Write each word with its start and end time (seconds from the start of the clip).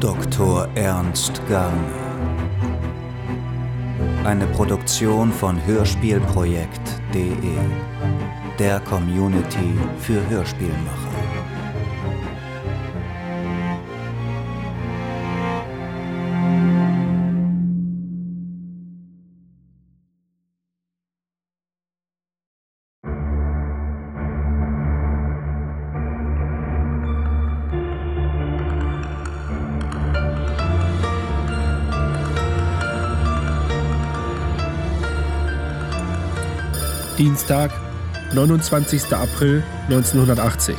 Dr. 0.00 0.68
Ernst 0.76 1.42
Garner. 1.48 1.74
Eine 4.24 4.46
Produktion 4.46 5.32
von 5.32 5.60
Hörspielprojekt.de, 5.66 7.32
der 8.60 8.78
Community 8.80 9.76
für 9.98 10.24
Hörspielmacher. 10.28 11.07
Dienstag, 37.18 37.72
29. 38.32 39.12
April 39.12 39.64
1980. 39.88 40.76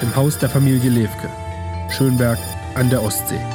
Im 0.00 0.16
Haus 0.16 0.38
der 0.38 0.48
Familie 0.48 0.88
Lewke, 0.88 1.28
Schönberg 1.90 2.38
an 2.74 2.88
der 2.88 3.02
Ostsee. 3.02 3.53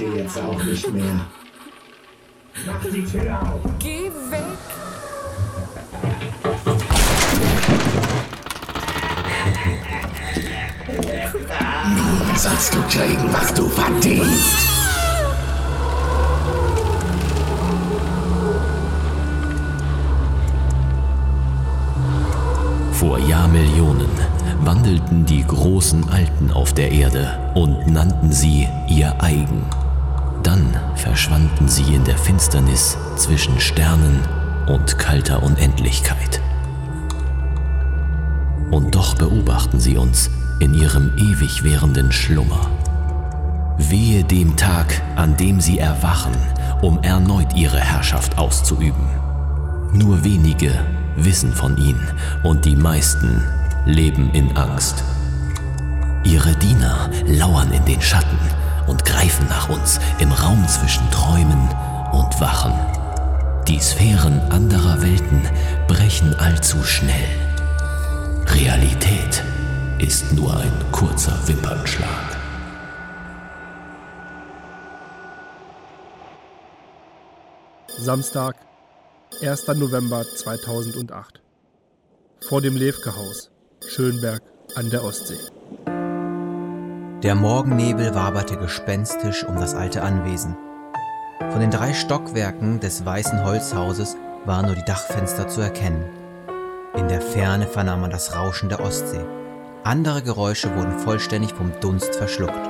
Dir 0.00 0.16
jetzt 0.16 0.38
auch 0.38 0.62
nicht 0.64 0.92
mehr. 0.92 1.26
Mach 2.66 2.90
die 2.90 3.04
Tür 3.04 3.40
auf! 3.40 3.60
Geh 3.78 4.10
weg. 4.30 4.42
Sollst 12.36 12.74
du 12.74 12.82
kriegen, 12.88 13.32
was 13.32 13.52
du 13.52 13.68
verdienst! 13.68 14.68
Vor 22.92 23.18
Jahrmillionen 23.18 24.08
wandelten 24.62 25.24
die 25.26 25.46
großen 25.46 26.08
Alten 26.10 26.50
auf 26.50 26.72
der 26.72 26.90
Erde 26.90 27.52
und 27.54 27.86
nannten 27.86 28.32
sie 28.32 28.68
ihr 28.88 29.14
eigen. 29.22 29.64
Dann 30.42 30.74
verschwanden 30.94 31.68
sie 31.68 31.94
in 31.94 32.04
der 32.04 32.16
Finsternis 32.16 32.96
zwischen 33.16 33.60
Sternen 33.60 34.20
und 34.66 34.98
kalter 34.98 35.42
Unendlichkeit. 35.42 36.40
Und 38.70 38.94
doch 38.94 39.14
beobachten 39.14 39.80
sie 39.80 39.96
uns 39.96 40.30
in 40.60 40.74
ihrem 40.74 41.12
ewig 41.16 41.64
währenden 41.64 42.12
Schlummer. 42.12 42.70
Wehe 43.78 44.24
dem 44.24 44.56
Tag, 44.56 45.02
an 45.16 45.36
dem 45.36 45.60
sie 45.60 45.78
erwachen, 45.78 46.36
um 46.82 47.02
erneut 47.02 47.54
ihre 47.54 47.80
Herrschaft 47.80 48.38
auszuüben. 48.38 49.06
Nur 49.92 50.22
wenige 50.22 50.72
wissen 51.16 51.52
von 51.52 51.76
ihnen 51.76 52.06
und 52.42 52.64
die 52.64 52.76
meisten 52.76 53.42
leben 53.86 54.30
in 54.32 54.56
Angst. 54.56 55.02
Ihre 56.22 56.54
Diener 56.56 57.10
lauern 57.26 57.72
in 57.72 57.84
den 57.86 58.00
Schatten 58.00 58.38
und 58.90 59.04
greifen 59.04 59.46
nach 59.48 59.68
uns 59.68 60.00
im 60.18 60.32
Raum 60.32 60.66
zwischen 60.66 61.08
Träumen 61.12 61.68
und 62.12 62.40
Wachen. 62.40 62.74
Die 63.68 63.78
Sphären 63.78 64.40
anderer 64.50 65.00
Welten 65.00 65.48
brechen 65.86 66.34
allzu 66.40 66.82
schnell. 66.82 67.28
Realität 68.46 69.44
ist 69.98 70.32
nur 70.32 70.56
ein 70.56 70.72
kurzer 70.90 71.38
Wimpernschlag. 71.46 72.36
Samstag, 77.96 78.56
1. 79.40 79.68
November 79.76 80.24
2008. 80.24 81.40
Vor 82.40 82.60
dem 82.60 82.76
Lewke-Haus, 82.76 83.50
Schönberg 83.86 84.42
an 84.74 84.90
der 84.90 85.04
Ostsee. 85.04 85.38
Der 87.22 87.34
Morgennebel 87.34 88.14
waberte 88.14 88.56
gespenstisch 88.56 89.44
um 89.44 89.56
das 89.56 89.74
alte 89.74 90.00
Anwesen. 90.00 90.56
Von 91.50 91.60
den 91.60 91.70
drei 91.70 91.92
Stockwerken 91.92 92.80
des 92.80 93.04
weißen 93.04 93.44
Holzhauses 93.44 94.16
waren 94.46 94.64
nur 94.64 94.74
die 94.74 94.86
Dachfenster 94.86 95.46
zu 95.46 95.60
erkennen. 95.60 96.02
In 96.96 97.08
der 97.08 97.20
Ferne 97.20 97.66
vernahm 97.66 98.00
man 98.00 98.10
das 98.10 98.34
Rauschen 98.34 98.70
der 98.70 98.80
Ostsee. 98.80 99.20
Andere 99.84 100.22
Geräusche 100.22 100.74
wurden 100.74 100.98
vollständig 100.98 101.52
vom 101.52 101.72
Dunst 101.82 102.16
verschluckt. 102.16 102.68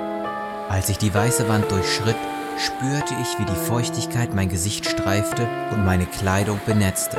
Als 0.69 0.89
ich 0.89 0.99
die 0.99 1.15
weiße 1.15 1.49
Wand 1.49 1.71
durchschritt, 1.71 2.17
spürte 2.59 3.15
ich, 3.23 3.39
wie 3.39 3.45
die 3.45 3.67
Feuchtigkeit 3.69 4.35
mein 4.35 4.49
Gesicht 4.49 4.85
streifte 4.85 5.47
und 5.71 5.85
meine 5.85 6.07
Kleidung 6.07 6.61
benetzte. 6.67 7.19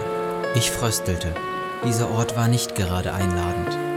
Ich 0.53 0.69
fröstelte. 0.69 1.29
Dieser 1.85 2.11
Ort 2.11 2.35
war 2.35 2.49
nicht 2.49 2.75
gerade 2.75 3.13
einladend. 3.13 3.90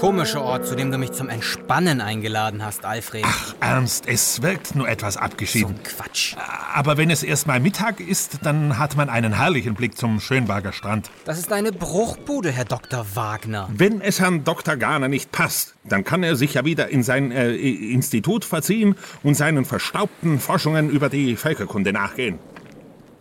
Komischer 0.00 0.40
Ort, 0.40 0.66
zu 0.66 0.76
dem 0.76 0.90
du 0.90 0.96
mich 0.96 1.12
zum 1.12 1.28
Entspannen 1.28 2.00
eingeladen 2.00 2.64
hast, 2.64 2.86
Alfred. 2.86 3.22
Ach, 3.26 3.54
Ernst, 3.60 4.08
es 4.08 4.40
wirkt 4.40 4.74
nur 4.74 4.88
etwas 4.88 5.14
so 5.14 5.20
abgeschieden. 5.20 5.74
ein 5.76 5.82
Quatsch. 5.82 6.36
Aber 6.72 6.96
wenn 6.96 7.10
es 7.10 7.22
erst 7.22 7.46
mal 7.46 7.60
Mittag 7.60 8.00
ist, 8.00 8.38
dann 8.42 8.78
hat 8.78 8.96
man 8.96 9.10
einen 9.10 9.34
herrlichen 9.34 9.74
Blick 9.74 9.98
zum 9.98 10.18
Schönberger 10.18 10.72
Strand. 10.72 11.10
Das 11.26 11.38
ist 11.38 11.52
eine 11.52 11.70
Bruchbude, 11.70 12.50
Herr 12.50 12.64
Dr. 12.64 13.04
Wagner. 13.14 13.68
Wenn 13.74 14.00
es 14.00 14.20
Herrn 14.20 14.42
Dr. 14.42 14.78
Garner 14.78 15.08
nicht 15.08 15.32
passt, 15.32 15.74
dann 15.84 16.02
kann 16.02 16.22
er 16.22 16.34
sich 16.34 16.54
ja 16.54 16.64
wieder 16.64 16.88
in 16.88 17.02
sein 17.02 17.30
äh, 17.30 17.54
Institut 17.54 18.46
verziehen 18.46 18.94
und 19.22 19.34
seinen 19.34 19.66
verstaubten 19.66 20.40
Forschungen 20.40 20.88
über 20.88 21.10
die 21.10 21.36
Völkerkunde 21.36 21.92
nachgehen. 21.92 22.38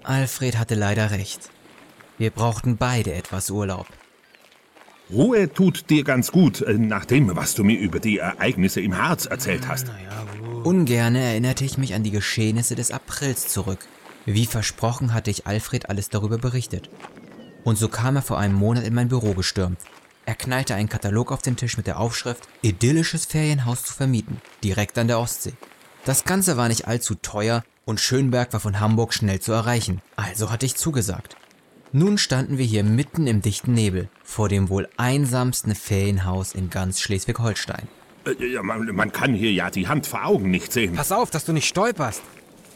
Alfred 0.03 0.57
hatte 0.57 0.75
leider 0.75 1.11
recht. 1.11 1.49
Wir 2.17 2.29
brauchten 2.29 2.77
beide 2.77 3.13
etwas 3.13 3.51
Urlaub. 3.51 3.85
Ruhe 5.11 5.51
tut 5.51 5.89
dir 5.89 6.03
ganz 6.03 6.31
gut, 6.31 6.61
äh, 6.61 6.73
nach 6.73 7.05
dem, 7.05 7.35
was 7.35 7.55
du 7.55 7.63
mir 7.63 7.79
über 7.79 7.99
die 7.99 8.19
Ereignisse 8.19 8.79
im 8.79 8.97
Harz 8.97 9.25
erzählt 9.25 9.67
hast. 9.67 9.87
Ungerne 10.63 11.19
erinnerte 11.19 11.65
ich 11.65 11.77
mich 11.77 11.95
an 11.95 12.03
die 12.03 12.11
Geschehnisse 12.11 12.75
des 12.75 12.91
Aprils 12.91 13.47
zurück. 13.47 13.79
Wie 14.25 14.45
versprochen 14.45 15.13
hatte 15.13 15.31
ich 15.31 15.47
Alfred 15.47 15.89
alles 15.89 16.09
darüber 16.09 16.37
berichtet. 16.37 16.89
Und 17.63 17.77
so 17.77 17.87
kam 17.87 18.17
er 18.17 18.21
vor 18.21 18.37
einem 18.37 18.55
Monat 18.55 18.85
in 18.85 18.93
mein 18.93 19.07
Büro 19.07 19.33
gestürmt. 19.33 19.79
Er 20.25 20.35
knallte 20.35 20.75
einen 20.75 20.89
Katalog 20.89 21.31
auf 21.31 21.41
den 21.41 21.55
Tisch 21.55 21.77
mit 21.77 21.87
der 21.87 21.99
Aufschrift 21.99 22.47
Idyllisches 22.61 23.25
Ferienhaus 23.25 23.83
zu 23.83 23.93
vermieten, 23.93 24.39
direkt 24.63 24.97
an 24.99 25.07
der 25.07 25.19
Ostsee. 25.19 25.53
Das 26.05 26.23
Ganze 26.23 26.55
war 26.55 26.67
nicht 26.67 26.87
allzu 26.87 27.15
teuer 27.15 27.63
und 27.85 27.99
Schönberg 27.99 28.53
war 28.53 28.59
von 28.59 28.79
Hamburg 28.79 29.15
schnell 29.15 29.39
zu 29.39 29.53
erreichen, 29.53 30.01
also 30.15 30.51
hatte 30.51 30.67
ich 30.67 30.75
zugesagt. 30.75 31.35
Nun 31.91 32.19
standen 32.19 32.59
wir 32.59 32.65
hier 32.65 32.83
mitten 32.83 33.25
im 33.25 33.41
dichten 33.41 33.73
Nebel, 33.73 34.09
vor 34.23 34.47
dem 34.47 34.69
wohl 34.69 34.87
einsamsten 34.97 35.73
Ferienhaus 35.73 36.53
in 36.53 36.69
ganz 36.69 37.01
Schleswig-Holstein. 37.01 37.87
Äh, 38.27 38.45
ja, 38.45 38.61
man, 38.61 38.85
man 38.95 39.11
kann 39.11 39.33
hier 39.33 39.51
ja 39.51 39.71
die 39.71 39.87
Hand 39.87 40.05
vor 40.05 40.23
Augen 40.23 40.51
nicht 40.51 40.71
sehen. 40.71 40.93
Pass 40.93 41.11
auf, 41.11 41.31
dass 41.31 41.45
du 41.45 41.53
nicht 41.53 41.67
stolperst. 41.67 42.21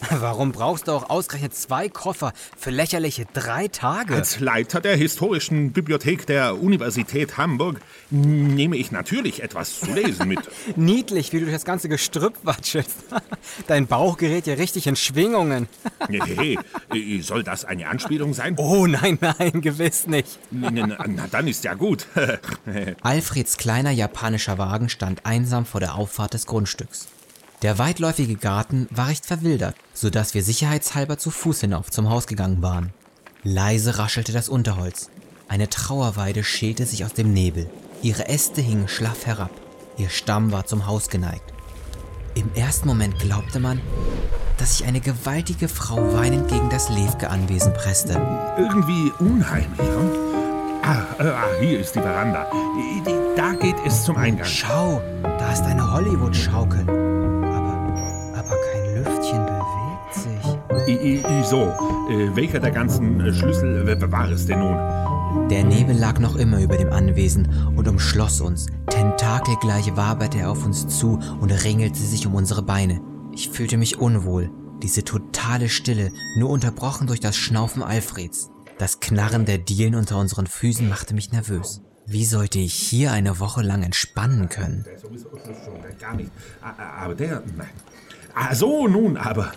Warum 0.10 0.52
brauchst 0.52 0.88
du 0.88 0.92
auch 0.92 1.10
ausgerechnet 1.10 1.56
zwei 1.56 1.90
Koffer 1.90 2.34
für 2.58 2.72
lächerliche 2.72 3.26
drei 3.34 3.68
Tage? 3.68 4.16
Als 4.16 4.40
Leiter 4.40 4.82
der 4.82 4.96
Historischen 4.96 5.72
Bibliothek 5.72 6.26
der 6.26 6.62
Universität 6.62 7.38
Hamburg 7.38 7.80
nehme 8.10 8.78
ich 8.78 8.92
natürlich 8.92 9.44
etwas 9.44 9.80
zu 9.80 9.94
lesen 9.94 10.28
mit. 10.28 10.40
Niedlich, 10.76 11.34
wie 11.34 11.40
du 11.40 11.46
durch 11.46 11.56
das 11.56 11.66
ganze 11.66 11.90
Gestrüpp 11.90 12.36
watschelst. 12.44 13.06
Dein 13.68 13.88
Bauch 13.88 14.18
gerät 14.18 14.48
ja 14.48 14.56
richtig 14.56 14.88
in 14.88 14.96
Schwingungen. 14.96 15.68
Hey, 16.10 16.58
soll 17.22 17.44
das 17.44 17.66
eine 17.66 17.88
Anspielung 17.88 18.34
sein? 18.34 18.56
Oh 18.58 18.88
nein, 18.88 19.18
nein, 19.22 19.62
gewiss 19.62 20.08
nicht. 20.08 20.40
Na, 20.52 20.70
na, 20.72 21.28
dann 21.32 21.48
ist 21.48 21.64
ja 21.64 21.74
gut. 21.74 22.08
Alfreds 23.02 23.58
kleiner 23.58 23.92
japanischer 23.92 24.58
Wagen 24.58 24.90
stand 24.90 25.26
einsam 25.26 25.66
vor 25.66 25.80
der 25.80 25.96
Auffahrt 25.96 26.34
des 26.34 26.46
Grundstücks. 26.46 27.08
Der 27.64 27.80
weitläufige 27.80 28.36
Garten 28.36 28.88
war 28.92 29.08
recht 29.08 29.26
verwildert, 29.26 29.76
so 29.94 30.10
dass 30.10 30.34
wir 30.34 30.44
sicherheitshalber 30.44 31.18
zu 31.18 31.32
Fuß 31.32 31.62
hinauf 31.62 31.90
zum 31.90 32.10
Haus 32.10 32.28
gegangen 32.28 32.62
waren. 32.62 32.92
Leise 33.44 33.98
raschelte 33.98 34.34
das 34.34 34.50
Unterholz. 34.50 35.10
Eine 35.48 35.70
Trauerweide 35.70 36.44
schälte 36.44 36.86
sich 36.86 37.06
aus 37.06 37.14
dem 37.14 37.32
Nebel. 37.32 37.70
Ihre 38.02 38.28
Äste 38.28 38.60
hingen 38.60 38.90
schlaff 38.90 39.26
herab. 39.26 39.52
Ihr 39.98 40.10
Stamm 40.10 40.52
war 40.52 40.66
zum 40.66 40.88
Haus 40.88 41.08
geneigt. 41.08 41.54
Im 42.36 42.54
ersten 42.54 42.88
Moment 42.88 43.18
glaubte 43.20 43.62
man, 43.62 43.80
dass 44.58 44.78
sich 44.78 44.86
eine 44.86 45.00
gewaltige 45.00 45.70
Frau 45.70 46.14
weinend 46.14 46.50
gegen 46.50 46.70
das 46.70 46.90
Levke-Anwesen 46.90 47.74
presste. 47.74 48.14
Irgendwie 48.58 49.10
unheimlich, 49.20 49.80
hm? 49.80 50.12
Ah, 50.82 51.06
äh, 51.18 51.28
ah, 51.30 51.46
hier 51.62 51.80
ist 51.80 51.96
die 51.96 52.02
Veranda. 52.02 52.46
Da 53.38 53.54
geht 53.54 53.78
es 53.86 54.04
zum 54.04 54.18
Eingang. 54.18 54.46
Schau, 54.46 55.02
da 55.22 55.54
ist 55.54 55.64
eine 55.64 55.94
Hollywood-Schaukel. 55.94 57.43
I, 60.86 60.92
I, 60.92 61.24
I, 61.26 61.44
so, 61.44 61.72
äh, 62.10 62.36
welcher 62.36 62.60
der 62.60 62.72
ganzen 62.72 63.22
äh, 63.22 63.34
Schlüssel 63.34 63.88
äh, 63.88 64.12
war 64.12 64.30
es 64.30 64.46
denn 64.46 64.60
nun? 64.60 64.78
Der 65.50 65.64
Nebel 65.64 65.96
lag 65.98 66.20
noch 66.20 66.36
immer 66.36 66.60
über 66.60 66.76
dem 66.76 66.92
Anwesen 66.92 67.48
und 67.76 67.88
umschloss 67.88 68.42
uns. 68.42 68.68
Tentakelgleich 68.90 69.96
waberte 69.96 70.40
er 70.40 70.52
auf 70.52 70.66
uns 70.66 70.88
zu 70.88 71.20
und 71.40 71.52
ringelte 71.52 72.00
sich 72.00 72.28
um 72.28 72.36
unsere 72.36 72.64
Beine. 72.64 73.00
Ich 73.34 73.50
fühlte 73.50 73.78
mich 73.78 74.00
unwohl. 74.00 74.50
Diese 74.82 75.06
totale 75.06 75.70
Stille, 75.70 76.12
nur 76.38 76.50
unterbrochen 76.50 77.08
durch 77.08 77.22
das 77.22 77.38
Schnaufen 77.38 77.82
Alfreds. 77.82 78.50
Das 78.78 79.00
Knarren 79.00 79.46
der 79.46 79.60
Dielen 79.60 79.96
unter 79.96 80.18
unseren 80.18 80.48
Füßen 80.48 80.90
machte 80.90 81.14
mich 81.14 81.32
nervös. 81.32 81.82
Wie 82.06 82.26
sollte 82.26 82.60
ich 82.60 82.74
hier 82.74 83.14
eine 83.14 83.40
Woche 83.40 83.62
lang 83.62 83.84
entspannen 83.84 84.50
können? 84.50 84.84
Ah, 86.62 87.04
Aber 87.06 87.16
der, 87.16 87.42
nein. 87.56 87.70
Ah, 88.36 88.54
so, 88.54 88.88
nun 88.88 89.16
aber. 89.16 89.54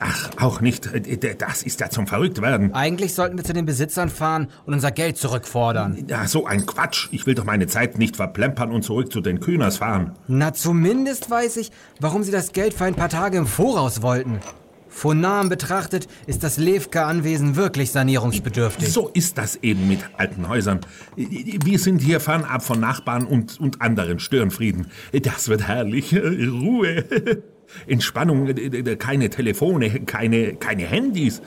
Ach, 0.00 0.30
auch 0.38 0.60
nicht. 0.60 0.86
Äh, 0.92 1.34
Das 1.36 1.62
ist 1.62 1.80
ja 1.80 1.88
zum 1.88 2.06
Verrücktwerden. 2.06 2.74
Eigentlich 2.74 3.14
sollten 3.14 3.36
wir 3.36 3.44
zu 3.44 3.52
den 3.52 3.64
Besitzern 3.66 4.08
fahren 4.08 4.48
und 4.66 4.74
unser 4.74 4.90
Geld 4.90 5.16
zurückfordern. 5.16 6.04
Ja, 6.08 6.26
so 6.26 6.46
ein 6.46 6.66
Quatsch. 6.66 7.08
Ich 7.12 7.26
will 7.26 7.34
doch 7.34 7.44
meine 7.44 7.66
Zeit 7.66 7.98
nicht 7.98 8.16
verplempern 8.16 8.70
und 8.70 8.82
zurück 8.82 9.12
zu 9.12 9.20
den 9.20 9.40
Kühners 9.40 9.78
fahren. 9.78 10.12
Na, 10.26 10.52
zumindest 10.52 11.30
weiß 11.30 11.56
ich, 11.58 11.70
warum 12.00 12.22
sie 12.22 12.32
das 12.32 12.52
Geld 12.52 12.74
für 12.74 12.84
ein 12.84 12.94
paar 12.94 13.08
Tage 13.08 13.38
im 13.38 13.46
Voraus 13.46 14.02
wollten. 14.02 14.40
Von 14.88 15.20
nahem 15.20 15.48
betrachtet 15.48 16.06
ist 16.28 16.44
das 16.44 16.56
Levka-Anwesen 16.56 17.56
wirklich 17.56 17.90
sanierungsbedürftig. 17.90 18.92
So 18.92 19.08
ist 19.08 19.38
das 19.38 19.56
eben 19.56 19.88
mit 19.88 19.98
alten 20.18 20.48
Häusern. 20.48 20.80
Wir 21.16 21.78
sind 21.80 22.00
hier 22.00 22.20
fernab 22.20 22.62
von 22.62 22.78
Nachbarn 22.78 23.26
und, 23.26 23.58
und 23.58 23.82
anderen 23.82 24.20
Störenfrieden. 24.20 24.86
Das 25.22 25.48
wird 25.48 25.66
herrlich. 25.66 26.14
Ruhe. 26.16 27.04
Entspannung, 27.86 28.54
keine 28.98 29.30
Telefone, 29.30 30.00
keine, 30.00 30.54
keine 30.54 30.84
Handys. 30.86 31.42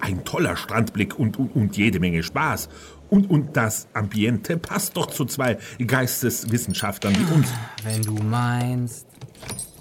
Ein 0.00 0.24
toller 0.24 0.56
Strandblick 0.56 1.18
und, 1.18 1.38
und, 1.38 1.54
und 1.54 1.76
jede 1.76 2.00
Menge 2.00 2.22
Spaß. 2.22 2.68
Und, 3.10 3.30
und 3.30 3.56
das 3.56 3.88
Ambiente 3.94 4.58
passt 4.58 4.96
doch 4.96 5.06
zu 5.06 5.24
zwei 5.24 5.58
Geisteswissenschaftlern 5.84 7.14
wie 7.14 7.34
uns. 7.34 7.48
Wenn 7.84 8.02
du 8.02 8.14
meinst. 8.22 9.06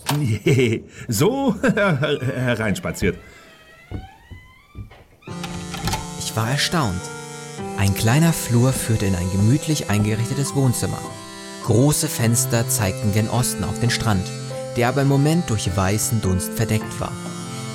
So 1.10 1.56
hereinspaziert. 1.62 3.18
Ich 6.20 6.36
war 6.36 6.50
erstaunt. 6.52 7.02
Ein 7.78 7.94
kleiner 7.94 8.32
Flur 8.32 8.72
führte 8.72 9.06
in 9.06 9.16
ein 9.16 9.30
gemütlich 9.32 9.90
eingerichtetes 9.90 10.56
Wohnzimmer. 10.56 11.00
Große 11.66 12.08
Fenster 12.08 12.68
zeigten 12.70 13.12
gen 13.14 13.30
Osten 13.30 13.64
auf 13.64 13.80
den 13.80 13.90
Strand, 13.90 14.24
der 14.78 14.88
aber 14.88 15.02
im 15.02 15.08
Moment 15.08 15.50
durch 15.50 15.76
weißen 15.76 16.22
Dunst 16.22 16.54
verdeckt 16.54 17.00
war. 17.00 17.12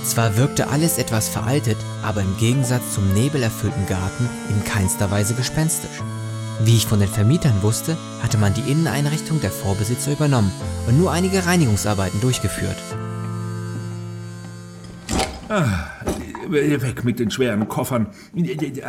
Zwar 0.05 0.37
wirkte 0.37 0.69
alles 0.69 0.99
etwas 0.99 1.29
veraltet, 1.29 1.77
aber 2.03 2.23
im 2.23 2.37
Gegensatz 2.39 2.95
zum 2.95 3.13
nebelerfüllten 3.13 3.87
Garten 3.87 4.29
in 4.49 4.65
keinster 4.65 5.11
Weise 5.11 5.35
gespenstisch. 5.35 6.03
Wie 6.65 6.77
ich 6.77 6.87
von 6.87 7.01
den 7.01 7.09
Vermietern 7.09 7.63
wusste, 7.63 7.97
hatte 8.23 8.39
man 8.39 8.55
die 8.55 8.71
Inneneinrichtung 8.71 9.41
der 9.41 9.51
Vorbesitzer 9.51 10.13
übernommen 10.13 10.53
und 10.87 10.99
nur 10.99 11.13
einige 11.13 11.45
Reinigungsarbeiten 11.47 12.21
durchgeführt. 12.21 12.77
Weg 16.49 17.05
mit 17.05 17.19
den 17.19 17.31
schweren 17.31 17.69
Koffern. 17.69 18.09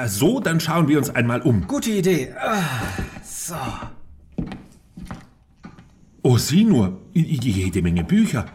So, 0.08 0.40
dann 0.40 0.60
schauen 0.60 0.88
wir 0.88 0.98
uns 0.98 1.10
einmal 1.10 1.42
um. 1.42 1.68
Gute 1.68 1.92
Idee. 1.92 2.34
Ah, 2.40 2.62
So. 3.24 3.56
Oh, 6.26 6.38
sieh 6.38 6.64
nur, 6.64 7.02
jede 7.12 7.82
Menge 7.82 8.06
Bücher. 8.06 8.46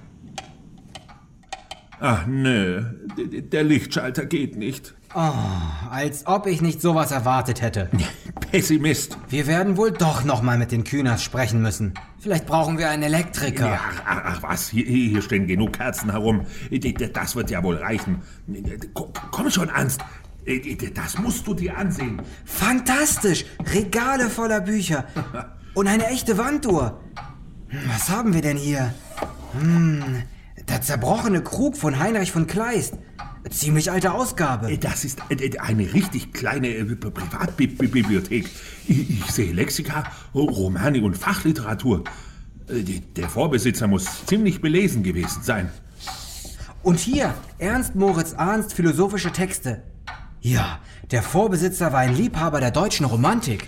Ach, 2.00 2.26
nö, 2.26 2.82
der 3.16 3.62
Lichtschalter 3.62 4.24
geht 4.24 4.56
nicht. 4.56 4.94
Als 5.90 6.26
ob 6.26 6.46
ich 6.46 6.62
nicht 6.62 6.80
sowas 6.80 7.10
erwartet 7.10 7.60
hätte. 7.60 7.90
Pessimist. 8.50 9.18
Wir 9.28 9.46
werden 9.46 9.76
wohl 9.76 9.90
doch 9.90 10.24
noch 10.24 10.40
mal 10.40 10.56
mit 10.56 10.72
den 10.72 10.84
Kühners 10.84 11.22
sprechen 11.22 11.60
müssen. 11.60 11.92
Vielleicht 12.18 12.46
brauchen 12.46 12.78
wir 12.78 12.88
einen 12.88 13.02
Elektriker. 13.02 13.78
Ach, 13.82 14.02
ach, 14.06 14.22
ach 14.24 14.42
was, 14.42 14.70
hier, 14.70 14.86
hier 14.86 15.20
stehen 15.20 15.46
genug 15.46 15.74
Kerzen 15.74 16.10
herum. 16.10 16.46
Das 17.12 17.36
wird 17.36 17.50
ja 17.50 17.62
wohl 17.62 17.76
reichen. 17.76 18.22
Komm 19.30 19.50
schon, 19.50 19.68
Ernst. 19.68 20.00
Das 20.94 21.18
musst 21.18 21.46
du 21.46 21.52
dir 21.52 21.76
ansehen. 21.76 22.22
Fantastisch! 22.46 23.44
Regale 23.74 24.30
voller 24.30 24.62
Bücher. 24.62 25.04
Und 25.74 25.86
eine 25.86 26.06
echte 26.06 26.38
Wanduhr. 26.38 27.00
Was 27.86 28.08
haben 28.08 28.32
wir 28.34 28.42
denn 28.42 28.56
hier? 28.56 28.94
Hm, 29.58 30.22
der 30.68 30.80
zerbrochene 30.80 31.42
Krug 31.42 31.76
von 31.76 31.98
Heinrich 31.98 32.32
von 32.32 32.46
Kleist. 32.46 32.94
Ziemlich 33.50 33.90
alte 33.90 34.12
Ausgabe. 34.12 34.76
Das 34.78 35.04
ist 35.04 35.22
eine 35.60 35.92
richtig 35.94 36.32
kleine 36.32 36.68
äh, 36.68 36.84
Privatbibliothek. 36.84 38.48
Ich 38.86 39.24
sehe 39.30 39.52
Lexika, 39.52 40.04
Romane 40.34 41.02
und 41.02 41.16
Fachliteratur. 41.16 42.04
Äh, 42.68 43.00
Der 43.16 43.28
Vorbesitzer 43.28 43.86
muss 43.86 44.26
ziemlich 44.26 44.60
belesen 44.60 45.02
gewesen 45.02 45.42
sein. 45.42 45.70
Und 46.82 46.98
hier, 46.98 47.34
Ernst 47.58 47.94
Moritz 47.94 48.34
Arnst, 48.34 48.74
philosophische 48.74 49.32
Texte. 49.32 49.82
Ja, 50.40 50.78
der 51.10 51.22
Vorbesitzer 51.22 51.92
war 51.92 52.00
ein 52.00 52.14
Liebhaber 52.14 52.60
der 52.60 52.70
deutschen 52.70 53.06
Romantik. 53.06 53.66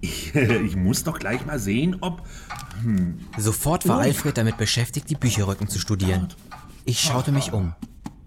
Ich, 0.00 0.34
ich 0.34 0.76
muss 0.76 1.04
doch 1.04 1.18
gleich 1.18 1.44
mal 1.46 1.58
sehen, 1.58 1.96
ob... 2.00 2.22
Sofort 3.38 3.88
war 3.88 4.00
Alfred 4.00 4.36
damit 4.36 4.56
beschäftigt, 4.56 5.10
die 5.10 5.14
Bücherrücken 5.14 5.68
zu 5.68 5.78
studieren. 5.78 6.28
Ich 6.84 7.00
schaute 7.00 7.32
mich 7.32 7.52
um. 7.52 7.74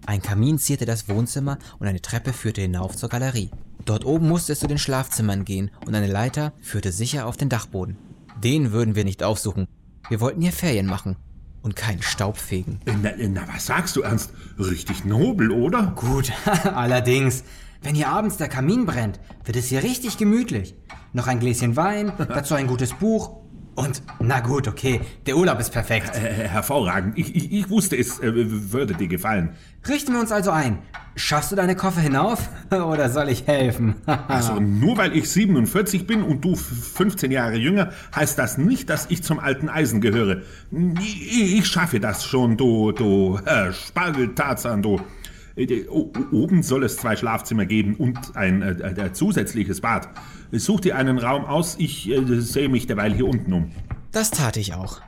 Ein 0.06 0.22
Kamin 0.22 0.58
zierte 0.58 0.86
das 0.86 1.08
Wohnzimmer 1.08 1.58
und 1.78 1.88
eine 1.88 2.00
Treppe 2.00 2.32
führte 2.32 2.60
hinauf 2.60 2.96
zur 2.96 3.08
Galerie. 3.08 3.50
Dort 3.84 4.04
oben 4.04 4.28
musste 4.28 4.52
es 4.52 4.60
zu 4.60 4.66
den 4.66 4.78
Schlafzimmern 4.78 5.44
gehen 5.44 5.70
und 5.84 5.94
eine 5.94 6.06
Leiter 6.06 6.52
führte 6.60 6.92
sicher 6.92 7.26
auf 7.26 7.36
den 7.36 7.48
Dachboden. 7.48 7.96
Den 8.42 8.72
würden 8.72 8.94
wir 8.94 9.04
nicht 9.04 9.22
aufsuchen. 9.22 9.66
Wir 10.08 10.20
wollten 10.20 10.42
hier 10.42 10.52
Ferien 10.52 10.86
machen 10.86 11.16
und 11.62 11.74
keinen 11.74 12.02
Staub 12.02 12.36
fegen. 12.36 12.80
Na, 13.02 13.10
na, 13.16 13.42
was 13.52 13.66
sagst 13.66 13.96
du, 13.96 14.02
Ernst? 14.02 14.32
Richtig 14.58 15.04
nobel, 15.04 15.50
oder? 15.50 15.92
Gut, 15.96 16.32
allerdings. 16.64 17.42
Wenn 17.82 17.94
hier 17.94 18.08
abends 18.08 18.36
der 18.36 18.48
Kamin 18.48 18.86
brennt, 18.86 19.20
wird 19.44 19.56
es 19.56 19.66
hier 19.66 19.82
richtig 19.82 20.18
gemütlich. 20.18 20.74
Noch 21.12 21.26
ein 21.26 21.40
Gläschen 21.40 21.76
Wein, 21.76 22.12
dazu 22.18 22.54
ein 22.54 22.66
gutes 22.66 22.92
Buch. 22.94 23.36
Und, 23.76 24.02
na 24.20 24.40
gut, 24.40 24.66
okay, 24.68 25.00
der 25.26 25.36
Urlaub 25.36 25.60
ist 25.60 25.70
perfekt. 25.70 26.16
Äh, 26.16 26.48
hervorragend. 26.48 27.16
Ich, 27.18 27.36
ich, 27.36 27.52
ich 27.52 27.70
wusste, 27.70 27.96
es 27.96 28.18
äh, 28.20 28.32
würde 28.72 28.94
dir 28.94 29.06
gefallen. 29.06 29.50
Richten 29.88 30.12
wir 30.14 30.20
uns 30.20 30.32
also 30.32 30.50
ein. 30.50 30.78
Schaffst 31.14 31.52
du 31.52 31.56
deine 31.56 31.76
Koffer 31.76 32.00
hinauf? 32.00 32.48
Oder 32.70 33.08
soll 33.10 33.28
ich 33.28 33.46
helfen? 33.46 33.94
Also 34.28 34.54
nur 34.60 34.96
weil 34.98 35.16
ich 35.16 35.30
47 35.30 36.06
bin 36.06 36.22
und 36.22 36.44
du 36.44 36.54
f- 36.54 36.92
15 36.94 37.30
Jahre 37.30 37.56
jünger, 37.56 37.90
heißt 38.14 38.38
das 38.38 38.58
nicht, 38.58 38.90
dass 38.90 39.06
ich 39.10 39.22
zum 39.22 39.38
alten 39.38 39.68
Eisen 39.68 40.00
gehöre. 40.00 40.42
Ich, 40.98 41.58
ich 41.58 41.66
schaffe 41.66 42.00
das 42.00 42.24
schon, 42.24 42.56
du, 42.56 42.92
du 42.92 43.38
äh, 43.44 43.72
Spargeltarzan, 43.72 44.82
du. 44.82 45.00
Äh, 45.56 45.86
o- 45.88 46.12
Oben 46.32 46.62
soll 46.62 46.84
es 46.84 46.96
zwei 46.96 47.16
Schlafzimmer 47.16 47.66
geben 47.66 47.96
und 47.96 48.36
ein 48.36 48.62
äh, 48.62 49.06
äh, 49.06 49.12
zusätzliches 49.12 49.80
Bad. 49.80 50.08
Such 50.52 50.80
dir 50.80 50.96
einen 50.96 51.18
Raum 51.18 51.44
aus, 51.44 51.76
ich 51.78 52.08
äh, 52.10 52.40
sehe 52.40 52.68
mich 52.68 52.86
derweil 52.86 53.14
hier 53.14 53.26
unten 53.26 53.52
um. 53.52 53.70
Das 54.12 54.30
tat 54.30 54.56
ich 54.56 54.74
auch. 54.74 55.00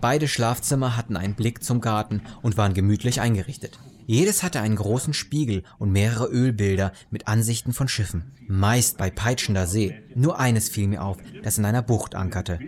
Beide 0.00 0.28
Schlafzimmer 0.28 0.96
hatten 0.96 1.16
einen 1.16 1.34
Blick 1.34 1.62
zum 1.62 1.80
Garten 1.80 2.22
und 2.42 2.56
waren 2.56 2.72
gemütlich 2.74 3.20
eingerichtet. 3.20 3.78
Jedes 4.06 4.42
hatte 4.42 4.60
einen 4.60 4.76
großen 4.76 5.12
Spiegel 5.14 5.62
und 5.78 5.92
mehrere 5.92 6.26
Ölbilder 6.26 6.92
mit 7.10 7.28
Ansichten 7.28 7.72
von 7.72 7.86
Schiffen. 7.86 8.32
Meist 8.48 8.96
bei 8.98 9.10
peitschender 9.10 9.66
See. 9.66 9.94
Nur 10.16 10.40
eines 10.40 10.68
fiel 10.68 10.88
mir 10.88 11.04
auf, 11.04 11.18
das 11.44 11.58
in 11.58 11.64
einer 11.64 11.82
Bucht 11.82 12.14
ankerte. 12.14 12.58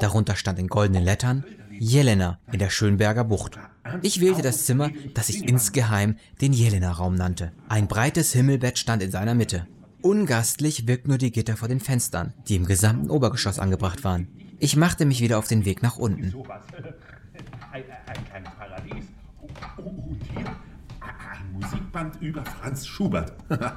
Darunter 0.00 0.34
stand 0.36 0.58
in 0.58 0.66
goldenen 0.68 1.04
Lettern 1.04 1.44
Jelena 1.80 2.38
in 2.52 2.58
der 2.58 2.68
Schönberger 2.68 3.24
Bucht. 3.24 3.58
Ich 4.02 4.20
wählte 4.20 4.42
das 4.42 4.66
Zimmer, 4.66 4.90
das 5.14 5.30
ich 5.30 5.48
insgeheim 5.48 6.16
den 6.42 6.52
Jelena-Raum 6.52 7.14
nannte. 7.14 7.52
Ein 7.70 7.88
breites 7.88 8.34
Himmelbett 8.34 8.78
stand 8.78 9.02
in 9.02 9.10
seiner 9.10 9.34
Mitte. 9.34 9.66
Ungastlich 10.02 10.86
wirkt 10.86 11.08
nur 11.08 11.16
die 11.16 11.32
Gitter 11.32 11.56
vor 11.56 11.68
den 11.68 11.80
Fenstern, 11.80 12.34
die 12.46 12.56
im 12.56 12.66
gesamten 12.66 13.08
Obergeschoss 13.08 13.58
angebracht 13.58 14.04
waren. 14.04 14.28
Ich 14.58 14.76
machte 14.76 15.06
mich 15.06 15.22
wieder 15.22 15.38
auf 15.38 15.48
den 15.48 15.64
Weg 15.64 15.82
nach 15.82 15.96
unten. 15.96 16.34
ein, 17.72 17.82
ein 18.06 18.24
kleines 18.26 18.50
Paradies. 18.58 19.04
Oh, 19.78 19.82
Und 19.82 20.20
hier 20.34 20.44
ein 20.44 21.52
Musikband 21.58 22.20
über 22.20 22.44
Franz 22.44 22.86
Schubert. 22.86 23.32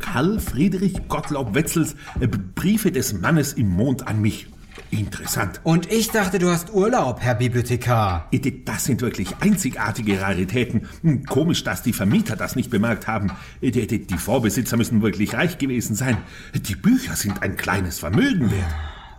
Karl 0.00 0.38
Friedrich 0.38 1.08
Gottlob 1.08 1.54
Wetzels 1.54 1.96
äh, 2.20 2.26
Briefe 2.26 2.92
des 2.92 3.14
Mannes 3.14 3.54
im 3.54 3.70
Mond 3.70 4.06
an 4.06 4.20
mich. 4.20 4.46
Interessant. 4.90 5.60
Und 5.62 5.90
ich 5.92 6.10
dachte, 6.10 6.38
du 6.40 6.50
hast 6.50 6.72
Urlaub, 6.72 7.20
Herr 7.20 7.36
Bibliothekar. 7.36 8.28
Das 8.64 8.84
sind 8.84 9.00
wirklich 9.02 9.28
einzigartige 9.40 10.20
Raritäten. 10.20 10.88
Hm, 11.02 11.24
Komisch, 11.26 11.62
dass 11.62 11.82
die 11.82 11.92
Vermieter 11.92 12.34
das 12.34 12.56
nicht 12.56 12.70
bemerkt 12.70 13.06
haben. 13.06 13.30
Die, 13.62 14.18
Vorbesitzer 14.18 14.76
müssen 14.76 15.00
wirklich 15.00 15.34
reich 15.34 15.58
gewesen 15.58 15.94
sein. 15.94 16.18
Die 16.54 16.74
Bücher 16.74 17.14
sind 17.14 17.42
ein 17.42 17.56
kleines 17.56 18.00
Vermögen 18.00 18.50
wert. 18.50 18.74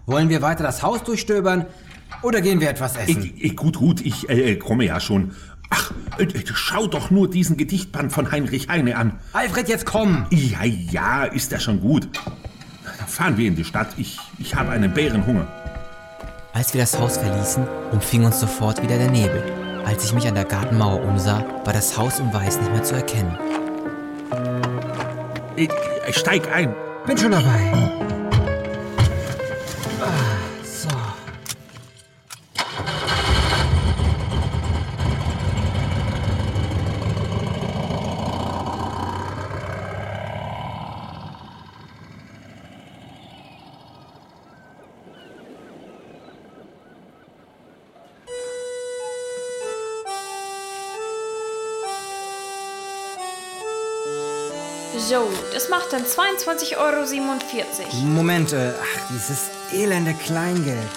Wollen 0.06 0.30
wir 0.30 0.42
weiter 0.42 0.64
das 0.64 0.84
Haus 0.84 1.04
durchstöbern 1.04 1.66
oder 2.22 2.42
gehen 2.42 2.60
wir 2.60 2.70
etwas 2.70 2.98
essen? 2.98 3.32
Ich, 3.36 3.44
ich, 3.44 3.56
gut, 3.56 3.78
gut, 3.78 4.02
ich 4.02 4.30
äh, 4.30 4.58
komme 4.58 4.86
ja 4.86 5.00
schon. 5.00 5.32
Ach, 5.70 5.94
äh, 6.18 6.28
schau 6.54 6.88
doch 6.88 7.12
nur 7.12 7.30
diesen 7.30 7.56
Gedichtband 7.56 8.12
von 8.12 8.30
Heinrich 8.30 8.68
Heine 8.68 8.98
an. 8.98 9.20
Alfred, 9.32 9.70
jetzt 9.70 9.86
komm! 9.86 10.26
Ja, 10.32 10.66
ja, 10.66 11.24
ist 11.24 11.52
ja 11.54 11.60
schon 11.60 11.80
gut. 11.80 12.10
Fahren 13.12 13.36
wir 13.38 13.48
in 13.48 13.56
die 13.56 13.66
Stadt. 13.66 13.90
Ich, 13.98 14.18
ich 14.40 14.56
habe 14.56 14.72
einen 14.72 14.94
Bärenhunger. 14.94 15.46
Als 16.54 16.74
wir 16.74 16.80
das 16.80 16.98
Haus 16.98 17.18
verließen, 17.18 17.68
umfing 17.92 18.24
uns 18.24 18.40
sofort 18.40 18.82
wieder 18.82 18.98
der 18.98 19.12
Nebel. 19.12 19.44
Als 19.86 20.06
ich 20.06 20.14
mich 20.14 20.28
an 20.28 20.36
der 20.36 20.46
Gartenmauer 20.46 21.04
umsah, 21.04 21.44
war 21.66 21.74
das 21.74 21.98
Haus 21.98 22.20
im 22.20 22.34
Weiß 22.34 22.60
nicht 22.62 22.72
mehr 22.72 22.84
zu 22.84 22.96
erkennen. 22.96 23.38
Ich, 25.58 25.70
ich 26.08 26.16
steig 26.16 26.50
ein. 26.56 26.74
Bin 27.06 27.18
schon 27.18 27.32
dabei. 27.32 27.74
So, 27.74 28.21
das 55.62 55.70
macht 55.70 55.94
dann 55.94 56.04
22,47 56.04 56.78
Euro. 56.78 57.06
Moment, 58.06 58.54
äh, 58.54 58.72
ach, 58.82 59.02
dieses 59.12 59.50
elende 59.72 60.14
Kleingeld. 60.14 60.88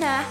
Na, 0.00 0.24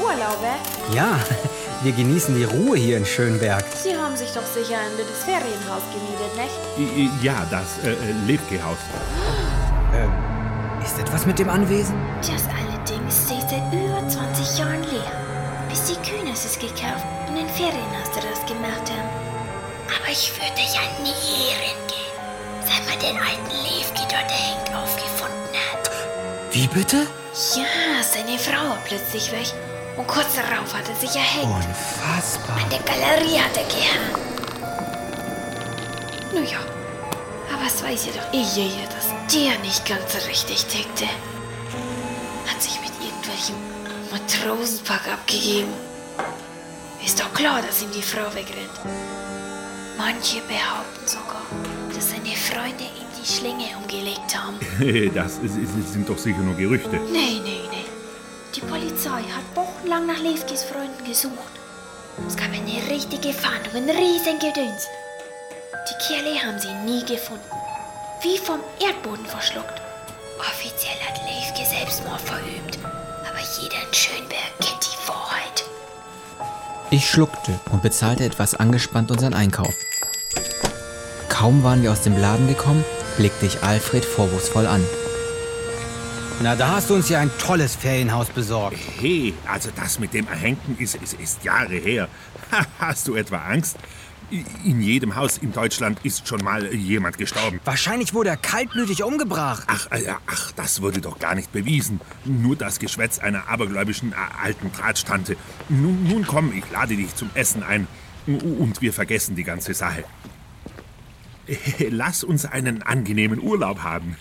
Urlaube? 0.00 0.48
Ja, 0.92 1.20
wir 1.82 1.92
genießen 1.92 2.34
die 2.34 2.42
Ruhe 2.44 2.76
hier 2.76 2.96
in 2.96 3.06
Schönberg. 3.06 3.64
Sie 3.80 3.96
haben 3.96 4.16
sich 4.16 4.32
doch 4.32 4.46
sicher 4.46 4.78
ein 4.78 4.96
littes 4.96 5.22
Ferienhaus 5.24 5.82
gemietet, 5.92 6.34
nicht? 6.36 6.58
Ja, 7.22 7.46
das 7.50 7.78
äh, 7.84 7.92
äh, 7.92 8.12
Levke-Haus. 8.26 8.78
Ist 10.84 10.98
etwas 10.98 11.26
mit 11.26 11.38
dem 11.38 11.48
Anwesen? 11.48 11.94
Das 12.20 12.42
allerdings 12.48 13.26
steht 13.26 13.48
seit 13.48 13.72
über 13.72 14.02
20 14.08 14.58
Jahren 14.58 14.82
leer. 14.84 15.12
Bis 15.68 15.84
die 15.84 15.94
Kühners 16.10 16.44
es 16.44 16.58
gekauft 16.58 17.06
und 17.28 17.38
ein 17.38 17.48
Ferienhaus 17.48 18.10
daraus 18.12 18.44
gemacht 18.46 18.90
haben. 18.90 19.01
Ich 20.12 20.30
würde 20.34 20.60
ja 20.60 20.82
nie 21.02 21.14
hierin 21.24 21.78
gehen, 21.88 22.12
seit 22.66 22.86
man 22.86 22.98
den 22.98 23.16
alten 23.16 23.50
Levki 23.64 24.02
dort 24.10 24.30
hängt 24.30 24.76
aufgefunden 24.76 25.56
hat. 25.72 25.90
Wie 26.50 26.66
bitte? 26.66 27.06
Ja, 27.56 28.02
seine 28.02 28.38
Frau 28.38 28.68
war 28.68 28.78
plötzlich 28.84 29.32
weg. 29.32 29.46
Und 29.96 30.06
kurz 30.06 30.34
darauf 30.34 30.74
hat 30.74 30.86
er 30.86 30.96
sich 30.96 31.16
erhängt. 31.16 31.46
Unfassbar. 31.46 32.58
An 32.58 32.68
der 32.68 32.80
Galerie 32.80 33.40
hat 33.40 33.56
er 33.56 33.64
gehangen. 33.64 34.14
Naja, 36.34 36.58
aber 37.50 37.66
es 37.66 37.82
weiß 37.82 38.04
ja 38.04 38.12
doch 38.12 38.34
ja, 38.34 38.84
dass 38.94 39.34
der 39.34 39.58
nicht 39.60 39.86
ganz 39.86 40.12
so 40.12 40.28
richtig 40.28 40.66
tickte. 40.66 41.06
Hat 42.46 42.60
sich 42.60 42.78
mit 42.82 42.92
irgendwelchem 43.00 43.56
Matrosenpack 44.10 45.08
abgegeben. 45.10 45.72
Ist 47.02 47.18
doch 47.18 47.32
klar, 47.32 47.62
dass 47.62 47.80
ihm 47.80 47.92
die 47.92 48.02
Frau 48.02 48.26
wegrennt. 48.34 48.78
Manche 50.04 50.40
behaupten 50.48 51.06
sogar, 51.06 51.42
dass 51.94 52.10
seine 52.10 52.34
Freunde 52.34 52.82
ihm 52.84 53.06
die 53.20 53.26
Schlinge 53.32 53.66
umgelegt 53.80 54.36
haben. 54.36 54.58
Das 55.14 55.38
ist- 55.38 55.56
ist- 55.56 55.92
sind 55.92 56.08
doch 56.08 56.18
sicher 56.18 56.40
nur 56.40 56.56
Gerüchte. 56.56 56.96
Nee, 57.12 57.38
nee, 57.44 57.62
nee. 57.70 57.84
Die 58.54 58.60
Polizei 58.62 59.22
hat 59.36 59.46
wochenlang 59.54 60.06
nach 60.06 60.18
Levkis 60.18 60.64
Freunden 60.64 61.04
gesucht. 61.04 61.52
Es 62.26 62.36
gab 62.36 62.48
eine 62.48 62.90
richtige 62.90 63.32
Fahndung, 63.32 63.74
ein 63.76 63.90
riesen 63.90 64.38
Gedöns. 64.40 64.82
Die 65.88 66.04
Kerle 66.06 66.34
haben 66.42 66.58
sie 66.58 66.74
nie 66.84 67.04
gefunden. 67.04 67.44
Wie 68.22 68.38
vom 68.38 68.58
Erdboden 68.80 69.24
verschluckt. 69.26 69.80
Offiziell 70.40 70.98
hat 71.06 71.20
Levke 71.28 71.64
Selbstmord 71.68 72.20
verübt. 72.20 72.78
Aber 72.84 73.38
jeder 73.60 73.76
in 73.86 73.94
Schönberg 73.94 74.52
kennt 74.60 74.82
die 74.82 75.08
Wahrheit. 75.08 75.64
Ich 76.90 77.08
schluckte 77.08 77.58
und 77.70 77.82
bezahlte 77.82 78.24
etwas 78.24 78.54
angespannt 78.54 79.10
unseren 79.12 79.32
Einkauf. 79.34 79.74
Kaum 81.42 81.64
waren 81.64 81.82
wir 81.82 81.90
aus 81.90 82.02
dem 82.02 82.16
Laden 82.16 82.46
gekommen, 82.46 82.84
blickte 83.16 83.46
ich 83.46 83.64
Alfred 83.64 84.04
vorwurfsvoll 84.04 84.64
an. 84.64 84.80
Na, 86.40 86.54
da 86.54 86.76
hast 86.76 86.88
du 86.88 86.94
uns 86.94 87.08
ja 87.08 87.18
ein 87.18 87.32
tolles 87.36 87.74
Ferienhaus 87.74 88.28
besorgt. 88.28 88.76
Hey, 89.00 89.34
also 89.48 89.70
das 89.74 89.98
mit 89.98 90.14
dem 90.14 90.28
Erhängten 90.28 90.76
ist, 90.78 90.94
ist, 90.94 91.14
ist 91.14 91.42
Jahre 91.42 91.74
her. 91.74 92.06
Hast 92.78 93.08
du 93.08 93.16
etwa 93.16 93.38
Angst? 93.38 93.76
In 94.30 94.80
jedem 94.80 95.16
Haus 95.16 95.36
in 95.38 95.52
Deutschland 95.52 95.98
ist 96.04 96.28
schon 96.28 96.44
mal 96.44 96.72
jemand 96.72 97.18
gestorben. 97.18 97.58
Wahrscheinlich 97.64 98.14
wurde 98.14 98.30
er 98.30 98.36
kaltblütig 98.36 99.02
umgebracht. 99.02 99.64
Ach, 99.66 99.90
äh, 99.90 100.14
ach, 100.28 100.52
das 100.52 100.80
wurde 100.80 101.00
doch 101.00 101.18
gar 101.18 101.34
nicht 101.34 101.50
bewiesen. 101.50 102.00
Nur 102.24 102.54
das 102.54 102.78
Geschwätz 102.78 103.18
einer 103.18 103.48
abergläubischen 103.48 104.12
äh, 104.12 104.44
alten 104.44 104.70
Drahtstante. 104.70 105.36
Nun, 105.68 106.04
nun 106.04 106.24
komm, 106.24 106.52
ich 106.56 106.70
lade 106.70 106.94
dich 106.94 107.16
zum 107.16 107.30
Essen 107.34 107.64
ein. 107.64 107.88
Und 108.28 108.80
wir 108.80 108.92
vergessen 108.92 109.34
die 109.34 109.42
ganze 109.42 109.74
Sache. 109.74 110.04
Lass 111.90 112.24
uns 112.24 112.44
einen 112.44 112.82
angenehmen 112.82 113.40
Urlaub 113.40 113.82
haben. 113.82 114.16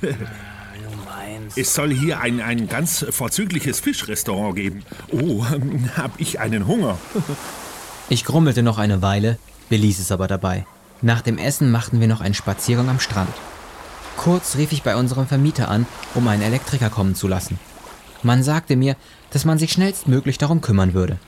Es 1.56 1.74
soll 1.74 1.94
hier 1.94 2.20
ein, 2.20 2.42
ein 2.42 2.68
ganz 2.68 3.06
vorzügliches 3.10 3.80
Fischrestaurant 3.80 4.56
geben. 4.56 4.84
Oh, 5.12 5.46
hab 5.98 6.20
ich 6.20 6.40
einen 6.40 6.68
Hunger. 6.68 6.98
Ich 8.10 8.26
grummelte 8.26 8.62
noch 8.62 8.78
eine 8.78 9.02
Weile, 9.02 9.38
beließ 9.70 10.00
es 10.00 10.12
aber 10.12 10.28
dabei. 10.28 10.66
Nach 11.02 11.22
dem 11.22 11.38
Essen 11.38 11.72
machten 11.72 12.02
wir 12.02 12.10
noch 12.10 12.20
einen 12.20 12.34
Spaziergang 12.34 12.90
am 12.90 13.00
Strand. 13.00 13.34
Kurz 14.18 14.58
rief 14.58 14.74
ich 14.74 14.84
bei 14.84 14.98
unserem 14.98 15.28
Vermieter 15.28 15.70
an, 15.70 15.86
um 16.14 16.28
einen 16.28 16.42
Elektriker 16.42 16.90
kommen 16.90 17.16
zu 17.16 17.30
lassen. 17.30 17.58
Man 18.22 18.44
sagte 18.44 18.76
mir, 18.76 18.98
dass 19.30 19.46
man 19.46 19.58
sich 19.58 19.72
schnellstmöglich 19.72 20.38
darum 20.38 20.60
kümmern 20.60 20.94
würde. 20.94 21.20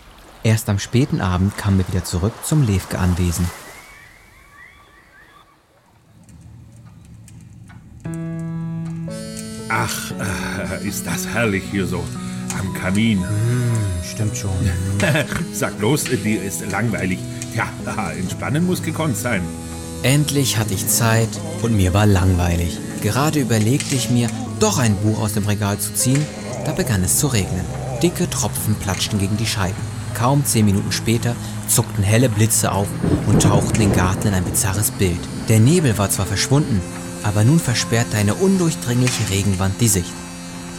Erst 0.44 0.68
am 0.68 0.78
späten 0.78 1.22
Abend 1.22 1.58
kamen 1.58 1.78
wir 1.78 1.88
wieder 1.88 2.04
zurück 2.04 2.34
zum 2.44 2.68
Levke-Anwesen. 2.68 3.50
Ist 10.94 11.08
das 11.08 11.26
herrlich 11.26 11.64
hier 11.72 11.88
so 11.88 12.04
am 12.60 12.72
Kamin. 12.76 13.26
Stimmt 14.04 14.38
schon. 14.38 14.52
Sag 15.54 15.80
bloß, 15.80 16.04
dir 16.04 16.44
ist 16.44 16.70
langweilig. 16.70 17.18
Ja, 17.56 17.68
entspannen 18.12 18.68
muss 18.68 18.84
gekonnt 18.84 19.18
sein. 19.18 19.42
Endlich 20.04 20.58
hatte 20.58 20.76
ich 20.76 20.88
Zeit 20.88 21.30
und 21.64 21.76
mir 21.76 21.96
war 21.96 22.06
langweilig. 22.06 22.78
Gerade 23.02 23.40
überlegte 23.40 23.96
ich 23.96 24.12
mir, 24.12 24.30
doch 24.60 24.78
ein 24.78 24.96
Buch 24.98 25.20
aus 25.20 25.34
dem 25.34 25.48
Regal 25.48 25.80
zu 25.80 25.96
ziehen, 25.96 26.24
da 26.64 26.74
begann 26.74 27.04
es 27.04 27.18
zu 27.18 27.26
regnen. 27.26 27.66
Dicke 28.04 28.30
Tropfen 28.30 28.76
platschten 28.76 29.18
gegen 29.18 29.38
die 29.38 29.48
Scheiben. 29.48 29.82
Kaum 30.14 30.46
zehn 30.46 30.66
Minuten 30.66 30.92
später 30.92 31.36
zuckten 31.68 32.04
helle 32.04 32.30
Blitze 32.30 32.72
auf 32.72 32.88
und 33.26 33.42
tauchten 33.42 33.80
den 33.80 33.94
Garten 33.94 34.28
in 34.28 34.34
ein 34.36 34.44
bizarres 34.44 34.92
Bild. 34.92 35.20
Der 35.50 35.60
Nebel 35.60 35.98
war 35.98 36.12
zwar 36.12 36.28
verschwunden, 36.28 36.82
aber 37.24 37.44
nun 37.44 37.60
versperrte 37.60 38.16
eine 38.18 38.36
undurchdringliche 38.36 39.32
Regenwand 39.32 39.82
die 39.82 39.88
Sicht. 39.88 40.14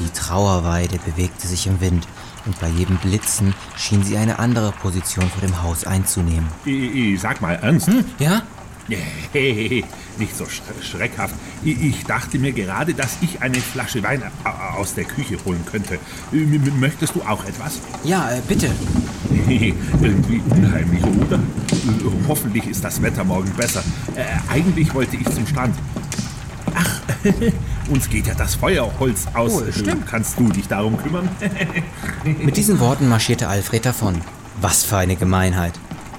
Die 0.00 0.10
Trauerweide 0.12 0.98
bewegte 0.98 1.46
sich 1.46 1.66
im 1.66 1.80
Wind 1.80 2.06
und 2.46 2.58
bei 2.60 2.68
jedem 2.68 2.96
Blitzen 2.98 3.54
schien 3.76 4.02
sie 4.02 4.16
eine 4.16 4.38
andere 4.38 4.72
Position 4.72 5.28
vor 5.30 5.40
dem 5.40 5.62
Haus 5.62 5.84
einzunehmen. 5.84 6.46
Ich, 6.64 6.94
ich 6.94 7.20
sag 7.20 7.40
mal 7.40 7.54
ernst. 7.54 7.88
Ja? 8.18 8.42
Hey, 9.32 9.82
nicht 10.18 10.36
so 10.36 10.44
sch 10.44 10.60
schreckhaft. 10.82 11.34
Ich, 11.64 12.04
dachte 12.04 12.38
mir 12.38 12.52
gerade, 12.52 12.92
dass 12.92 13.16
ich 13.22 13.40
eine 13.40 13.56
Flasche 13.56 14.02
Wein 14.02 14.22
aus 14.76 14.94
der 14.94 15.04
Küche 15.04 15.38
holen 15.46 15.64
könnte. 15.64 15.98
Möchtest 16.78 17.14
du 17.14 17.22
auch 17.22 17.44
etwas? 17.46 17.80
Ja, 18.04 18.30
äh, 18.30 18.42
bitte. 18.46 18.70
Irgendwie 19.48 20.42
unheimlich, 20.50 21.02
oder? 21.02 21.36
Äh, 21.36 22.26
Hoffentlich 22.28 22.66
ist 22.66 22.84
das 22.84 23.00
Wetter 23.00 23.24
morgen 23.24 23.50
besser. 23.56 23.82
Äh, 24.14 24.24
eigentlich 24.52 24.92
wollte 24.94 25.16
ich 25.16 25.30
zum 25.30 25.46
Strand. 25.46 25.74
Ach, 26.74 27.00
uns 27.88 28.08
geht 28.08 28.26
ja 28.26 28.34
das 28.34 28.54
Feuerholz 28.56 29.26
aus. 29.34 29.52
Oh, 29.52 29.72
stimmt. 29.72 30.06
Kannst 30.06 30.38
du 30.38 30.48
dich 30.48 30.68
darum 30.68 30.96
kümmern? 30.96 31.28
Mit 32.24 32.56
diesen 32.56 32.80
Worten 32.80 33.08
marschierte 33.08 33.48
Alfred 33.48 33.84
davon. 33.84 34.20
Was 34.60 34.84
für 34.84 34.96
eine 34.96 35.16
Gemeinheit. 35.16 35.74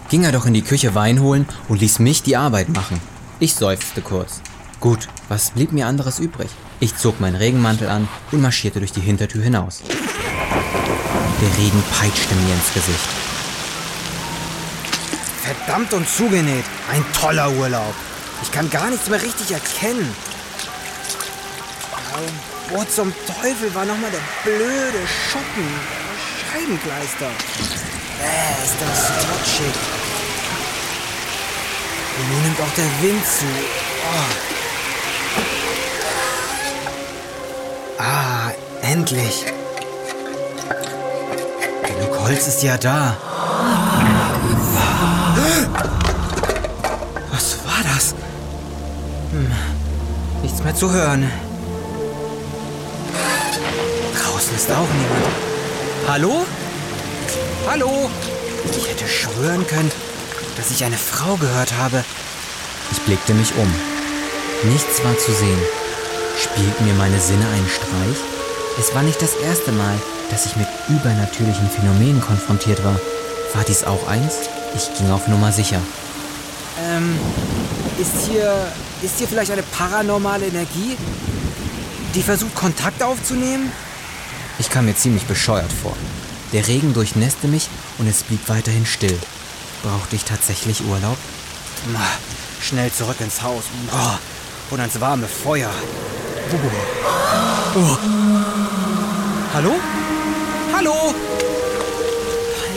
Ging 0.10 0.24
er 0.24 0.32
doch 0.32 0.46
in 0.46 0.54
die 0.54 0.62
Küche 0.62 0.94
Wein 0.94 1.22
holen 1.22 1.48
und 1.68 1.82
ließ 1.82 2.00
mich 2.00 2.24
die 2.24 2.38
Arbeit 2.38 2.70
machen. 2.70 3.00
Ich 3.40 3.56
seufzte 3.56 4.02
kurz. 4.02 4.42
Gut, 4.80 5.08
was 5.30 5.52
blieb 5.52 5.72
mir 5.72 5.88
anderes 5.88 6.20
übrig? 6.20 6.50
Ich 6.80 6.96
zog 6.96 7.20
meinen 7.20 7.36
Regenmantel 7.36 7.90
an 7.90 8.08
und 8.32 8.42
marschierte 8.42 8.80
durch 8.80 8.92
die 8.92 9.02
Hintertür 9.02 9.42
hinaus. 9.42 9.82
Der 11.42 11.58
Regen 11.58 11.84
peitschte 11.92 12.36
mir 12.36 12.54
ins 12.54 12.74
Gesicht. 12.74 13.10
Verdammt 15.42 15.94
und 15.94 16.08
zugenäht. 16.08 16.66
Ein 16.92 17.04
toller 17.20 17.52
Urlaub. 17.52 17.94
Ich 18.42 18.52
kann 18.52 18.70
gar 18.70 18.90
nichts 18.90 19.10
mehr 19.10 19.22
richtig 19.22 19.52
erkennen. 19.52 20.14
Wo 22.70 22.84
zum 22.86 23.14
Teufel 23.28 23.74
war 23.76 23.86
nochmal 23.86 24.12
der 24.12 24.22
blöde 24.44 25.08
Schuppen? 25.08 25.68
Scheibenkleister. 26.52 27.28
Äh, 28.22 28.64
ist 28.64 28.76
das 28.80 29.08
totschig. 29.26 29.76
Und 32.18 32.30
nun 32.32 32.42
nimmt 32.44 32.60
auch 32.62 32.74
der 32.76 32.90
Wind 33.02 33.26
zu. 33.26 33.46
Oh. 37.98 38.02
Ah, 38.02 38.52
endlich. 38.82 39.46
Genug 41.84 42.20
Holz 42.22 42.48
ist 42.48 42.64
ja 42.64 42.78
da. 42.78 43.18
Was 47.32 47.58
war 47.66 47.84
das? 47.94 48.16
Hm, 49.32 49.52
nichts 50.42 50.64
mehr 50.64 50.76
zu 50.76 50.92
hören. 50.92 51.45
Draußen 54.46 54.58
ist 54.58 54.72
auch 54.72 54.88
niemand. 54.94 55.26
Hallo? 56.08 56.46
Hallo? 57.68 58.10
Ich 58.78 58.90
hätte 58.90 59.08
schwören 59.08 59.66
können, 59.66 59.92
dass 60.56 60.70
ich 60.70 60.84
eine 60.84 60.98
Frau 60.98 61.36
gehört 61.38 61.74
habe. 61.74 62.04
Ich 62.92 63.00
blickte 63.02 63.34
mich 63.34 63.54
um. 63.56 63.74
Nichts 64.70 65.04
war 65.04 65.18
zu 65.18 65.34
sehen. 65.34 65.58
Spielten 66.38 66.86
mir 66.86 66.94
meine 66.94 67.20
Sinne 67.20 67.48
einen 67.48 67.68
Streich? 67.68 68.18
Es 68.80 68.94
war 68.94 69.02
nicht 69.02 69.20
das 69.20 69.34
erste 69.36 69.72
Mal, 69.72 69.96
dass 70.30 70.46
ich 70.46 70.56
mit 70.58 70.68
übernatürlichen 70.90 71.70
Phänomenen 71.70 72.22
konfrontiert 72.22 72.84
war. 72.84 73.00
War 73.54 73.64
dies 73.68 73.84
auch 73.84 74.08
eins? 74.08 74.42
Ich 74.76 74.94
ging 74.96 75.10
auf 75.10 75.28
Nummer 75.28 75.52
sicher. 75.52 75.80
Ähm, 76.84 77.18
ist 77.98 78.30
hier, 78.30 78.54
ist 79.02 79.18
hier 79.18 79.28
vielleicht 79.28 79.52
eine 79.52 79.64
paranormale 79.64 80.46
Energie, 80.46 80.98
die 82.14 82.22
versucht, 82.22 82.54
Kontakt 82.54 83.02
aufzunehmen? 83.02 83.72
Ich 84.58 84.70
kam 84.70 84.86
mir 84.86 84.96
ziemlich 84.96 85.26
bescheuert 85.26 85.72
vor. 85.72 85.96
Der 86.54 86.68
Regen 86.68 86.94
durchnässte 86.94 87.48
mich 87.48 87.68
und 87.98 88.08
es 88.08 88.24
blieb 88.24 88.48
weiterhin 88.48 88.86
still. 88.86 89.18
Brauchte 89.84 90.16
ich 90.16 90.24
tatsächlich 90.24 90.86
Urlaub? 90.86 91.18
Schnell 92.62 92.92
zurück 92.92 93.18
ins 93.20 93.42
Haus. 93.42 93.66
Oh, 93.92 94.74
und 94.74 94.80
ans 94.80 95.00
warme 95.00 95.28
Feuer. 95.28 95.70
Oh. 96.52 97.80
Oh. 97.80 97.98
Hallo? 99.54 99.76
Hallo? 100.74 101.14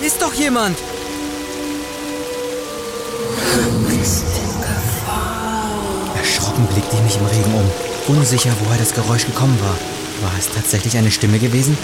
Ist 0.02 0.20
doch 0.20 0.34
jemand? 0.34 0.76
Erschrocken 6.16 6.66
blickte 6.66 6.96
ich 6.96 7.02
mich 7.02 7.16
im 7.16 7.26
Regen 7.26 7.54
um, 7.54 8.16
unsicher, 8.16 8.50
woher 8.64 8.78
das 8.78 8.92
Geräusch 8.92 9.26
gekommen 9.26 9.58
war. 9.60 9.97
War 10.20 10.32
es 10.36 10.50
tatsächlich 10.50 10.96
eine 10.96 11.12
Stimme 11.12 11.38
gewesen? 11.38 11.78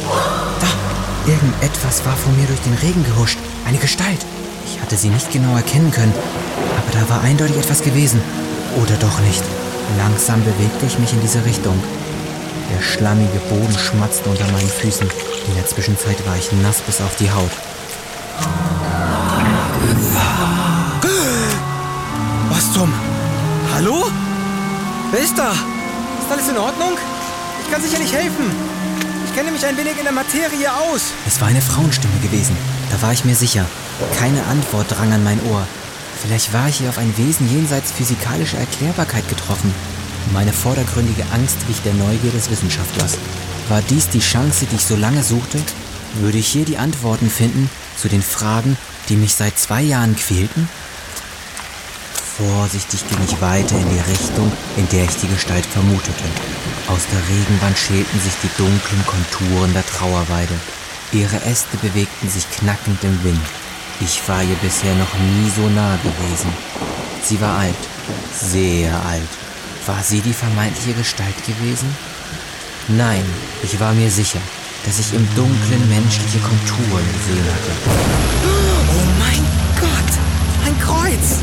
Da! 0.61 1.31
Irgendetwas 1.31 2.05
war 2.05 2.17
vor 2.17 2.33
mir 2.33 2.47
durch 2.47 2.61
den 2.61 2.75
Regen 2.75 3.05
gehuscht. 3.05 3.39
Eine 3.65 3.79
Gestalt. 3.79 4.27
Ich 4.67 4.81
hatte 4.81 4.97
sie 4.97 5.09
nicht 5.09 5.31
genau 5.31 5.55
erkennen 5.57 5.93
können, 5.93 6.13
aber 6.77 6.99
da 6.99 7.09
war 7.09 7.23
eindeutig 7.23 7.57
etwas 7.57 7.83
gewesen. 7.83 8.21
Oder 8.83 8.97
doch 8.97 9.21
nicht. 9.21 9.43
Langsam 9.99 10.43
bewegte 10.43 10.87
ich 10.87 10.99
mich 10.99 11.13
in 11.13 11.21
diese 11.21 11.45
Richtung. 11.45 11.81
Der 12.75 12.83
schlammige 12.83 13.39
Boden 13.51 13.79
schmatzte 13.79 14.29
unter 14.29 14.51
meinen 14.51 14.69
Füßen. 14.69 15.09
In 15.49 15.55
der 15.55 15.67
Zwischenzeit 15.67 16.27
war 16.27 16.37
ich 16.37 16.51
nass 16.61 16.81
bis 16.81 17.01
auf 17.01 17.15
die 17.17 17.31
Haut. 17.31 17.51
Was 22.51 22.73
zum? 22.73 22.93
Hallo? 23.73 24.07
Wer 25.13 25.21
ist 25.21 25.39
da? 25.39 25.53
Ist 25.53 26.33
alles 26.33 26.49
in 26.49 26.59
Ordnung? 26.59 26.99
Ich 27.75 27.81
kann 27.81 27.91
sicher 27.91 28.03
nicht 28.05 28.15
helfen. 28.15 28.53
Ich 29.27 29.35
kenne 29.35 29.51
mich 29.51 29.67
ein 29.67 29.77
wenig 29.77 29.99
in 29.99 30.05
der 30.05 30.13
Materie 30.13 30.73
aus. 30.73 31.13
Es 31.27 31.41
war 31.41 31.49
eine 31.49 31.61
Frauenstimme 31.61 32.21
gewesen. 32.21 32.57
Da 32.93 33.03
war 33.03 33.13
ich 33.13 33.25
mir 33.25 33.35
sicher. 33.35 33.67
Keine 34.17 34.45
Antwort 34.45 34.93
drang 34.93 35.13
an 35.13 35.25
mein 35.25 35.41
Ohr. 35.51 35.67
Vielleicht 36.23 36.53
war 36.53 36.69
ich 36.69 36.77
hier 36.77 36.89
auf 36.89 36.99
ein 36.99 37.13
Wesen 37.19 37.51
jenseits 37.51 37.91
physikalischer 37.91 38.59
Erklärbarkeit 38.59 39.29
getroffen. 39.29 39.75
Meine 40.33 40.53
vordergründige 40.53 41.25
Angst 41.33 41.57
wich 41.67 41.83
der 41.83 41.95
Neugier 41.95 42.31
des 42.31 42.49
Wissenschaftlers. 42.49 43.19
War 43.69 43.83
dies 43.91 44.09
die 44.09 44.21
Chance, 44.21 44.67
die 44.71 44.77
ich 44.77 44.85
so 44.85 44.95
lange 44.95 45.25
suchte? 45.25 45.59
Würde 46.21 46.39
ich 46.39 46.47
hier 46.47 46.65
die 46.65 46.79
Antworten 46.79 47.29
finden 47.29 47.69
zu 47.97 48.07
den 48.07 48.23
Fragen, 48.23 48.77
die 49.09 49.17
mich 49.17 49.35
seit 49.35 49.59
zwei 49.59 49.83
Jahren 49.83 50.15
quälten? 50.15 50.69
Vorsichtig 52.37 53.07
ging 53.09 53.19
ich 53.25 53.41
weiter 53.41 53.77
in 53.77 53.89
die 53.91 54.11
Richtung, 54.11 54.51
in 54.77 54.89
der 54.89 55.05
ich 55.05 55.17
die 55.19 55.29
Gestalt 55.29 55.65
vermutete. 55.67 56.25
Aus 56.89 57.07
der 57.13 57.21
Regenwand 57.29 57.79
schälten 57.79 58.21
sich 58.21 58.33
die 58.43 58.51
dunklen 58.59 59.07
Konturen 59.07 59.73
der 59.73 59.87
Trauerweide. 59.87 60.55
Ihre 61.13 61.41
Äste 61.45 61.77
bewegten 61.77 62.29
sich 62.29 62.51
knackend 62.51 63.05
im 63.05 63.23
Wind. 63.23 63.47
Ich 64.01 64.21
war 64.27 64.43
ihr 64.43 64.57
bisher 64.57 64.97
noch 64.97 65.15
nie 65.15 65.49
so 65.55 65.69
nah 65.69 65.97
gewesen. 66.03 66.51
Sie 67.23 67.41
war 67.41 67.57
alt, 67.57 67.75
sehr 68.33 68.93
alt. 69.07 69.31
War 69.87 70.03
sie 70.03 70.21
die 70.21 70.33
vermeintliche 70.33 70.95
Gestalt 70.95 71.37
gewesen? 71.47 71.95
Nein, 72.89 73.25
ich 73.63 73.79
war 73.79 73.93
mir 73.93 74.11
sicher, 74.11 74.41
dass 74.85 74.99
ich 74.99 75.15
im 75.15 75.27
Dunklen 75.37 75.89
menschliche 75.89 76.41
Konturen 76.41 77.05
gesehen 77.13 77.45
hatte. 77.45 77.71
Oh 78.91 79.07
mein 79.21 79.45
Gott! 79.81 80.67
Ein 80.67 80.79
Kreuz! 80.81 81.39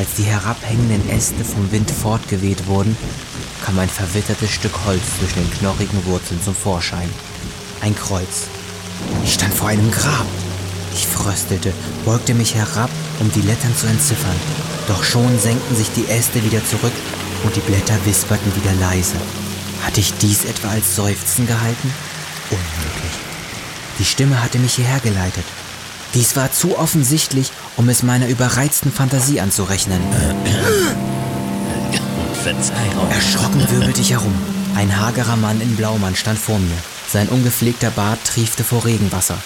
Als 0.00 0.14
die 0.14 0.22
herabhängenden 0.22 1.10
Äste 1.10 1.44
vom 1.44 1.70
Wind 1.72 1.90
fortgeweht 1.90 2.66
wurden, 2.66 2.96
kam 3.62 3.78
ein 3.78 3.88
verwittertes 3.90 4.50
Stück 4.50 4.72
Holz 4.86 5.02
zwischen 5.18 5.40
den 5.42 5.58
knochigen 5.58 6.06
Wurzeln 6.06 6.40
zum 6.42 6.54
Vorschein. 6.54 7.10
Ein 7.82 7.94
Kreuz. 7.94 8.48
Ich 9.22 9.34
stand 9.34 9.52
vor 9.52 9.68
einem 9.68 9.90
Grab. 9.90 10.24
Ich 10.94 11.06
fröstelte, 11.06 11.74
beugte 12.06 12.32
mich 12.32 12.54
herab, 12.54 12.88
um 13.18 13.30
die 13.32 13.42
Lettern 13.42 13.76
zu 13.76 13.88
entziffern. 13.88 14.36
Doch 14.88 15.04
schon 15.04 15.38
senkten 15.38 15.76
sich 15.76 15.90
die 15.94 16.08
Äste 16.08 16.42
wieder 16.46 16.64
zurück 16.64 16.94
und 17.44 17.54
die 17.54 17.60
Blätter 17.60 17.98
wisperten 18.06 18.56
wieder 18.56 18.72
leise. 18.76 19.16
Hatte 19.84 20.00
ich 20.00 20.14
dies 20.14 20.46
etwa 20.46 20.70
als 20.70 20.96
Seufzen 20.96 21.46
gehalten? 21.46 21.92
Unmöglich. 22.48 23.18
Die 23.98 24.06
Stimme 24.06 24.42
hatte 24.42 24.60
mich 24.60 24.76
hierher 24.76 25.00
geleitet. 25.00 25.44
Dies 26.14 26.36
war 26.36 26.50
zu 26.50 26.78
offensichtlich, 26.78 27.52
um 27.76 27.88
es 27.88 28.02
meiner 28.02 28.28
überreizten 28.28 28.92
Fantasie 28.92 29.40
anzurechnen. 29.40 30.00
Verzeihung. 32.42 33.10
Erschrocken 33.10 33.70
wirbelte 33.70 34.00
ich 34.00 34.12
herum. 34.12 34.34
Ein 34.76 34.98
hagerer 34.98 35.36
Mann 35.36 35.60
in 35.60 35.76
Blaumann 35.76 36.16
stand 36.16 36.38
vor 36.38 36.58
mir. 36.58 36.76
Sein 37.08 37.28
ungepflegter 37.28 37.90
Bart 37.90 38.18
triefte 38.24 38.64
vor 38.64 38.84
Regenwasser. 38.84 39.36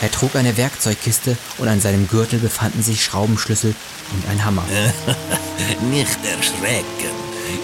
Er 0.00 0.10
trug 0.10 0.34
eine 0.34 0.56
Werkzeugkiste 0.56 1.36
und 1.58 1.68
an 1.68 1.80
seinem 1.80 2.08
Gürtel 2.08 2.40
befanden 2.40 2.82
sich 2.82 3.04
Schraubenschlüssel 3.04 3.74
und 4.12 4.28
ein 4.28 4.44
Hammer. 4.44 4.64
Nicht 5.90 6.18
erschrecken. 6.24 7.14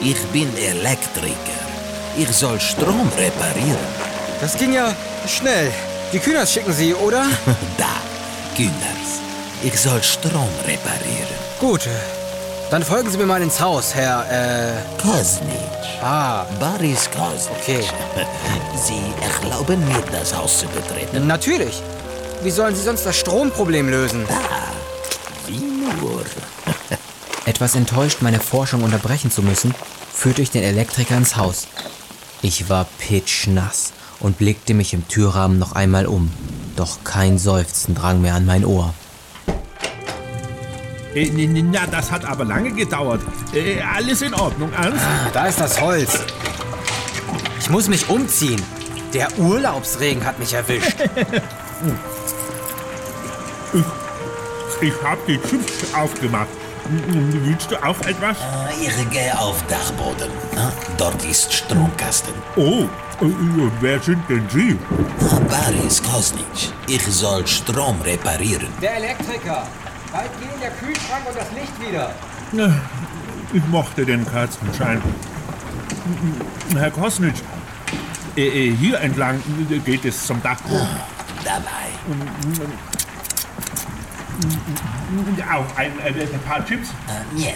Ich 0.00 0.18
bin 0.26 0.56
Elektriker. 0.56 1.34
Ich 2.16 2.28
soll 2.28 2.60
Strom 2.60 3.08
reparieren. 3.18 3.76
Das 4.40 4.56
ging 4.56 4.72
ja 4.72 4.94
schnell. 5.26 5.72
Die 6.12 6.18
Kühners 6.18 6.52
schicken 6.52 6.72
Sie, 6.72 6.94
oder? 6.94 7.26
Da, 7.76 7.96
Kühners. 8.56 9.20
Ich 9.62 9.80
soll 9.80 10.00
Strom 10.02 10.48
reparieren. 10.64 11.26
Gut. 11.58 11.88
Dann 12.70 12.82
folgen 12.84 13.10
Sie 13.10 13.18
mir 13.18 13.26
mal 13.26 13.42
ins 13.42 13.60
Haus, 13.60 13.94
Herr, 13.94 14.24
äh... 14.30 15.00
Kosnitsch. 15.02 16.00
Ah, 16.00 16.44
Boris 16.60 17.08
Kosnitsch. 17.10 17.58
Okay. 17.60 17.84
Sie 18.76 19.02
erlauben 19.42 19.84
mir, 19.84 20.00
das 20.12 20.36
Haus 20.36 20.60
zu 20.60 20.66
betreten? 20.68 21.26
natürlich. 21.26 21.82
Wie 22.42 22.50
sollen 22.50 22.76
Sie 22.76 22.82
sonst 22.82 23.04
das 23.04 23.16
Stromproblem 23.16 23.88
lösen? 23.88 24.26
Wie 25.46 25.58
nur. 25.58 26.22
Etwas 27.46 27.74
enttäuscht, 27.74 28.18
meine 28.20 28.38
Forschung 28.38 28.84
unterbrechen 28.84 29.32
zu 29.32 29.42
müssen, 29.42 29.74
führte 30.12 30.42
ich 30.42 30.52
den 30.52 30.62
Elektriker 30.62 31.16
ins 31.16 31.36
Haus. 31.36 31.66
Ich 32.42 32.68
war 32.68 32.86
pitschnass 32.98 33.92
und 34.20 34.38
blickte 34.38 34.74
mich 34.74 34.94
im 34.94 35.08
Türrahmen 35.08 35.58
noch 35.58 35.72
einmal 35.72 36.06
um. 36.06 36.30
Doch 36.76 36.98
kein 37.02 37.38
Seufzen 37.38 37.96
drang 37.96 38.20
mehr 38.20 38.34
an 38.34 38.46
mein 38.46 38.64
Ohr. 38.64 38.94
Äh, 41.14 41.30
na, 41.30 41.86
das 41.86 42.10
hat 42.10 42.24
aber 42.24 42.44
lange 42.44 42.70
gedauert. 42.72 43.20
Äh, 43.54 43.80
alles 43.80 44.22
in 44.22 44.34
Ordnung, 44.34 44.72
Ernst? 44.72 45.02
Ah, 45.04 45.30
Da 45.32 45.46
ist 45.46 45.60
das 45.60 45.80
Holz. 45.80 46.18
Ich 47.60 47.70
muss 47.70 47.88
mich 47.88 48.08
umziehen. 48.08 48.62
Der 49.14 49.28
Urlaubsregen 49.38 50.24
hat 50.24 50.38
mich 50.38 50.52
erwischt. 50.54 50.96
Ich 54.80 54.92
hab 55.02 55.24
die 55.26 55.38
Chips 55.40 55.92
aufgemacht. 55.92 56.46
N- 56.88 57.40
Willst 57.44 57.68
du 57.70 57.76
auch 57.84 57.98
etwas? 58.02 58.36
Äh, 58.38 58.86
Ich 58.86 59.10
gehe 59.10 59.36
auf 59.38 59.62
Dachboden. 59.66 60.30
Na, 60.54 60.72
Dort 60.96 61.22
ist 61.24 61.52
Stromkasten. 61.52 62.32
Oh, 62.56 62.84
wer 63.80 64.00
sind 64.00 64.22
denn 64.28 64.46
Sie? 64.52 64.78
Boris 65.18 66.00
Kosnic. 66.02 66.44
Ich 66.86 67.02
soll 67.06 67.44
Strom 67.46 68.00
reparieren. 68.02 68.68
Der 68.80 68.96
Elektriker. 68.98 69.66
Bald 70.12 70.30
gehen 70.40 70.60
der 70.60 70.70
Kühlschrank 70.70 71.26
und 71.28 71.36
das 71.36 71.50
Licht 71.52 71.80
wieder. 71.80 72.10
Ich 73.52 73.66
mochte 73.68 74.04
den 74.04 74.26
Kerzenschein. 74.26 75.02
Herr 76.74 76.90
Kosnitsch, 76.90 77.40
äh, 78.36 78.68
äh, 78.68 78.76
hier 78.76 79.00
entlang 79.00 79.42
geht 79.84 80.04
es 80.04 80.26
zum 80.26 80.42
Dachboden. 80.42 80.88
Dabei. 81.44 81.88
Auch 85.52 85.76
ein, 85.76 85.98
äh, 86.00 86.08
ein 86.08 86.40
paar 86.46 86.64
Chips. 86.64 86.88
Äh, 86.88 87.34
Niet. 87.34 87.54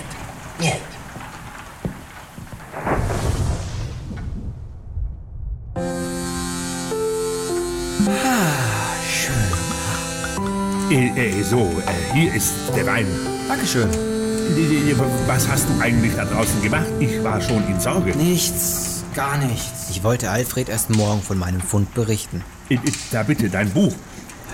Äh, 10.92 11.09
äh, 11.40 11.42
so, 11.42 11.61
äh, 11.87 12.14
hier 12.14 12.35
ist 12.35 12.52
der 12.76 12.85
Wein. 12.87 13.07
Dankeschön. 13.48 13.88
Äh, 13.90 14.94
Was 15.26 15.48
hast 15.48 15.66
du 15.68 15.81
eigentlich 15.83 16.12
da 16.14 16.24
draußen 16.26 16.61
gemacht? 16.62 16.85
Ich 17.00 17.22
war 17.24 17.40
schon 17.40 17.66
in 17.66 17.81
Sorge. 17.81 18.11
Nichts, 18.16 19.02
gar 19.14 19.38
nichts. 19.38 19.88
Ich 19.90 20.02
wollte 20.05 20.28
Alfred 20.31 20.68
erst 20.68 20.90
morgen 20.94 21.22
von 21.22 21.38
meinem 21.38 21.61
Fund 21.62 21.94
berichten. 21.94 22.42
Äh, 22.68 22.74
äh, 22.74 22.78
Da 23.11 23.22
bitte, 23.22 23.48
dein 23.48 23.70
Buch. 23.70 23.94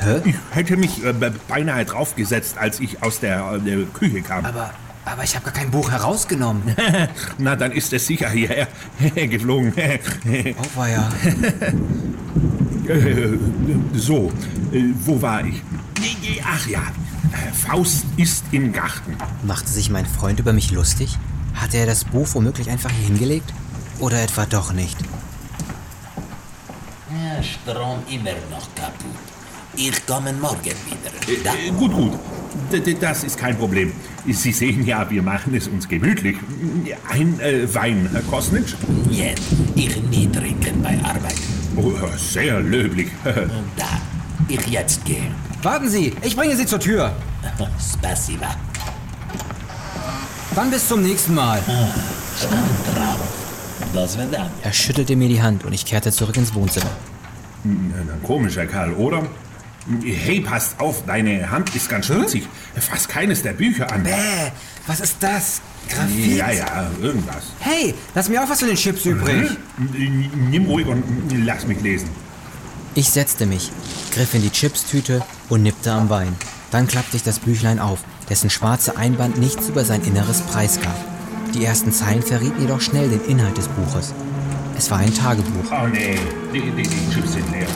Hä? 0.00 0.20
Ich 0.24 0.34
hätte 0.52 0.76
mich 0.76 1.04
äh, 1.04 1.12
be- 1.12 1.34
beinahe 1.48 1.84
draufgesetzt, 1.84 2.56
als 2.56 2.78
ich 2.78 3.02
aus 3.02 3.18
der, 3.18 3.58
äh, 3.66 3.84
Küche 3.92 4.22
kam. 4.22 4.44
Aber, 4.46 4.70
aber 5.04 5.24
ich 5.24 5.34
habe 5.34 5.44
gar 5.46 5.54
kein 5.54 5.72
Buch 5.72 5.90
herausgenommen. 5.90 6.62
Na, 7.38 7.56
dann 7.56 7.72
ist 7.72 7.92
es 7.92 8.06
sicher 8.06 8.30
hierher 8.30 8.68
geflogen. 9.26 9.72
Oh, 9.76 10.78
war 10.78 10.88
ja. 10.88 11.08
Äh, 12.88 13.36
so, 13.92 14.32
äh, 14.72 14.82
wo 15.04 15.20
war 15.20 15.44
ich? 15.44 15.60
Ach 16.44 16.66
ja, 16.66 16.80
äh, 17.32 17.52
Faust 17.52 18.04
ist 18.16 18.44
im 18.52 18.72
Garten. 18.72 19.16
Machte 19.44 19.68
sich 19.68 19.90
mein 19.90 20.06
Freund 20.06 20.40
über 20.40 20.52
mich 20.52 20.70
lustig? 20.70 21.16
Hatte 21.54 21.76
er 21.78 21.86
das 21.86 22.04
Buch 22.04 22.28
womöglich 22.34 22.70
einfach 22.70 22.90
hier 22.90 23.06
hingelegt? 23.08 23.52
Oder 23.98 24.22
etwa 24.22 24.46
doch 24.46 24.72
nicht? 24.72 24.96
Ja, 27.10 27.42
Strom 27.42 28.00
immer 28.10 28.30
noch 28.50 28.68
kaputt. 28.74 29.16
Ich 29.74 30.04
komme 30.06 30.32
morgen 30.32 30.64
wieder. 30.64 31.42
Da. 31.44 31.52
Äh, 31.54 31.70
gut, 31.70 31.92
gut. 31.92 32.12
D 32.72 32.80
d- 32.80 32.96
das 33.00 33.24
ist 33.24 33.36
kein 33.38 33.56
Problem. 33.56 33.92
Sie 34.26 34.52
sehen 34.52 34.84
ja, 34.84 35.08
wir 35.08 35.22
machen 35.22 35.54
es 35.54 35.68
uns 35.68 35.86
gemütlich. 35.88 36.36
Ein 37.08 37.38
äh, 37.40 37.72
Wein, 37.74 38.08
Herr 38.12 38.22
Kosnitsch? 38.22 38.74
Niet. 39.08 39.40
Ich 39.74 39.96
nie 40.04 40.26
trinken 40.28 40.82
bei 40.82 40.98
Arbeit. 41.04 41.36
Oh, 41.76 41.92
sehr 42.16 42.60
löblich. 42.60 43.08
Da. 43.76 44.00
Ich 44.48 44.66
jetzt 44.68 45.04
gehe. 45.04 45.30
Warten 45.62 45.88
Sie, 45.88 46.14
ich 46.22 46.36
bringe 46.36 46.56
Sie 46.56 46.66
zur 46.66 46.78
Tür. 46.78 47.12
Spasiba. 47.92 48.54
Dann 50.54 50.70
bis 50.70 50.88
zum 50.88 51.02
nächsten 51.02 51.34
Mal. 51.34 51.60
Vidania. 53.92 54.50
Er 54.62 54.72
schüttelte 54.72 55.16
mir 55.16 55.28
die 55.28 55.42
Hand 55.42 55.64
und 55.64 55.72
ich 55.72 55.84
kehrte 55.84 56.12
zurück 56.12 56.36
ins 56.36 56.54
Wohnzimmer. 56.54 56.90
Ein 57.64 58.20
komischer 58.22 58.66
Kerl, 58.66 58.92
oder? 58.94 59.26
Hey, 60.04 60.40
passt 60.40 60.78
auf, 60.78 61.04
deine 61.06 61.50
Hand 61.50 61.74
ist 61.74 61.88
ganz 61.88 62.06
schmutzig. 62.06 62.46
Fass 62.76 63.08
keines 63.08 63.42
der 63.42 63.54
Bücher 63.54 63.90
an. 63.90 64.02
Bäh, 64.02 64.50
was 64.86 65.00
ist 65.00 65.16
das? 65.20 65.60
Graphit? 65.88 66.36
Ja, 66.36 66.50
ja, 66.50 66.90
irgendwas. 67.00 67.52
Hey, 67.60 67.94
lass 68.14 68.28
mir 68.28 68.42
auch 68.42 68.48
was 68.48 68.60
von 68.60 68.68
den 68.68 68.76
Chips 68.76 69.06
übrig. 69.06 69.50
Hm? 69.76 70.50
Nimm 70.50 70.66
ruhig 70.66 70.86
und 70.86 71.02
lass 71.44 71.66
mich 71.66 71.80
lesen. 71.80 72.10
Ich 72.94 73.10
setzte 73.10 73.46
mich, 73.46 73.70
griff 74.12 74.34
in 74.34 74.42
die 74.42 74.50
Chipstüte 74.50 75.22
und 75.48 75.62
nippte 75.62 75.92
am 75.92 76.10
Wein. 76.10 76.34
Dann 76.70 76.86
klappte 76.86 77.16
ich 77.16 77.22
das 77.22 77.38
Büchlein 77.38 77.78
auf, 77.78 78.00
dessen 78.28 78.50
schwarze 78.50 78.96
Einband 78.96 79.38
nichts 79.38 79.68
über 79.68 79.84
sein 79.84 80.02
Inneres 80.02 80.40
preisgab. 80.42 80.94
Die 81.54 81.64
ersten 81.64 81.92
Zeilen 81.92 82.22
verrieten 82.22 82.60
jedoch 82.60 82.80
schnell 82.80 83.08
den 83.08 83.24
Inhalt 83.24 83.56
des 83.56 83.68
Buches. 83.68 84.12
Es 84.76 84.90
war 84.90 84.98
ein 84.98 85.14
Tagebuch. 85.14 85.72
Oh 85.72 85.86
nee, 85.88 86.18
die, 86.52 86.60
die, 86.60 86.82
die 86.82 87.14
Chips 87.14 87.32
sind 87.32 87.50
leer. 87.50 87.66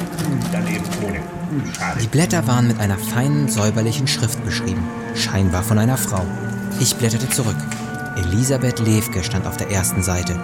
Daneben 0.53 0.85
ohne. 1.07 1.21
Schade. 1.77 2.01
Die 2.01 2.07
Blätter 2.07 2.47
waren 2.47 2.69
mit 2.69 2.79
einer 2.81 2.99
feinen, 2.99 3.49
säuberlichen 3.49 4.07
Schrift 4.07 4.45
beschrieben, 4.45 4.83
scheinbar 5.15 5.63
von 5.63 5.79
einer 5.79 5.97
Frau. 5.97 6.25
Ich 6.81 6.97
blätterte 6.97 7.29
zurück. 7.29 7.57
Elisabeth 8.17 8.79
Lewke 8.79 9.25
stand 9.25 9.47
auf 9.47 9.57
der 9.57 9.71
ersten 9.71 10.03
Seite. 10.03 10.39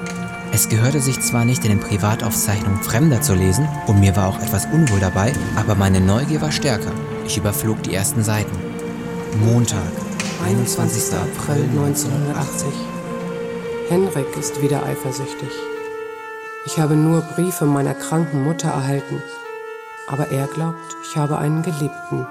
Es 0.53 0.69
gehörte 0.69 1.01
sich 1.01 1.21
zwar 1.21 1.45
nicht 1.45 1.65
in 1.65 1.71
den 1.71 1.81
Privataufzeichnungen 1.81 2.83
Fremder 2.83 3.21
zu 3.21 3.35
lesen, 3.35 3.69
und 3.87 4.01
mir 4.01 4.17
war 4.17 4.29
auch 4.29 4.41
etwas 4.41 4.67
unwohl 4.67 5.01
dabei, 5.01 5.33
aber 5.57 5.75
meine 5.75 6.01
Neugier 6.01 6.41
war 6.41 6.51
stärker. 6.51 6.93
Ich 7.29 7.37
überflog 7.37 7.83
die 7.83 7.95
ersten 7.95 8.25
Seiten. 8.25 8.57
Montag, 9.45 9.93
21. 10.47 11.13
April 11.15 11.63
1980. 11.65 12.69
Henrik 13.91 14.35
ist 14.39 14.63
wieder 14.63 14.83
eifersüchtig. 14.83 15.51
Ich 16.65 16.79
habe 16.79 16.97
nur 16.97 17.21
Briefe 17.21 17.67
meiner 17.67 17.93
kranken 17.93 18.45
Mutter 18.45 18.69
erhalten, 18.69 19.23
aber 20.07 20.31
er 20.31 20.47
glaubt, 20.47 20.97
ich 21.05 21.19
habe 21.19 21.37
einen 21.37 21.63
Geliebten. 21.63 22.27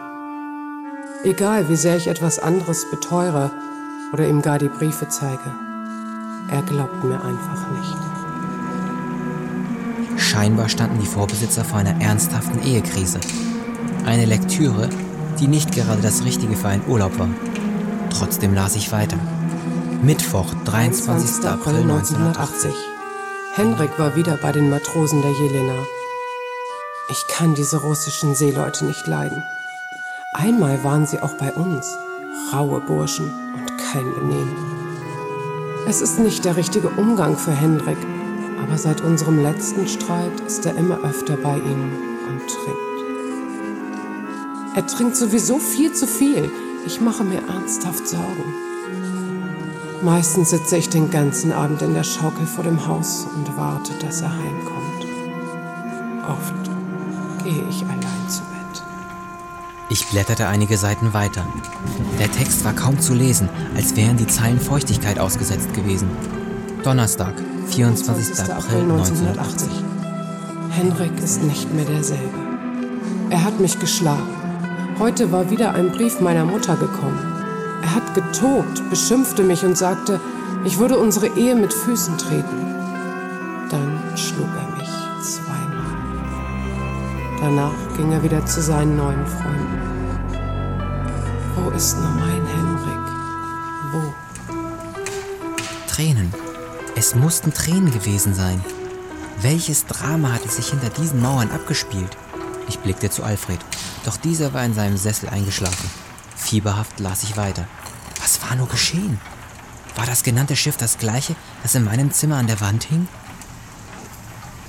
Egal, 1.24 1.70
wie 1.70 1.76
sehr 1.76 1.98
ich 1.98 2.08
etwas 2.08 2.40
anderes 2.40 2.90
beteure 2.90 3.52
oder 4.14 4.28
ihm 4.28 4.42
gar 4.42 4.58
die 4.58 4.68
Briefe 4.68 5.08
zeige, 5.10 5.52
er 6.50 6.64
glaubt 6.64 7.04
mir 7.04 7.24
einfach 7.24 7.70
nicht. 7.70 7.98
Scheinbar 10.20 10.70
standen 10.70 11.00
die 11.00 11.06
Vorbesitzer 11.06 11.64
vor 11.64 11.78
einer 11.78 12.02
ernsthaften 12.02 12.64
Ehekrise. 12.64 13.20
Eine 14.08 14.24
Lektüre, 14.24 14.88
die 15.38 15.50
nicht 15.50 15.74
gerade 15.74 16.02
das 16.02 16.24
Richtige 16.24 16.56
für 16.56 16.70
einen 16.70 16.88
Urlaub 16.88 17.20
war. 17.20 17.28
Trotzdem 18.10 18.54
las 18.54 18.78
ich 18.78 18.94
weiter. 18.94 19.18
Mittwoch, 20.02 20.46
23. 20.64 21.46
April 21.46 21.82
1980. 21.82 22.72
Henrik 23.56 24.00
war 24.00 24.16
wieder 24.16 24.38
bei 24.38 24.54
den 24.54 24.70
Matrosen 24.70 25.22
der 25.22 25.32
Jelena. 25.32 25.84
Ich 27.10 27.28
kann 27.28 27.54
diese 27.54 27.82
russischen 27.82 28.34
Seeleute 28.34 28.86
nicht 28.86 29.08
leiden. 29.08 29.44
Einmal 30.32 30.86
waren 30.86 31.06
sie 31.06 31.20
auch 31.20 31.34
bei 31.34 31.52
uns. 31.52 31.94
Raue 32.54 32.80
Burschen 32.80 33.30
und 33.56 33.78
kein 33.92 34.06
Benehmen. 34.14 34.56
Es 35.86 36.00
ist 36.00 36.18
nicht 36.18 36.46
der 36.46 36.56
richtige 36.56 36.88
Umgang 36.92 37.36
für 37.36 37.52
Henrik, 37.52 37.98
aber 38.64 38.78
seit 38.78 39.02
unserem 39.02 39.44
letzten 39.44 39.86
Streit 39.86 40.40
ist 40.48 40.66
er 40.66 40.78
immer 40.78 41.04
öfter 41.04 41.36
bei 41.36 41.58
ihnen 41.58 41.92
und 42.30 42.48
trinkt. 42.48 42.87
Er 44.78 44.86
trinkt 44.86 45.16
sowieso 45.16 45.58
viel 45.58 45.92
zu 45.92 46.06
viel. 46.06 46.52
Ich 46.86 47.02
mache 47.02 47.24
mir 47.24 47.42
ernsthaft 47.48 48.08
Sorgen. 48.08 48.54
Meistens 50.04 50.52
sitze 50.52 50.78
ich 50.78 50.88
den 50.88 51.10
ganzen 51.10 51.52
Abend 51.52 51.82
in 51.82 51.96
der 51.96 52.04
Schaukel 52.04 52.46
vor 52.46 52.64
dem 52.64 52.86
Haus 52.86 53.26
und 53.36 53.58
warte, 53.58 53.92
dass 53.94 54.22
er 54.22 54.32
heimkommt. 54.32 55.08
Oft 56.30 57.44
gehe 57.44 57.68
ich 57.68 57.82
allein 57.86 58.30
zu 58.30 58.42
Bett. 58.42 58.84
Ich 59.90 60.06
blätterte 60.10 60.46
einige 60.48 60.78
Seiten 60.78 61.12
weiter. 61.12 61.44
Der 62.20 62.32
Text 62.32 62.64
war 62.64 62.74
kaum 62.74 63.00
zu 63.00 63.16
lesen, 63.16 63.50
als 63.76 63.96
wären 63.96 64.18
die 64.18 64.28
Zeilen 64.28 64.60
Feuchtigkeit 64.60 65.18
ausgesetzt 65.18 65.74
gewesen. 65.74 66.08
Donnerstag, 66.84 67.34
24. 67.70 68.54
April 68.54 68.82
1980. 68.82 69.70
Henrik 70.70 71.20
ist 71.24 71.42
nicht 71.42 71.74
mehr 71.74 71.86
derselbe. 71.86 72.38
Er 73.32 73.44
hat 73.44 73.60
mich 73.60 73.80
geschlagen. 73.80 74.47
Heute 75.00 75.32
war 75.32 75.52
wieder 75.52 75.76
ein 75.76 75.92
Brief 75.92 76.20
meiner 76.22 76.44
Mutter 76.44 76.76
gekommen. 76.76 77.20
Er 77.84 77.94
hat 77.94 78.16
getobt, 78.16 78.90
beschimpfte 78.90 79.44
mich 79.44 79.64
und 79.64 79.78
sagte, 79.78 80.20
ich 80.66 80.80
würde 80.80 80.98
unsere 80.98 81.28
Ehe 81.38 81.56
mit 81.56 81.72
Füßen 81.72 82.18
treten. 82.18 82.76
Dann 83.70 84.02
schlug 84.16 84.48
er 84.58 84.76
mich 84.76 84.90
zweimal. 85.22 85.98
Danach 87.40 87.96
ging 87.96 88.12
er 88.12 88.24
wieder 88.24 88.44
zu 88.48 88.60
seinen 88.60 88.98
neuen 88.98 89.24
Freunden. 89.28 89.82
Wo 91.56 91.70
ist 91.70 91.96
nur 92.00 92.10
mein 92.10 92.44
Henrik? 92.48 93.12
Wo? 93.92 94.14
Tränen. 95.88 96.34
Es 96.96 97.14
mussten 97.14 97.54
Tränen 97.54 97.92
gewesen 97.92 98.34
sein. 98.34 98.64
Welches 99.44 99.86
Drama 99.86 100.34
hatte 100.34 100.50
sich 100.50 100.70
hinter 100.70 100.90
diesen 100.90 101.22
Mauern 101.22 101.52
abgespielt? 101.52 102.18
Ich 102.68 102.80
blickte 102.80 103.12
zu 103.12 103.22
Alfred, 103.22 103.60
doch 104.08 104.18
dieser 104.18 104.54
war 104.54 104.64
in 104.64 104.74
seinem 104.74 104.96
Sessel 104.96 105.28
eingeschlafen. 105.28 105.90
Fieberhaft 106.38 107.00
las 107.02 107.24
ich 107.24 107.36
weiter. 107.36 107.66
Was 108.22 108.42
war 108.42 108.56
nur 108.56 108.70
geschehen? 108.70 109.20
War 109.98 110.06
das 110.06 110.24
genannte 110.24 110.56
Schiff 110.56 110.78
das 110.78 110.98
gleiche, 110.98 111.36
das 111.62 111.76
in 111.76 111.84
meinem 111.84 112.12
Zimmer 112.12 112.38
an 112.38 112.48
der 112.48 112.62
Wand 112.62 112.86
hing? 112.86 113.10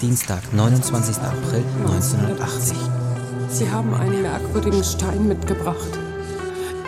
Dienstag, 0.03 0.53
29. 0.53 1.18
April 1.18 1.64
1980. 1.81 2.77
Sie 3.48 3.70
haben 3.70 3.94
einen 3.94 4.22
merkwürdigen 4.22 4.83
Stein 4.83 5.29
mitgebracht. 5.29 5.98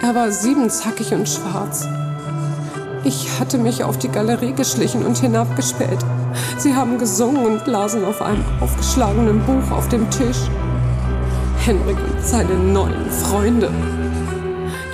Er 0.02 0.14
war 0.16 0.32
siebenzackig 0.32 1.12
und 1.12 1.28
schwarz. 1.28 1.86
Ich 3.04 3.38
hatte 3.38 3.58
mich 3.58 3.84
auf 3.84 3.98
die 3.98 4.08
Galerie 4.08 4.54
geschlichen 4.54 5.06
und 5.06 5.18
hinabgespäht. 5.18 6.04
Sie 6.58 6.74
haben 6.74 6.98
gesungen 6.98 7.46
und 7.46 7.66
lasen 7.66 8.04
auf 8.04 8.20
einem 8.20 8.44
aufgeschlagenen 8.60 9.40
Buch 9.46 9.70
auf 9.70 9.88
dem 9.88 10.10
Tisch. 10.10 10.48
Henrik 11.60 11.98
und 11.98 12.24
seine 12.24 12.54
neuen 12.54 13.10
Freunde. 13.10 13.70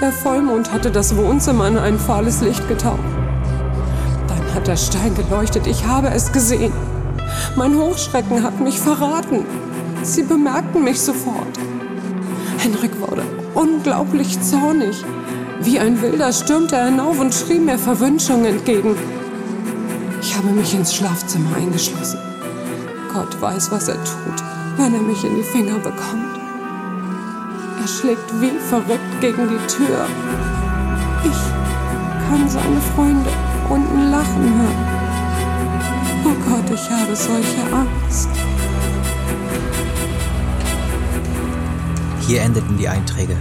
Der 0.01 0.11
Vollmond 0.11 0.73
hatte 0.73 0.91
das 0.91 1.17
Wohnzimmer 1.17 1.69
in 1.69 1.79
ein 1.79 1.99
fahles 1.99 2.41
Licht 2.41 2.67
getaucht. 2.69 2.99
Dann 4.27 4.55
hat 4.55 4.67
der 4.67 4.77
Stein 4.77 5.15
geleuchtet. 5.15 5.67
Ich 5.69 5.87
habe 5.87 6.09
es 6.09 6.33
gesehen. 6.33 6.73
Mein 7.55 7.79
Hochschrecken 7.79 8.43
hat 8.43 8.61
mich 8.61 8.81
verraten. 8.81 9.47
Sie 10.03 10.25
bemerkten 10.25 10.83
mich 10.83 11.01
sofort. 11.01 11.59
Henrik 12.59 13.01
wurde 13.01 13.23
unglaublich 13.55 14.41
zornig. 14.43 15.05
Wie 15.61 15.79
ein 15.79 16.03
Wilder 16.03 16.33
stürmte 16.33 16.77
er 16.77 16.87
hinauf 16.87 17.19
und 17.21 17.33
schrie 17.33 17.61
mir 17.61 17.79
Verwünschung 17.79 18.45
entgegen. 18.45 18.97
Ich 20.21 20.37
habe 20.37 20.49
mich 20.49 20.75
ins 20.75 20.95
Schlafzimmer 20.95 21.57
eingeschlossen. 21.57 22.19
Gott 23.15 23.41
weiß, 23.41 23.71
was 23.71 23.89
er 23.89 24.03
tut, 24.05 24.43
wenn 24.77 24.95
er 24.95 25.01
mich 25.01 25.25
in 25.25 25.37
die 25.37 25.43
Finger 25.43 25.79
bekommt. 25.79 26.36
Er 27.87 27.93
schlägt 27.93 28.41
wie 28.41 28.59
verrückt 28.69 29.21
gegen 29.21 29.49
die 29.49 29.67
Tür. 29.69 30.09
Ich 31.23 32.29
kann 32.29 32.49
seine 32.49 32.81
Freunde 32.81 33.31
unten 33.69 34.11
lachen 34.11 34.43
hören. 34.59 34.87
Oh 36.25 36.51
Gott, 36.51 36.69
ich 36.69 36.91
habe 36.91 37.15
solche 37.15 37.63
Angst. 37.73 38.29
Hier 42.27 42.43
endeten 42.43 42.77
die 42.77 42.89
Einträge. 42.89 43.37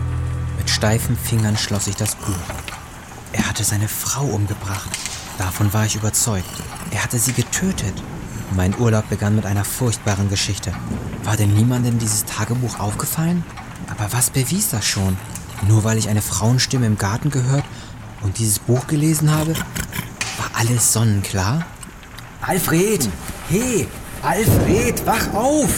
Mit 0.60 0.70
steifen 0.70 1.18
Fingern 1.18 1.58
schloss 1.58 1.88
ich 1.88 1.96
das 1.96 2.14
Buch. 2.14 2.54
Er 3.34 3.50
hatte 3.50 3.64
seine 3.64 3.88
Frau 3.88 4.26
umgebracht. 4.26 4.92
Davon 5.40 5.74
war 5.74 5.88
ich 5.88 5.96
überzeugt. 5.96 6.62
Er 6.92 7.04
hatte 7.04 7.18
sie 7.18 7.34
getötet. 7.34 8.04
Mein 8.56 8.78
Urlaub 8.78 9.10
begann 9.10 9.36
mit 9.36 9.48
einer 9.48 9.66
furchtbaren 9.66 10.30
Geschichte. 10.30 10.72
War 11.24 11.36
denn 11.36 11.52
niemandem 11.56 11.98
dieses 11.98 12.26
Tagebuch 12.26 12.80
aufgefallen? 12.80 13.44
Aber 13.98 14.12
was 14.14 14.30
bewies 14.30 14.70
das 14.70 14.86
schon? 14.86 15.18
Nur 15.68 15.84
weil 15.84 15.98
ich 15.98 16.10
eine 16.10 16.22
Frauenstimme 16.22 16.86
im 16.86 16.98
Garten 16.98 17.30
gehört 17.30 17.64
und 18.24 18.38
dieses 18.38 18.60
Buch 18.60 18.88
gelesen 18.88 19.32
habe? 19.32 19.54
War 19.54 20.50
alles 20.54 20.92
sonnenklar? 20.94 21.66
Alfred! 22.42 23.08
Hey! 23.50 23.88
Alfred, 24.22 25.06
wach 25.06 25.34
auf! 25.34 25.70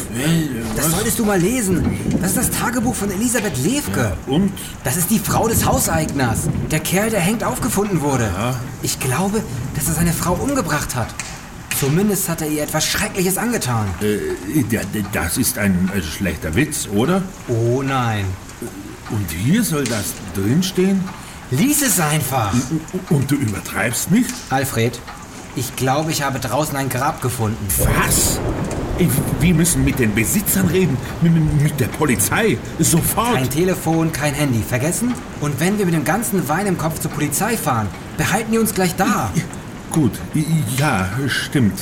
Das 0.75 0.91
solltest 0.91 1.19
du 1.19 1.25
mal 1.25 1.39
lesen. 1.39 1.99
Das 2.21 2.32
ist 2.32 2.38
das 2.38 2.51
Tagebuch 2.51 2.95
von 2.95 3.12
Elisabeth 3.12 3.58
Levke. 3.58 4.15
Und? 4.25 4.53
Das 4.86 4.95
ist 4.95 5.10
die 5.10 5.19
Frau 5.19 5.49
des 5.49 5.65
Hauseigners. 5.65 6.47
Der 6.71 6.80
Kerl, 6.80 7.10
der 7.10 7.19
hängt 7.19 7.43
aufgefunden 7.43 7.99
wurde. 8.01 8.32
Ich 8.82 8.99
glaube, 8.99 9.43
dass 9.75 9.89
er 9.89 9.95
seine 9.95 10.13
Frau 10.13 10.34
umgebracht 10.34 10.95
hat. 10.95 11.13
Zumindest 11.79 12.27
hat 12.27 12.41
er 12.41 12.47
ihr 12.47 12.63
etwas 12.63 12.85
Schreckliches 12.85 13.37
angetan. 13.37 13.87
Äh, 14.01 14.63
ja, 14.69 14.81
das 15.13 15.37
ist 15.37 15.59
ein 15.59 15.91
äh, 15.95 16.01
schlechter 16.01 16.55
Witz, 16.55 16.87
oder? 16.87 17.21
Oh 17.47 17.83
nein. 17.83 18.25
Und 19.11 19.29
hier 19.29 19.63
soll 19.63 19.83
das 19.83 20.13
drinstehen? 20.33 21.03
Lies 21.51 21.83
es 21.83 21.99
einfach. 21.99 22.53
Und 23.09 23.29
du 23.29 23.35
übertreibst 23.35 24.09
nicht? 24.11 24.33
Alfred, 24.49 24.99
ich 25.55 25.75
glaube, 25.75 26.11
ich 26.11 26.23
habe 26.23 26.39
draußen 26.39 26.75
ein 26.75 26.89
Grab 26.89 27.21
gefunden. 27.21 27.65
Was? 28.01 28.39
Wir 29.39 29.53
müssen 29.53 29.85
mit 29.85 29.99
den 29.99 30.15
Besitzern 30.15 30.67
reden. 30.67 30.97
Mit 31.21 31.79
der 31.79 31.85
Polizei. 31.85 32.57
Sofort. 32.79 33.35
Kein 33.35 33.49
Telefon, 33.49 34.11
kein 34.11 34.33
Handy. 34.33 34.63
Vergessen? 34.63 35.13
Und 35.41 35.59
wenn 35.59 35.77
wir 35.77 35.85
mit 35.85 35.93
dem 35.93 36.03
ganzen 36.03 36.49
Wein 36.49 36.65
im 36.65 36.77
Kopf 36.77 36.99
zur 36.99 37.11
Polizei 37.11 37.55
fahren, 37.55 37.87
behalten 38.17 38.51
die 38.51 38.57
uns 38.57 38.73
gleich 38.73 38.95
da. 38.95 39.31
Gut, 39.91 40.12
ja, 40.78 41.08
stimmt. 41.28 41.80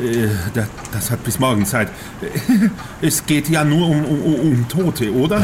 Äh, 0.00 0.28
da- 0.54 0.66
Das 0.92 1.10
hat 1.10 1.22
bis 1.24 1.38
morgen 1.38 1.64
Zeit. 1.66 1.88
Es 3.00 3.24
geht 3.26 3.48
ja 3.48 3.64
nur 3.64 3.88
um, 3.88 4.04
um, 4.04 4.34
um 4.34 4.68
Tote, 4.68 5.12
oder? 5.12 5.40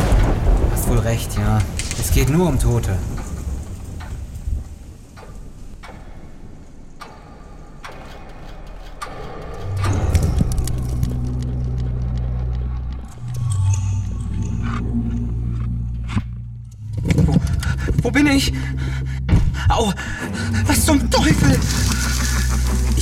Hast 0.72 0.88
wohl 0.88 0.98
recht, 0.98 1.36
ja. 1.36 1.58
Es 2.00 2.10
geht 2.12 2.28
nur 2.30 2.48
um 2.48 2.58
Tote. 2.58 2.96
Wo 18.02 18.10
bin 18.10 18.26
ich? 18.26 18.52
Au! 19.68 19.92
Was 20.66 20.84
zum 20.84 21.10
Teufel? 21.10 21.58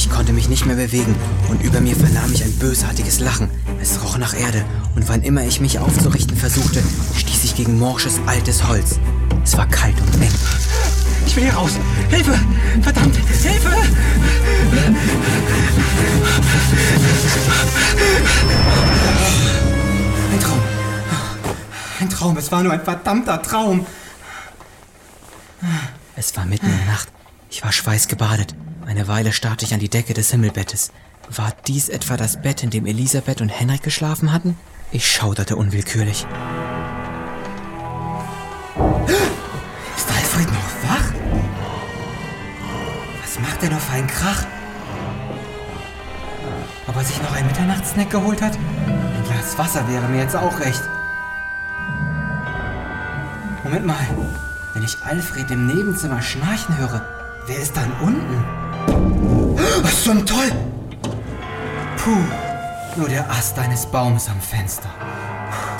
Ich 0.06 0.12
konnte 0.12 0.32
mich 0.32 0.48
nicht 0.48 0.64
mehr 0.66 0.76
bewegen 0.76 1.16
und 1.48 1.62
über 1.62 1.80
mir 1.80 1.96
vernahm 1.96 2.32
ich 2.32 2.44
ein 2.44 2.52
bösartiges 2.58 3.18
Lachen. 3.18 3.50
Es 3.82 4.00
roch 4.02 4.18
nach 4.18 4.38
Erde 4.38 4.64
und 4.94 5.08
wann 5.08 5.22
immer 5.22 5.42
ich 5.42 5.60
mich 5.60 5.80
aufzurichten 5.80 6.36
versuchte, 6.36 6.80
stieß 7.16 7.42
ich 7.44 7.56
gegen 7.56 7.76
morsches, 7.78 8.20
altes 8.24 8.66
Holz. 8.66 9.00
Es 9.42 9.56
war 9.56 9.66
kalt 9.66 9.96
und 10.00 10.22
eng. 10.22 10.30
Ich 11.26 11.34
will 11.34 11.42
hier 11.42 11.54
raus. 11.54 11.72
Hilfe! 12.08 12.38
Verdammt! 12.82 13.16
Hilfe! 13.16 13.68
Ein 20.32 20.40
Traum. 20.40 20.62
Ein 22.00 22.10
Traum. 22.10 22.36
Es 22.36 22.52
war 22.52 22.62
nur 22.62 22.72
ein 22.72 22.84
verdammter 22.84 23.42
Traum. 23.42 23.84
Es 26.14 26.36
war 26.36 26.46
mitten 26.46 26.66
in 26.66 26.76
der 26.78 26.86
Nacht. 26.86 27.08
Ich 27.50 27.64
war 27.64 27.72
schweißgebadet. 27.72 28.54
Eine 28.86 29.08
Weile 29.08 29.32
starrte 29.32 29.64
ich 29.64 29.74
an 29.74 29.80
die 29.80 29.88
Decke 29.88 30.14
des 30.14 30.30
Himmelbettes. 30.30 30.92
War 31.28 31.52
dies 31.66 31.88
etwa 31.88 32.16
das 32.16 32.40
Bett, 32.40 32.62
in 32.62 32.70
dem 32.70 32.86
Elisabeth 32.86 33.40
und 33.40 33.48
Henrik 33.48 33.82
geschlafen 33.82 34.32
hatten? 34.32 34.56
Ich 34.92 35.10
schauderte 35.10 35.56
unwillkürlich. 35.56 36.24
Ist 39.96 40.08
Alfred 40.08 40.46
noch 40.46 40.88
wach? 40.88 41.12
Was 43.22 43.40
macht 43.40 43.60
er 43.64 43.70
noch 43.70 43.80
für 43.80 43.92
einen 43.94 44.06
Krach? 44.06 44.44
Ob 46.86 46.94
er 46.94 47.04
sich 47.04 47.20
noch 47.20 47.32
einen 47.32 47.48
Mitternachtssnack 47.48 48.08
geholt 48.08 48.40
hat? 48.40 48.56
Ein 48.86 49.24
Glas 49.24 49.58
Wasser 49.58 49.88
wäre 49.88 50.06
mir 50.06 50.22
jetzt 50.22 50.36
auch 50.36 50.60
recht. 50.60 50.82
Moment 53.64 53.84
mal. 53.84 54.06
Wenn 54.74 54.84
ich 54.84 54.96
Alfred 55.02 55.50
im 55.50 55.66
Nebenzimmer 55.66 56.22
schnarchen 56.22 56.78
höre, 56.78 57.04
wer 57.48 57.58
ist 57.58 57.76
dann 57.76 57.90
unten? 58.00 58.65
Was 59.86 60.02
zum 60.02 60.26
Teufel? 60.26 60.56
Puh, 61.96 62.18
nur 62.96 63.08
der 63.08 63.30
Ast 63.30 63.56
eines 63.56 63.86
Baumes 63.86 64.28
am 64.28 64.40
Fenster. 64.40 64.90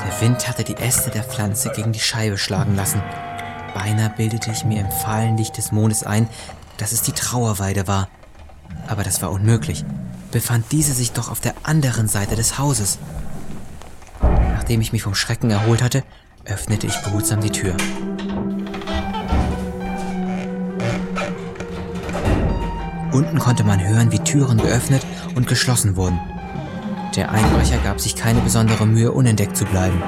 Der 0.05 0.21
Wind 0.21 0.47
hatte 0.47 0.63
die 0.63 0.77
Äste 0.77 1.09
der 1.09 1.23
Pflanze 1.23 1.73
gegen 1.75 1.91
die 1.91 1.99
Scheibe 1.99 2.37
schlagen 2.37 2.77
lassen. 2.77 3.03
Beinahe 3.73 4.09
bildete 4.09 4.49
ich 4.49 4.63
mir 4.63 4.79
im 4.79 4.89
fahlen 4.89 5.35
Licht 5.35 5.57
des 5.57 5.73
Mondes 5.73 6.05
ein, 6.05 6.29
dass 6.77 6.93
es 6.93 7.01
die 7.01 7.11
Trauerweide 7.11 7.89
war. 7.89 8.07
Aber 8.87 9.03
das 9.03 9.21
war 9.21 9.29
unmöglich. 9.29 9.83
Befand 10.31 10.71
diese 10.71 10.93
sich 10.93 11.11
doch 11.11 11.29
auf 11.29 11.41
der 11.41 11.55
anderen 11.63 12.07
Seite 12.07 12.37
des 12.37 12.57
Hauses. 12.57 12.99
Nachdem 14.21 14.79
ich 14.79 14.93
mich 14.93 15.03
vom 15.03 15.15
Schrecken 15.15 15.51
erholt 15.51 15.83
hatte, 15.83 16.05
öffnete 16.45 16.87
ich 16.87 16.95
behutsam 16.99 17.41
die 17.41 17.51
Tür. 17.51 17.75
Unten 23.17 23.39
konnte 23.39 23.63
man 23.63 23.83
hören, 23.83 24.11
wie 24.11 24.19
Türen 24.19 24.59
geöffnet 24.59 25.03
und 25.33 25.47
geschlossen 25.47 25.95
wurden. 25.95 26.19
Der 27.15 27.31
Einbrecher 27.31 27.79
gab 27.83 27.99
sich 27.99 28.15
keine 28.15 28.41
besondere 28.41 28.85
Mühe, 28.85 29.11
unentdeckt 29.11 29.57
zu 29.57 29.65
bleiben. 29.65 30.03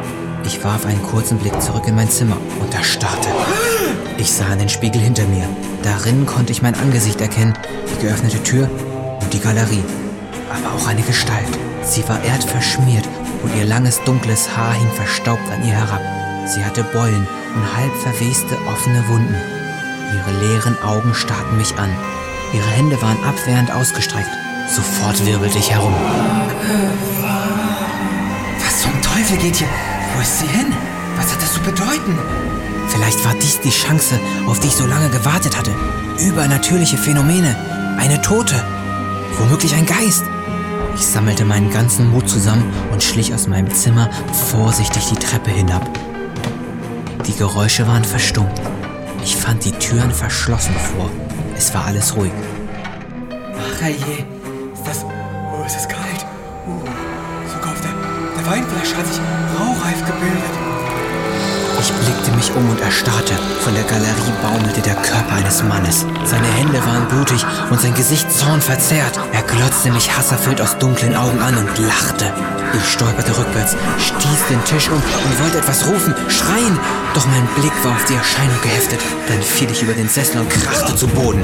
Ich 0.46 0.64
warf 0.64 0.86
einen 0.86 1.02
kurzen 1.02 1.40
Blick 1.40 1.60
zurück 1.60 1.88
in 1.88 1.96
mein 1.96 2.12
Zimmer 2.12 2.38
und 2.62 2.72
erstarrte. 2.72 3.30
Ich 4.20 4.32
sah 4.32 4.54
in 4.54 4.60
den 4.60 4.70
Spiegel 4.70 5.02
hinter 5.02 5.26
mir. 5.26 5.50
Darin 5.82 6.28
konnte 6.28 6.52
ich 6.52 6.62
mein 6.62 6.76
Angesicht 6.76 7.20
erkennen, 7.20 7.56
die 7.92 8.06
geöffnete 8.06 8.44
Tür 8.44 8.70
und 9.22 9.34
die 9.34 9.40
Galerie. 9.40 9.84
Aber 10.54 10.76
auch 10.76 10.88
eine 10.88 11.02
Gestalt. 11.02 11.50
Sie 11.82 12.08
war 12.08 12.24
erdverschmiert 12.24 13.10
und 13.42 13.56
ihr 13.58 13.66
langes 13.66 14.04
dunkles 14.04 14.56
Haar 14.56 14.74
hing 14.74 14.92
verstaubt 14.92 15.50
an 15.52 15.66
ihr 15.66 15.74
herab. 15.74 16.02
Sie 16.48 16.64
hatte 16.64 16.84
Beulen 16.84 17.28
und 17.56 17.76
halb 17.76 17.96
verweste 18.04 18.56
offene 18.72 19.04
Wunden. 19.08 19.36
Ihre 20.14 20.46
leeren 20.46 20.80
Augen 20.84 21.16
starrten 21.16 21.58
mich 21.58 21.76
an. 21.80 21.90
Ihre 22.54 22.68
Hände 22.68 23.02
waren 23.02 23.24
abwehrend 23.24 23.72
ausgestreckt. 23.72 24.30
Sofort 24.68 25.26
wirbelte 25.26 25.58
ich 25.58 25.72
herum. 25.72 25.94
Was 28.64 28.82
zum 28.82 29.02
Teufel 29.02 29.38
geht 29.38 29.58
hier? 29.58 29.68
Wo 30.16 30.22
ist 30.22 30.40
sie 30.40 30.48
hin? 30.48 30.74
Was 31.18 31.32
hat 31.32 31.42
das 31.42 31.54
zu 31.54 31.60
bedeuten? 31.62 32.18
Vielleicht 32.88 33.24
war 33.24 33.34
dies 33.36 33.60
die 33.62 33.70
Chance, 33.70 34.20
auf 34.48 34.60
die 34.60 34.68
ich 34.68 34.76
so 34.76 34.86
lange 34.86 35.10
gewartet 35.10 35.58
hatte. 35.58 35.72
Übernatürliche 36.20 36.98
Phänomene. 36.98 37.56
Eine 37.98 38.22
Tote. 38.22 38.56
Womöglich 39.38 39.76
ein 39.76 39.86
Geist. 39.86 40.24
Ich 40.96 41.06
sammelte 41.06 41.46
meinen 41.46 41.70
ganzen 41.70 42.10
Mut 42.10 42.28
zusammen 42.28 42.74
und 42.92 43.04
schlich 43.04 43.34
aus 43.34 43.48
meinem 43.48 43.74
Zimmer 43.74 44.10
vorsichtig 44.52 45.06
die 45.06 45.16
Treppe 45.16 45.52
hinab. 45.52 45.88
Die 47.28 47.36
Geräusche 47.36 47.88
waren 47.88 48.04
verstummt. 48.04 48.60
Ich 49.24 49.36
fand 49.36 49.64
die 49.66 49.72
Türen 49.72 50.12
verschlossen 50.12 50.74
vor. 50.74 51.10
Es 51.60 51.74
war 51.74 51.88
alles 51.88 52.16
ruhig. 52.16 52.32
Ach 53.34 53.82
je, 53.86 54.24
ist 54.74 54.86
das... 54.86 55.04
Oh, 55.04 55.66
ist 55.66 55.90
kalt. 55.90 56.26
Oh, 56.66 56.80
sogar 57.54 57.74
auf 57.74 57.82
der, 57.82 57.92
der 58.38 58.50
Weinflasche 58.50 58.96
hat 58.96 59.06
sich 59.06 59.20
Rauchreif 59.60 60.06
gebildet. 60.06 60.59
Mich 62.40 62.56
um 62.56 62.70
und 62.70 62.80
erstarrte. 62.80 63.34
Von 63.60 63.74
der 63.74 63.84
Galerie 63.84 64.32
baumelte 64.42 64.80
der 64.80 64.96
Körper 64.96 65.36
eines 65.36 65.62
Mannes. 65.62 66.06
Seine 66.24 66.48
Hände 66.48 66.80
waren 66.86 67.06
blutig 67.10 67.46
und 67.70 67.82
sein 67.82 67.94
Gesicht 67.94 68.32
zornverzerrt. 68.32 69.20
Er 69.34 69.42
glotzte 69.42 69.92
mich 69.92 70.16
hasserfüllt 70.18 70.62
aus 70.62 70.78
dunklen 70.78 71.18
Augen 71.18 71.38
an 71.40 71.58
und 71.58 71.78
lachte. 71.80 72.34
Ich 72.78 72.94
stolperte 72.94 73.38
rückwärts, 73.38 73.76
stieß 73.98 74.48
den 74.50 74.64
Tisch 74.64 74.88
um 74.88 74.96
und 74.96 75.44
wollte 75.44 75.58
etwas 75.58 75.86
rufen, 75.86 76.16
schreien. 76.30 76.80
Doch 77.14 77.28
mein 77.28 77.46
Blick 77.58 77.74
war 77.84 77.92
auf 77.92 78.06
die 78.06 78.16
Erscheinung 78.16 78.62
geheftet. 78.64 79.02
Dann 79.28 79.42
fiel 79.42 79.70
ich 79.70 79.84
über 79.84 79.94
den 79.94 80.08
Sessel 80.08 80.40
und 80.40 80.50
krachte 80.50 80.96
zu 80.96 81.08
Boden. 81.08 81.44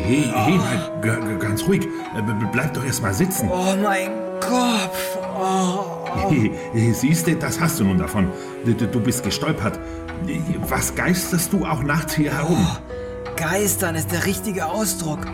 Hey, 0.00 0.24
hey, 0.24 0.58
hey, 0.58 0.78
g- 1.02 1.38
ganz 1.38 1.66
ruhig. 1.66 1.82
Äh, 2.16 2.22
Bleib 2.50 2.72
doch 2.72 2.84
erst 2.84 3.02
mal 3.02 3.12
sitzen. 3.12 3.50
Oh, 3.52 3.74
mein 3.82 4.10
Kopf. 4.40 5.18
Oh. 5.38 6.30
Hey, 6.30 6.50
Siehst 6.94 7.26
du, 7.26 7.34
das 7.36 7.60
hast 7.60 7.78
du 7.78 7.84
nun 7.84 7.98
davon. 7.98 8.28
Du, 8.64 9.00
bist 9.00 9.22
gestolpert. 9.22 9.78
Was 10.68 10.94
geisterst 10.94 11.52
du 11.52 11.66
auch 11.66 11.82
nachts 11.82 12.14
hier 12.14 12.32
herum? 12.32 12.66
Geistern 13.36 13.94
ist 13.94 14.10
der 14.12 14.24
richtige 14.24 14.64
Ausdruck. 14.66 15.26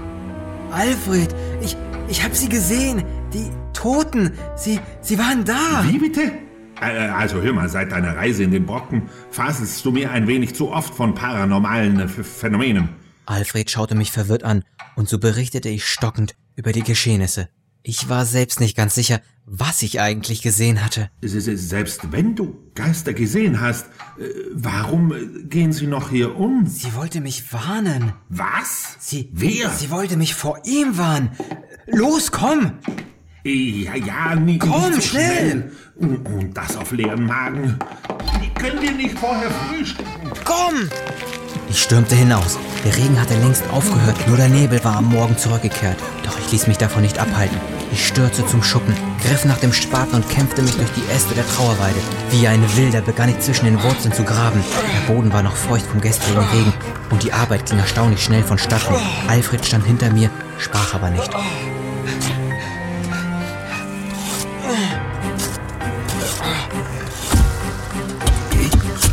Alfred, 0.73 1.35
ich, 1.61 1.77
ich 2.09 2.25
hab 2.25 2.35
sie 2.35 2.49
gesehen. 2.49 3.05
Die 3.33 3.51
Toten, 3.75 4.33
sie, 4.57 4.81
sie 5.03 5.19
waren 5.21 5.45
da. 5.45 5.85
Wie 5.85 5.99
bitte? 5.99 6.33
Also 6.81 7.41
hör 7.43 7.53
mal, 7.53 7.69
seit 7.69 7.93
deiner 7.93 8.17
Reise 8.17 8.43
in 8.45 8.51
den 8.51 8.67
Brocken 8.67 9.03
faselst 9.31 9.85
du 9.85 9.91
mir 9.93 10.11
ein 10.11 10.27
wenig 10.27 10.55
zu 10.55 10.73
oft 10.73 10.95
von 10.95 11.15
paranormalen 11.15 12.01
Ph- 12.09 12.23
Phänomenen. 12.25 12.89
Alfred 13.29 13.71
schaute 13.71 13.95
mich 13.95 14.11
verwirrt 14.11 14.43
an, 14.43 14.65
und 14.97 15.09
so 15.09 15.19
berichtete 15.19 15.69
ich 15.69 15.87
stockend 15.87 16.35
über 16.57 16.73
die 16.73 16.83
Geschehnisse. 16.83 17.49
Ich 17.83 18.09
war 18.09 18.25
selbst 18.25 18.59
nicht 18.59 18.77
ganz 18.77 18.95
sicher, 18.95 19.21
was 19.45 19.83
ich 19.83 20.01
eigentlich 20.01 20.43
gesehen 20.43 20.85
hatte. 20.85 21.11
Selbst 21.23 22.11
wenn 22.11 22.35
du 22.35 22.57
Geister 22.75 23.13
gesehen 23.13 23.61
hast, 23.61 23.87
äh, 24.19 24.25
warum 24.53 25.13
äh, 25.13 25.45
gehen 25.45 25.73
sie 25.73 25.87
noch 25.87 26.11
hier 26.11 26.37
um? 26.37 26.67
Sie 26.67 26.95
wollte 26.95 27.21
mich 27.21 27.53
warnen. 27.53 28.15
Was? 28.29 28.97
Sie. 28.99 29.31
Wer? 29.33 29.71
Sie 29.71 29.91
wollte 29.91 30.17
mich 30.17 30.35
vor 30.35 30.61
ihm 30.65 30.99
warnen. 30.99 31.31
Los, 31.87 32.33
komm! 32.33 32.79
Ja, 33.45 33.95
ja, 33.95 34.35
nie, 34.35 34.59
Komm, 34.59 34.91
nicht 34.91 34.95
so 34.95 35.01
schnell! 35.01 35.73
Und, 35.97 36.27
und 36.27 36.55
das 36.55 36.77
auf 36.77 36.93
leeren 36.93 37.25
Magen. 37.25 37.79
Können 38.55 38.83
wir 38.83 38.93
nicht 38.93 39.19
vorher 39.19 39.51
frühstücken? 39.51 40.33
Komm! 40.45 40.91
Ich 41.69 41.83
stürmte 41.83 42.15
hinaus. 42.15 42.59
Der 42.85 42.97
Regen 42.97 43.21
hatte 43.21 43.35
längst 43.35 43.69
aufgehört, 43.71 44.27
nur 44.27 44.37
der 44.37 44.49
Nebel 44.49 44.83
war 44.85 44.97
am 44.97 45.07
Morgen 45.07 45.37
zurückgekehrt. 45.37 45.99
Doch 46.25 46.39
ich 46.39 46.53
ließ 46.53 46.67
mich 46.67 46.79
davon 46.79 47.03
nicht 47.03 47.19
abhalten. 47.19 47.59
Ich 47.91 48.07
stürzte 48.07 48.47
zum 48.47 48.63
Schuppen, 48.63 48.95
griff 49.23 49.45
nach 49.45 49.59
dem 49.59 49.73
Spaten 49.73 50.15
und 50.15 50.29
kämpfte 50.29 50.63
mich 50.63 50.77
durch 50.77 50.91
die 50.93 51.11
Äste 51.13 51.35
der 51.35 51.47
Trauerweide. 51.49 51.99
Wie 52.31 52.47
ein 52.47 52.65
Wilder 52.77 53.01
begann 53.01 53.31
ich 53.31 53.41
zwischen 53.41 53.65
den 53.65 53.83
Wurzeln 53.83 54.13
zu 54.13 54.25
graben. 54.25 54.63
Der 54.95 55.13
Boden 55.13 55.33
war 55.33 55.43
noch 55.43 55.57
feucht 55.57 55.87
vom 55.87 56.01
gestrigen 56.01 56.45
Regen 56.53 56.73
und 57.11 57.23
die 57.23 57.33
Arbeit 57.33 57.67
ging 57.67 57.79
erstaunlich 57.79 58.23
schnell 58.23 58.43
vonstatten. 58.43 58.95
Alfred 59.27 59.65
stand 59.65 59.87
hinter 59.87 60.11
mir, 60.11 60.31
sprach 60.59 60.95
aber 60.95 61.11
nicht. 61.11 61.31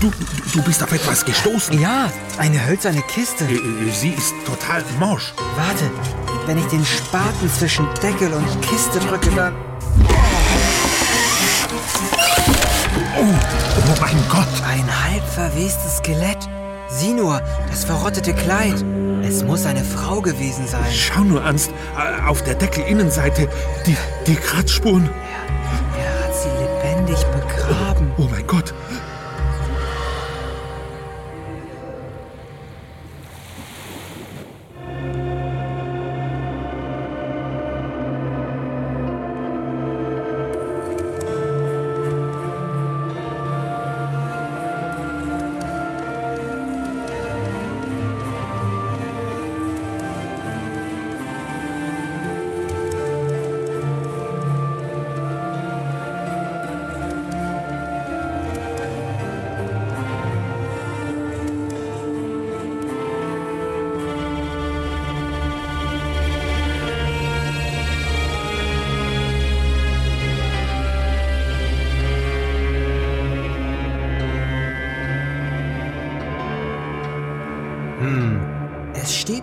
Du, 0.06 0.12
du 0.54 0.62
bist 0.62 0.84
auf 0.84 0.92
etwas 0.92 1.26
gestoßen. 1.26 1.82
Ja, 1.82 2.12
eine 2.38 2.64
hölzerne 2.68 3.02
Kiste. 3.02 3.44
Äh, 3.46 3.56
äh, 3.56 3.92
Sie 3.92 4.10
ist 4.10 4.36
total 4.46 4.84
morsch. 5.00 5.34
Warte, 5.56 5.90
wenn 6.46 6.60
ich 6.60 6.66
den 6.66 6.86
Spaten 6.86 7.50
zwischen 7.52 7.88
Deckel 8.04 8.32
und 8.32 8.46
Kiste 8.62 9.00
drücke, 9.00 9.32
dann. 9.36 9.56
Oh 13.18 14.00
mein 14.00 14.16
Gott! 14.30 14.46
Ein 14.70 14.86
halb 15.06 15.28
verwestes 15.28 15.98
Skelett. 15.98 16.38
Sieh 16.88 17.14
nur, 17.14 17.42
das 17.72 17.86
verrottete 17.86 18.36
Kleid. 18.36 18.86
Es 19.24 19.44
muss 19.44 19.66
eine 19.66 19.84
Frau 19.84 20.22
gewesen 20.22 20.68
sein. 20.68 20.86
Schau 20.94 21.22
nur, 21.22 21.42
Ernst, 21.42 21.72
äh, 21.98 22.28
auf 22.28 22.44
der 22.44 22.54
Deckelinnenseite, 22.54 23.50
die, 23.88 23.98
die 24.28 24.36
Kratzspuren. 24.36 25.10
Er 25.98 26.28
hat 26.28 26.36
sie 26.36 26.50
lebendig 26.50 27.26
begraben. 27.26 28.12
Oh 28.18 28.28
mein 28.30 28.46
Gott! 28.46 28.72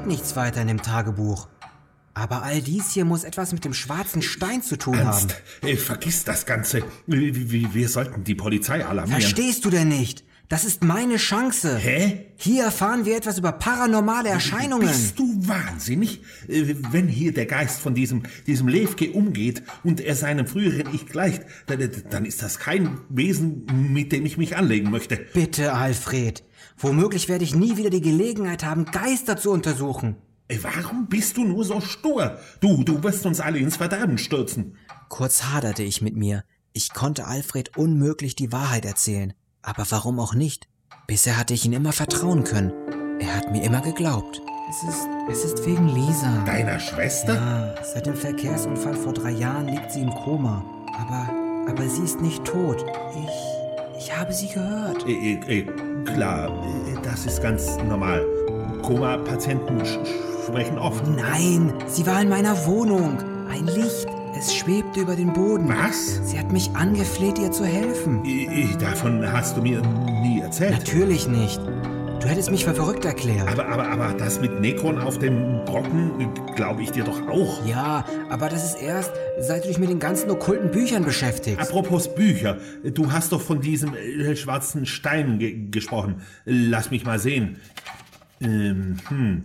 Steht 0.02 0.10
nichts 0.10 0.36
weiter 0.36 0.60
in 0.62 0.68
dem 0.68 0.82
Tagebuch. 0.82 1.48
Aber 2.14 2.42
all 2.42 2.60
dies 2.60 2.90
hier 2.90 3.04
muss 3.04 3.24
etwas 3.24 3.52
mit 3.52 3.64
dem 3.64 3.72
schwarzen 3.72 4.20
Stein 4.20 4.62
zu 4.62 4.76
tun 4.76 4.98
haben. 4.98 5.06
Ernst, 5.06 5.42
äh, 5.62 5.76
vergiss 5.76 6.24
das 6.24 6.44
Ganze. 6.44 6.82
Wir, 7.06 7.72
wir, 7.72 7.88
sollten 7.88 8.24
die 8.24 8.34
Polizei 8.34 8.84
alarmieren. 8.84 9.20
Verstehst 9.20 9.64
du 9.64 9.70
denn 9.70 9.88
nicht? 9.88 10.24
Das 10.48 10.64
ist 10.64 10.82
meine 10.82 11.16
Chance. 11.16 11.78
Hä? 11.78 12.26
Hier 12.36 12.64
erfahren 12.64 13.06
wir 13.06 13.16
etwas 13.16 13.38
über 13.38 13.52
paranormale 13.52 14.28
Erscheinungen. 14.28 14.88
Bist 14.88 15.18
du 15.18 15.24
wahnsinnig? 15.46 16.20
Äh, 16.48 16.74
Wenn 16.90 17.06
hier 17.08 17.32
der 17.32 17.46
Geist 17.46 17.80
von 17.80 17.94
diesem, 17.94 18.24
diesem 18.46 18.68
Levke 18.68 19.12
umgeht 19.12 19.62
und 19.84 20.00
er 20.00 20.16
seinem 20.16 20.46
früheren 20.46 20.92
Ich 20.92 21.06
gleicht, 21.06 21.44
dann, 21.66 21.88
dann 22.10 22.24
ist 22.26 22.42
das 22.42 22.58
kein 22.58 22.98
Wesen, 23.08 23.66
mit 23.92 24.12
dem 24.12 24.26
ich 24.26 24.36
mich 24.36 24.56
anlegen 24.56 24.90
möchte. 24.90 25.16
Bitte, 25.32 25.72
Alfred. 25.72 26.42
Womöglich 26.82 27.28
werde 27.28 27.44
ich 27.44 27.54
nie 27.54 27.76
wieder 27.76 27.90
die 27.90 28.00
Gelegenheit 28.00 28.64
haben, 28.64 28.86
Geister 28.86 29.36
zu 29.36 29.52
untersuchen. 29.52 30.16
Warum 30.60 31.06
bist 31.06 31.36
du 31.36 31.44
nur 31.44 31.64
so 31.64 31.80
stur? 31.80 32.38
Du, 32.60 32.82
du 32.82 33.02
wirst 33.04 33.24
uns 33.24 33.40
alle 33.40 33.58
ins 33.58 33.76
Verderben 33.76 34.18
stürzen. 34.18 34.76
Kurz 35.08 35.44
haderte 35.44 35.84
ich 35.84 36.02
mit 36.02 36.16
mir. 36.16 36.42
Ich 36.72 36.92
konnte 36.92 37.26
Alfred 37.26 37.76
unmöglich 37.76 38.34
die 38.34 38.50
Wahrheit 38.50 38.84
erzählen. 38.84 39.32
Aber 39.62 39.86
warum 39.90 40.18
auch 40.18 40.34
nicht? 40.34 40.68
Bisher 41.06 41.38
hatte 41.38 41.54
ich 41.54 41.64
ihm 41.64 41.72
immer 41.72 41.92
vertrauen 41.92 42.42
können. 42.42 42.72
Er 43.20 43.36
hat 43.36 43.52
mir 43.52 43.62
immer 43.62 43.80
geglaubt. 43.80 44.42
Es 44.68 44.88
ist, 44.88 45.08
es 45.30 45.44
ist 45.44 45.64
wegen 45.64 45.86
Lisa. 45.88 46.44
Deiner 46.44 46.80
Schwester? 46.80 47.34
Ja, 47.34 47.74
seit 47.84 48.06
dem 48.06 48.16
Verkehrsunfall 48.16 48.96
vor 48.96 49.12
drei 49.12 49.30
Jahren 49.30 49.68
liegt 49.68 49.92
sie 49.92 50.00
im 50.00 50.10
Koma. 50.10 50.64
Aber, 50.98 51.70
aber 51.70 51.88
sie 51.88 52.02
ist 52.02 52.20
nicht 52.20 52.44
tot. 52.44 52.84
Ich, 53.14 53.51
ich 54.02 54.16
habe 54.16 54.32
sie 54.32 54.48
gehört. 54.48 55.06
Äh, 55.06 55.34
äh, 55.34 55.58
äh, 55.60 55.66
klar, 56.14 56.48
äh, 56.48 56.96
das 57.04 57.24
ist 57.26 57.42
ganz 57.42 57.76
normal. 57.88 58.24
Koma-Patienten 58.82 59.80
sprechen 60.44 60.78
oft. 60.78 61.06
Nein, 61.06 61.72
sie 61.86 62.04
war 62.06 62.20
in 62.20 62.28
meiner 62.28 62.66
Wohnung. 62.66 63.18
Ein 63.48 63.66
Licht. 63.66 64.06
Es 64.36 64.54
schwebt 64.56 64.96
über 64.96 65.14
den 65.14 65.32
Boden. 65.32 65.68
Was? 65.68 66.28
Sie 66.28 66.36
hat 66.38 66.50
mich 66.50 66.68
angefleht, 66.74 67.38
ihr 67.38 67.52
zu 67.52 67.64
helfen. 67.64 68.24
I- 68.24 68.76
Davon 68.80 69.30
hast 69.30 69.56
du 69.56 69.62
mir 69.62 69.80
nie 70.22 70.40
erzählt. 70.40 70.72
Natürlich 70.72 71.28
nicht. 71.28 71.60
Du 72.22 72.28
hättest 72.28 72.52
mich 72.52 72.64
für 72.64 72.72
verrückt 72.72 73.04
erklärt. 73.04 73.48
Aber, 73.48 73.66
aber, 73.66 73.88
aber 73.88 74.14
das 74.14 74.40
mit 74.40 74.60
Nekron 74.60 74.96
auf 74.98 75.18
dem 75.18 75.64
Brocken 75.64 76.32
glaube 76.54 76.84
ich 76.84 76.92
dir 76.92 77.02
doch 77.02 77.20
auch. 77.28 77.66
Ja, 77.66 78.04
aber 78.30 78.48
das 78.48 78.64
ist 78.64 78.80
erst, 78.80 79.10
seit 79.40 79.64
du 79.64 79.68
dich 79.68 79.78
mit 79.78 79.90
den 79.90 79.98
ganzen 79.98 80.30
okkulten 80.30 80.70
Büchern 80.70 81.04
beschäftigst. 81.04 81.58
Apropos 81.58 82.14
Bücher, 82.14 82.58
du 82.84 83.10
hast 83.10 83.32
doch 83.32 83.40
von 83.40 83.60
diesem 83.60 83.94
äh, 83.96 84.36
schwarzen 84.36 84.86
Stein 84.86 85.40
ge 85.40 85.66
gesprochen. 85.68 86.22
Lass 86.44 86.92
mich 86.92 87.04
mal 87.04 87.18
sehen. 87.18 87.56
Ähm, 88.40 88.98
hm. 89.08 89.42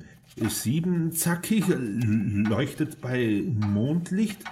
Siebenzackig, 0.48 1.68
äh, 1.70 1.74
leuchtet 1.74 3.02
bei 3.02 3.42
Mondlicht. 3.56 4.44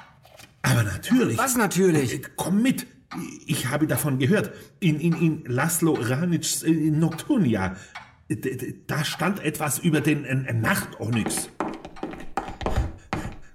Aber 0.64 0.82
natürlich. 0.82 1.38
Was 1.38 1.56
natürlich? 1.56 2.16
Äh, 2.16 2.22
Komm 2.36 2.64
mit. 2.64 2.88
Ich 3.46 3.68
habe 3.68 3.86
davon 3.86 4.18
gehört. 4.18 4.52
In, 4.80 5.00
in, 5.00 5.14
in 5.14 5.44
Laszlo 5.46 5.94
Ranitschs 5.94 6.64
äh, 6.64 6.72
Nocturnia. 6.72 7.76
Da 8.88 9.06
stand 9.06 9.40
etwas 9.44 9.78
über 9.78 10.02
den 10.02 10.26
Nachtonyx. 10.62 11.50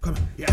Komm, 0.00 0.14
ja. 0.36 0.46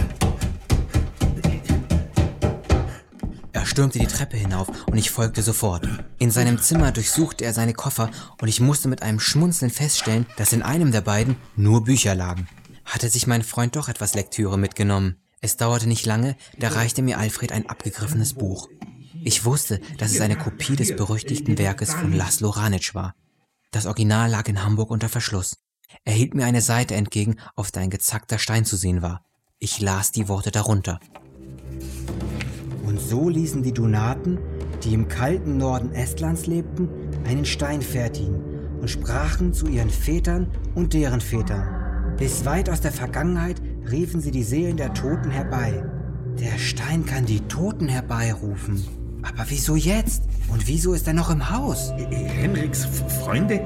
Er 3.53 3.65
stürmte 3.65 3.99
die 3.99 4.07
Treppe 4.07 4.37
hinauf 4.37 4.69
und 4.87 4.97
ich 4.97 5.11
folgte 5.11 5.43
sofort. 5.43 5.87
In 6.17 6.31
seinem 6.31 6.59
Zimmer 6.59 6.91
durchsuchte 6.91 7.45
er 7.45 7.53
seine 7.53 7.73
Koffer 7.73 8.09
und 8.41 8.47
ich 8.47 8.59
musste 8.59 8.87
mit 8.87 9.03
einem 9.03 9.19
Schmunzeln 9.19 9.69
feststellen, 9.69 10.25
dass 10.37 10.51
in 10.51 10.63
einem 10.63 10.91
der 10.91 11.01
beiden 11.01 11.35
nur 11.55 11.83
Bücher 11.83 12.15
lagen. 12.15 12.47
Hatte 12.85 13.09
sich 13.09 13.27
mein 13.27 13.43
Freund 13.43 13.75
doch 13.75 13.87
etwas 13.87 14.15
Lektüre 14.15 14.57
mitgenommen. 14.57 15.17
Es 15.41 15.57
dauerte 15.57 15.87
nicht 15.87 16.07
lange, 16.07 16.35
da 16.57 16.69
reichte 16.69 17.03
mir 17.03 17.19
Alfred 17.19 17.51
ein 17.51 17.69
abgegriffenes 17.69 18.33
Buch. 18.33 18.67
Ich 19.23 19.45
wusste, 19.45 19.79
dass 19.99 20.11
es 20.11 20.21
eine 20.21 20.37
Kopie 20.37 20.75
des 20.75 20.95
berüchtigten 20.95 21.59
Werkes 21.59 21.93
von 21.93 22.13
Laszlo 22.13 22.49
Ranitsch 22.49 22.95
war. 22.95 23.13
Das 23.77 23.85
Original 23.85 24.31
lag 24.31 24.47
in 24.47 24.63
Hamburg 24.63 24.89
unter 24.89 25.07
Verschluss. 25.07 25.55
Er 26.03 26.13
hielt 26.13 26.33
mir 26.33 26.45
eine 26.45 26.61
Seite 26.61 26.95
entgegen, 26.95 27.35
auf 27.55 27.69
der 27.69 27.83
ein 27.83 27.91
gezackter 27.91 28.39
Stein 28.39 28.65
zu 28.65 28.75
sehen 28.75 29.03
war. 29.03 29.23
Ich 29.59 29.79
las 29.79 30.11
die 30.11 30.27
Worte 30.27 30.49
darunter. 30.49 30.99
Und 32.87 32.99
so 32.99 33.29
ließen 33.29 33.61
die 33.61 33.73
Dunaten, 33.75 34.39
die 34.83 34.95
im 34.95 35.07
kalten 35.07 35.57
Norden 35.57 35.91
Estlands 35.91 36.47
lebten, 36.47 36.89
einen 37.27 37.45
Stein 37.45 37.83
fertigen 37.83 38.79
und 38.81 38.89
sprachen 38.89 39.53
zu 39.53 39.67
ihren 39.67 39.91
Vätern 39.91 40.49
und 40.73 40.95
deren 40.95 41.21
Vätern. 41.21 42.15
Bis 42.17 42.45
weit 42.45 42.71
aus 42.71 42.81
der 42.81 42.91
Vergangenheit 42.91 43.61
riefen 43.91 44.21
sie 44.21 44.31
die 44.31 44.41
Seelen 44.41 44.77
der 44.77 44.95
Toten 44.95 45.29
herbei. 45.29 45.85
Der 46.39 46.57
Stein 46.57 47.05
kann 47.05 47.27
die 47.27 47.41
Toten 47.41 47.89
herbeirufen. 47.89 48.96
Aber 49.27 49.45
wieso 49.49 49.75
jetzt? 49.75 50.23
Und 50.51 50.67
wieso 50.67 50.93
ist 50.93 51.07
er 51.07 51.13
noch 51.13 51.29
im 51.29 51.49
Haus? 51.49 51.93
Henriks 52.09 52.87
Freunde, 53.23 53.61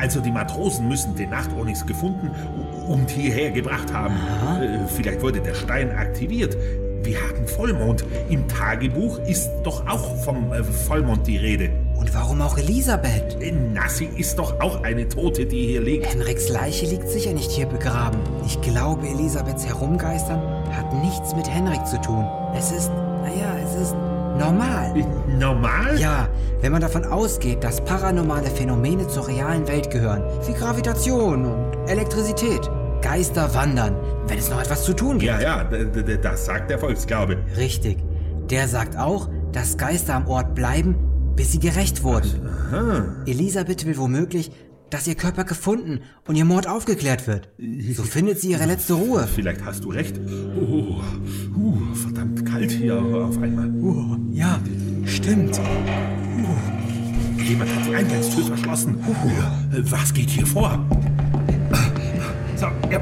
also 0.00 0.20
die 0.20 0.32
Matrosen, 0.32 0.88
müssen 0.88 1.14
den 1.14 1.30
Nachtonyx 1.30 1.86
gefunden 1.86 2.30
und 2.88 3.08
hierher 3.10 3.50
gebracht 3.50 3.92
haben. 3.92 4.14
Äh, 4.60 4.86
Vielleicht 4.88 5.22
wurde 5.22 5.40
der 5.40 5.54
Stein 5.54 5.90
aktiviert. 5.92 6.56
Wir 7.02 7.16
haben 7.16 7.46
Vollmond. 7.46 8.04
Im 8.28 8.46
Tagebuch 8.48 9.18
ist 9.20 9.48
doch 9.62 9.86
auch 9.86 10.16
vom 10.24 10.52
äh, 10.52 10.62
Vollmond 10.64 11.26
die 11.26 11.36
Rede. 11.38 11.70
Und 11.96 12.12
warum 12.12 12.42
auch 12.42 12.58
Elisabeth? 12.58 13.40
Äh, 13.40 13.52
Na, 13.72 13.88
sie 13.88 14.06
ist 14.16 14.38
doch 14.38 14.60
auch 14.60 14.82
eine 14.82 15.08
Tote, 15.08 15.46
die 15.46 15.66
hier 15.68 15.80
liegt. 15.80 16.06
Henriks 16.12 16.48
Leiche 16.48 16.86
liegt 16.86 17.08
sicher 17.08 17.32
nicht 17.32 17.50
hier 17.52 17.66
begraben. 17.66 18.18
Ich 18.44 18.60
glaube, 18.60 19.06
Elisabeths 19.06 19.64
Herumgeistern 19.64 20.40
hat 20.74 20.92
nichts 21.02 21.34
mit 21.36 21.48
Henrik 21.48 21.86
zu 21.86 22.00
tun. 22.00 22.26
Es 22.56 22.72
ist, 22.72 22.90
naja, 23.22 23.56
es 23.64 23.74
ist 23.80 23.94
normal. 24.38 24.94
Normal? 25.38 25.98
Ja, 25.98 26.28
wenn 26.60 26.72
man 26.72 26.80
davon 26.80 27.04
ausgeht, 27.04 27.62
dass 27.64 27.80
paranormale 27.84 28.50
Phänomene 28.50 29.06
zur 29.08 29.28
realen 29.28 29.66
Welt 29.68 29.90
gehören, 29.90 30.22
wie 30.46 30.52
Gravitation 30.52 31.44
und 31.46 31.88
Elektrizität. 31.88 32.70
Geister 33.02 33.54
wandern, 33.54 33.96
wenn 34.26 34.38
es 34.38 34.50
noch 34.50 34.60
etwas 34.60 34.84
zu 34.84 34.92
tun 34.92 35.18
gibt. 35.18 35.32
Ja, 35.32 35.40
ja, 35.40 35.64
das 35.64 36.44
sagt 36.44 36.70
der 36.70 36.78
Volksglaube. 36.78 37.38
Richtig. 37.56 37.98
Der 38.50 38.68
sagt 38.68 38.98
auch, 38.98 39.28
dass 39.52 39.78
Geister 39.78 40.14
am 40.14 40.28
Ort 40.28 40.54
bleiben, 40.54 40.96
bis 41.34 41.52
sie 41.52 41.60
gerecht 41.60 42.02
wurden. 42.02 42.46
Elisabeth 43.26 43.86
will 43.86 43.96
womöglich, 43.96 44.50
dass 44.90 45.06
ihr 45.06 45.14
Körper 45.14 45.44
gefunden 45.44 46.00
und 46.26 46.36
ihr 46.36 46.44
Mord 46.44 46.66
aufgeklärt 46.66 47.26
wird. 47.26 47.48
So 47.94 48.02
findet 48.02 48.40
sie 48.40 48.50
ihre 48.50 48.66
letzte 48.66 48.94
Ruhe. 48.94 49.28
Vielleicht 49.32 49.64
hast 49.64 49.84
du 49.84 49.90
recht. 49.90 50.18
Oh, 50.56 51.00
uh, 51.56 51.94
verdammt 51.94 52.44
kalt 52.44 52.70
hier 52.70 52.98
auf 52.98 53.40
einmal. 53.40 53.70
Oh, 53.82 54.16
ja, 54.32 54.60
stimmt. 55.04 55.60
Jemand 57.38 57.74
hat 57.74 57.86
die 57.86 57.94
Eingangstür 57.94 58.44
verschlossen. 58.44 58.96
Uh, 59.06 59.90
was 59.90 60.12
geht 60.12 60.30
hier 60.30 60.46
vor? 60.46 60.84
So, 62.56 62.66
ja. 62.90 63.00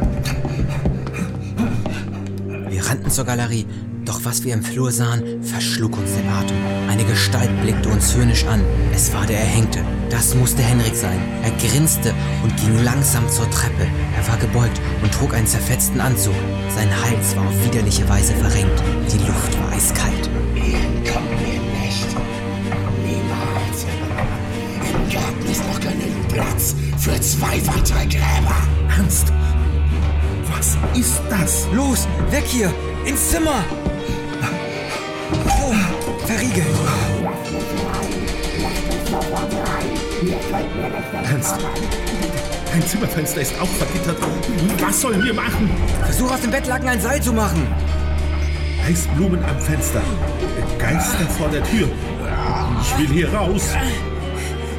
Wir 2.71 2.87
rannten 2.87 3.11
zur 3.11 3.25
Galerie, 3.25 3.67
doch 4.09 4.25
was 4.25 4.43
wir 4.43 4.55
im 4.55 4.63
Flur 4.63 4.91
sahen, 4.91 5.43
verschlug 5.43 5.97
uns 5.99 6.15
den 6.15 6.27
Atem. 6.29 6.57
Eine 6.89 7.05
Gestalt 7.05 7.51
blickte 7.61 7.91
uns 7.91 8.15
höhnisch 8.15 8.47
an. 8.47 8.63
Es 8.95 9.13
war 9.13 9.27
der 9.27 9.39
Erhängte. 9.39 9.81
Das 10.09 10.35
musste 10.35 10.63
Henrik 10.63 10.97
sein. 10.97 11.21
Er 11.43 11.51
grinste 11.51 12.15
und 12.43 12.57
ging 12.57 12.83
langsam 12.85 13.29
zur 13.29 13.49
Treppe. 13.51 13.87
Er 14.17 14.27
war 14.27 14.39
gebeugt 14.39 14.81
und 15.03 15.13
trug 15.13 15.35
einen 15.35 15.47
zerfetzten 15.47 16.01
Anzug. 16.01 16.35
Sein 16.75 16.89
Hals 17.03 17.37
war 17.37 17.47
auf 17.47 17.65
widerliche 17.65 18.09
Weise 18.09 18.35
verrenkt. 18.35 18.83
Die 19.13 19.19
Luft 19.19 19.61
war 19.61 19.73
eiskalt. 19.73 20.31
Entkommen 20.55 21.29
wir 21.45 21.61
nicht. 21.85 22.09
Niemals. 23.05 23.87
Im 24.91 25.13
Garten 25.13 25.53
ist 25.53 25.67
noch 25.69 25.81
genügend 25.81 26.29
Platz 26.29 26.75
für 26.97 27.21
zwei 27.21 27.61
weitere 27.67 28.07
Gräber. 28.07 28.57
Ernst? 28.97 29.33
Was 30.51 30.79
ist 30.99 31.21
das? 31.29 31.67
Los, 31.75 32.09
weg 32.31 32.45
hier! 32.47 32.73
Ins 33.05 33.31
Zimmer! 33.31 33.65
Verriegelt! 36.29 36.67
Ernst? 41.25 41.55
Ein 42.75 42.87
Zimmerfenster 42.87 43.41
ist 43.41 43.55
auch 43.59 43.67
vergittert. 43.67 44.19
Was 44.79 45.01
sollen 45.01 45.25
wir 45.25 45.33
machen? 45.33 45.71
Versuch 46.05 46.31
aus 46.31 46.43
dem 46.43 46.51
Bettlaken 46.51 46.87
ein 46.87 47.01
Seil 47.01 47.23
zu 47.23 47.33
machen! 47.33 47.67
Eisblumen 48.87 49.43
am 49.43 49.59
Fenster. 49.59 50.03
Geister 50.79 51.25
vor 51.39 51.49
der 51.49 51.65
Tür. 51.65 51.89
Ich 52.83 52.99
will 52.99 53.09
hier 53.09 53.33
raus. 53.33 53.71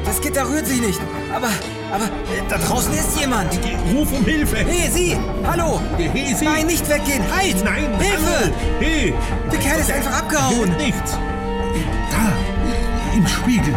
Das 0.04 0.20
Gitter 0.20 0.48
rührt 0.48 0.68
sich 0.68 0.80
nicht. 0.80 1.00
Aber, 1.34 1.50
aber, 1.92 2.08
da 2.48 2.58
draußen 2.58 2.92
ist 2.94 3.18
jemand. 3.18 3.58
Ruf 3.92 4.12
um 4.12 4.24
Hilfe. 4.24 4.58
Hey, 4.58 4.88
Sie! 4.88 5.16
Hallo! 5.44 5.80
Hey, 5.96 6.32
Sie! 6.32 6.44
Nein, 6.44 6.66
nicht 6.68 6.88
weggehen! 6.88 7.24
Halt! 7.28 7.64
Nein! 7.64 7.88
Hilfe! 7.98 8.52
Hey! 8.78 9.14
Der 9.50 9.58
Kerl 9.58 9.80
ist 9.80 9.90
einfach 9.90 10.12
abgehauen! 10.12 10.76
Nichts! 10.76 11.18
Im 13.20 13.26
Spiegel! 13.26 13.74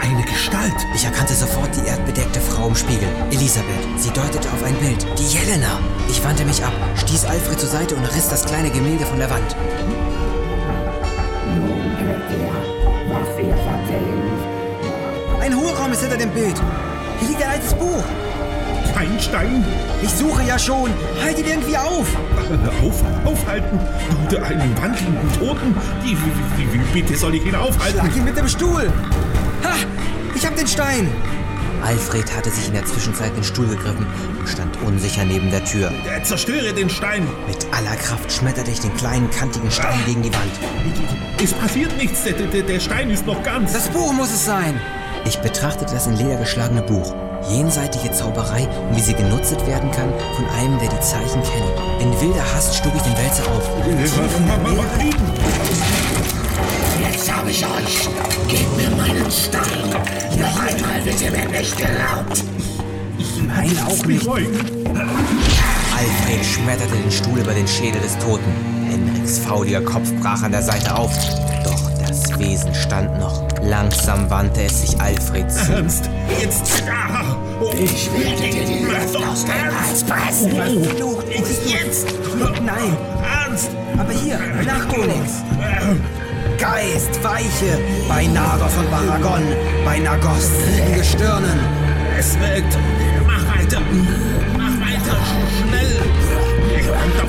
Eine 0.00 0.22
Gestalt! 0.22 0.86
Ich 0.94 1.04
erkannte 1.04 1.34
sofort 1.34 1.74
die 1.74 1.84
erdbedeckte 1.84 2.40
Frau 2.40 2.68
im 2.68 2.76
Spiegel. 2.76 3.08
Elisabeth. 3.32 3.66
Sie 3.96 4.10
deutete 4.10 4.48
auf 4.52 4.62
ein 4.62 4.76
Bild. 4.76 5.04
Die 5.18 5.36
Jelena. 5.36 5.80
Ich 6.08 6.22
wandte 6.22 6.44
mich 6.44 6.64
ab, 6.64 6.72
stieß 6.94 7.24
Alfred 7.24 7.58
zur 7.58 7.68
Seite 7.68 7.96
und 7.96 8.04
riss 8.04 8.28
das 8.28 8.44
kleine 8.44 8.70
Gemälde 8.70 9.04
von 9.04 9.18
der 9.18 9.28
Wand. 9.30 9.56
Ein 15.40 15.56
Hohlraum 15.56 15.90
ist 15.90 16.02
hinter 16.02 16.18
dem 16.18 16.30
Bild. 16.30 16.54
Hier 17.18 17.28
liegt 17.30 17.42
ein 17.42 17.50
altes 17.50 17.74
Buch. 17.74 18.04
Kein 18.94 19.18
Stein! 19.20 19.64
Ich 20.02 20.10
suche 20.10 20.42
ja 20.42 20.58
schon. 20.58 20.90
Halt 21.22 21.38
ihn 21.38 21.46
irgendwie 21.46 21.76
auf. 21.76 22.06
Auf, 22.82 23.02
aufhalten! 23.24 23.78
Du, 24.28 24.36
einen 24.36 24.76
wandelnden 24.80 25.32
Toten? 25.38 25.74
Wie, 26.02 26.16
wie, 26.16 26.72
wie, 26.72 26.72
wie 26.74 27.00
bitte 27.00 27.16
soll 27.16 27.34
ich 27.34 27.44
ihn 27.46 27.54
aufhalten? 27.54 28.00
Schlag 28.00 28.16
ihn 28.16 28.24
mit 28.24 28.36
dem 28.36 28.48
Stuhl. 28.48 28.92
Ha! 29.64 29.74
Ich 30.34 30.46
hab 30.46 30.56
den 30.56 30.66
Stein. 30.66 31.08
Alfred 31.84 32.36
hatte 32.36 32.50
sich 32.50 32.68
in 32.68 32.74
der 32.74 32.84
Zwischenzeit 32.84 33.36
den 33.36 33.42
Stuhl 33.42 33.66
gegriffen 33.66 34.06
und 34.38 34.48
stand 34.48 34.80
unsicher 34.82 35.24
neben 35.24 35.50
der 35.50 35.64
Tür. 35.64 35.90
Äh, 35.90 36.22
Zerstöre 36.22 36.72
den 36.72 36.88
Stein! 36.88 37.26
Mit 37.48 37.66
aller 37.72 37.96
Kraft 37.96 38.30
schmetterte 38.30 38.70
ich 38.70 38.80
den 38.80 38.94
kleinen, 38.96 39.28
kantigen 39.30 39.70
Stein 39.70 39.98
gegen 40.06 40.22
die 40.22 40.32
Wand. 40.32 40.52
Es 41.42 41.52
passiert 41.52 41.96
nichts, 41.96 42.22
der, 42.24 42.34
der, 42.34 42.62
der 42.62 42.80
Stein 42.80 43.10
ist 43.10 43.26
noch 43.26 43.42
ganz. 43.42 43.72
Das 43.72 43.88
Buch 43.88 44.12
muss 44.12 44.30
es 44.30 44.44
sein. 44.44 44.80
Ich 45.24 45.38
betrachtete 45.38 45.92
das 45.92 46.06
in 46.06 46.16
Leder 46.16 46.36
geschlagene 46.36 46.82
Buch. 46.82 47.14
Jenseitige 47.50 48.10
Zauberei 48.12 48.68
und 48.88 48.96
wie 48.96 49.00
sie 49.00 49.14
genutzt 49.14 49.66
werden 49.66 49.90
kann 49.90 50.12
von 50.36 50.46
einem, 50.58 50.78
der 50.78 50.88
die 50.88 51.00
Zeichen 51.00 51.42
kennt. 51.42 52.00
In 52.00 52.20
wilder 52.20 52.44
Hast 52.54 52.74
schlug 52.76 52.92
ich 52.96 53.02
den 53.02 53.16
Wälzer 53.16 53.44
auf. 53.44 53.68
Jetzt 57.00 57.32
habe 57.32 57.50
ich 57.50 57.64
euch. 57.64 58.08
Gebt 58.48 58.76
mir 58.76 58.90
meinen 58.96 59.30
Stein. 59.30 59.90
Noch 60.38 60.60
einmal 60.60 61.04
wird 61.04 61.20
ihr 61.20 61.30
mir 61.30 61.48
nicht 61.48 61.76
geraubt. 61.76 62.44
Nein, 63.46 63.78
auch 63.86 64.06
nicht. 64.06 64.26
Ruhig. 64.26 64.48
Alfred 65.96 66.44
schmetterte 66.44 66.96
den 66.96 67.10
Stuhl 67.10 67.38
über 67.38 67.52
den 67.52 67.68
Schädel 67.68 68.00
des 68.00 68.16
Toten. 68.18 68.52
Henriks 68.88 69.38
fauliger 69.38 69.80
Kopf 69.82 70.12
brach 70.20 70.42
an 70.42 70.52
der 70.52 70.62
Seite 70.62 70.94
auf. 70.94 71.12
Doch 71.64 71.90
das 72.06 72.38
Wesen 72.38 72.74
stand 72.74 73.18
noch. 73.18 73.42
Langsam 73.62 74.28
wandte 74.28 74.62
es 74.62 74.82
sich 74.82 75.00
Alfred 75.00 75.50
zu. 75.52 75.72
Ernst, 75.72 76.10
jetzt! 76.40 76.82
Ah, 76.90 77.31
Ich 77.70 78.10
werde 78.12 78.42
dir 78.42 78.64
die 78.64 78.84
Luft 78.84 79.16
aus 79.16 79.44
dem 79.44 79.52
Hals 79.52 80.02
pressen. 80.02 80.50
Flucht, 80.96 81.26
es 81.30 81.50
ist 81.50 81.70
jetzt. 81.70 82.06
Nein, 82.64 82.96
Ernst! 83.22 83.70
aber 83.98 84.12
hier, 84.12 84.38
nach 84.64 84.92
Onyx. 84.92 85.42
Geist, 86.58 87.22
Weiche, 87.22 87.78
bei 88.08 88.26
Nados 88.26 88.72
und 88.76 88.90
Baragon, 88.90 89.42
bei 89.84 89.98
Nagos, 89.98 90.50
Gestirnen. 90.94 91.58
Es 92.18 92.38
wirkt! 92.38 92.78
Mach 93.26 93.58
weiter! 93.58 93.80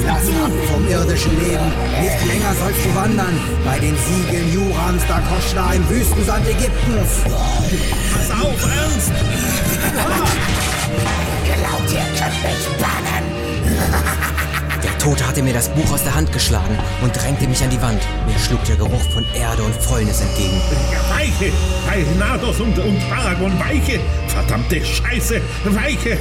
Lass 0.06 0.28
ab 0.28 0.52
vom 0.72 0.88
irdischen 0.88 1.40
Leben. 1.40 1.72
Nicht 2.02 2.26
länger 2.26 2.54
sollst 2.60 2.86
du 2.86 2.96
wandern. 2.96 3.40
Bei 3.66 3.80
den 3.80 3.96
Siegeln 3.98 4.54
Jurams 4.54 5.04
da 5.08 5.22
Koschla 5.22 5.74
im 5.74 5.90
Wüstensand 5.90 6.48
Ägyptens. 6.48 7.24
Pass 8.14 8.32
auf, 8.32 8.60
Ernst! 8.64 9.12
Glaubt 11.46 11.92
ihr 11.92 12.06
könnt 12.20 12.44
mich 12.44 12.68
bannen? 12.80 13.24
Der 14.84 14.98
Tote 14.98 15.26
hatte 15.26 15.42
mir 15.42 15.54
das 15.54 15.70
Buch 15.70 15.92
aus 15.94 16.04
der 16.04 16.14
Hand 16.14 16.32
geschlagen 16.34 16.78
und 17.02 17.16
drängte 17.16 17.48
mich 17.48 17.64
an 17.64 17.70
die 17.70 17.82
Wand. 17.82 18.02
Mir 18.28 18.38
schlug 18.38 18.64
der 18.66 18.76
Geruch 18.76 19.04
von 19.14 19.26
Erde 19.34 19.64
und 19.64 19.76
Fäulnis 19.76 20.22
entgegen. 20.22 20.62
Weiche! 21.10 21.52
Bei 21.88 22.06
Nados 22.20 22.60
und, 22.60 22.78
und 22.78 23.10
Paragon 23.10 23.58
Weiche! 23.60 24.00
Verdammte 24.28 24.84
Scheiße! 24.84 25.42
Weiche! 25.66 26.18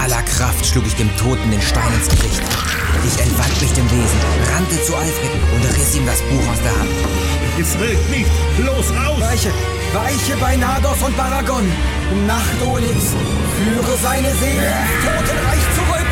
Aller 0.00 0.22
Kraft 0.22 0.64
schlug 0.64 0.86
ich 0.86 0.96
dem 0.96 1.14
Toten 1.18 1.50
den 1.50 1.60
Stein 1.60 1.92
ins 1.92 2.08
Gesicht. 2.08 2.40
Ich 3.04 3.20
entwand 3.20 3.60
mich 3.60 3.72
dem 3.72 3.84
Wesen, 3.90 4.20
rannte 4.50 4.82
zu 4.82 4.96
Alfred 4.96 5.30
und 5.54 5.64
riss 5.76 5.94
ihm 5.94 6.06
das 6.06 6.22
Buch 6.22 6.48
aus 6.50 6.60
der 6.62 6.72
Hand. 6.72 6.90
Es 7.60 7.78
wirkt 7.78 8.10
nicht! 8.10 8.30
Los, 8.64 8.86
raus! 8.96 9.20
Weiche, 9.20 9.52
Weiche 9.92 10.36
bei 10.40 10.56
Nados 10.56 11.02
und 11.02 11.14
Baragon. 11.18 11.70
Um 12.12 12.26
Nacht 12.26 12.62
Onyx. 12.64 13.14
Führe 13.58 13.96
seine 14.02 14.30
Seele 14.36 14.66
ins 14.66 15.04
Totenreich 15.04 15.64
zurück. 15.76 16.10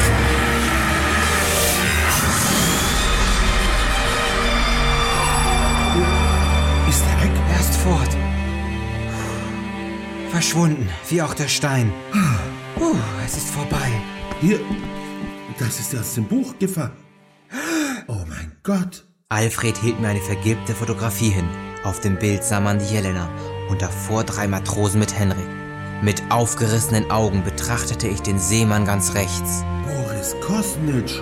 Ist 6.90 7.04
er 7.10 7.24
weg? 7.24 7.32
Er 7.54 7.60
ist 7.60 7.76
fort. 7.78 8.16
Verschwunden, 10.30 10.90
wie 11.08 11.22
auch 11.22 11.32
der 11.32 11.48
Stein. 11.48 11.90
Puh, 12.78 12.94
es 13.24 13.36
ist 13.36 13.50
vorbei. 13.50 13.90
Hier, 14.40 14.60
das 15.58 15.80
ist 15.80 15.96
aus 15.96 16.14
dem 16.14 16.24
Buch 16.24 16.56
gefallen. 16.58 16.92
Oh 18.06 18.24
mein 18.28 18.52
Gott! 18.62 19.04
Alfred 19.28 19.76
hielt 19.78 20.00
mir 20.00 20.08
eine 20.08 20.20
vergilbte 20.20 20.74
Fotografie 20.74 21.30
hin. 21.30 21.48
Auf 21.84 22.00
dem 22.00 22.16
Bild 22.18 22.44
sah 22.44 22.60
man 22.60 22.78
die 22.78 22.86
Jelena 22.86 23.28
und 23.68 23.82
davor 23.82 24.22
drei 24.24 24.46
Matrosen 24.46 25.00
mit 25.00 25.18
Henrik. 25.18 25.48
Mit 26.02 26.22
aufgerissenen 26.30 27.10
Augen 27.10 27.42
betrachtete 27.42 28.06
ich 28.06 28.22
den 28.22 28.38
Seemann 28.38 28.84
ganz 28.84 29.14
rechts. 29.14 29.64
Boris 29.84 30.36
Kosnitsch! 30.40 31.20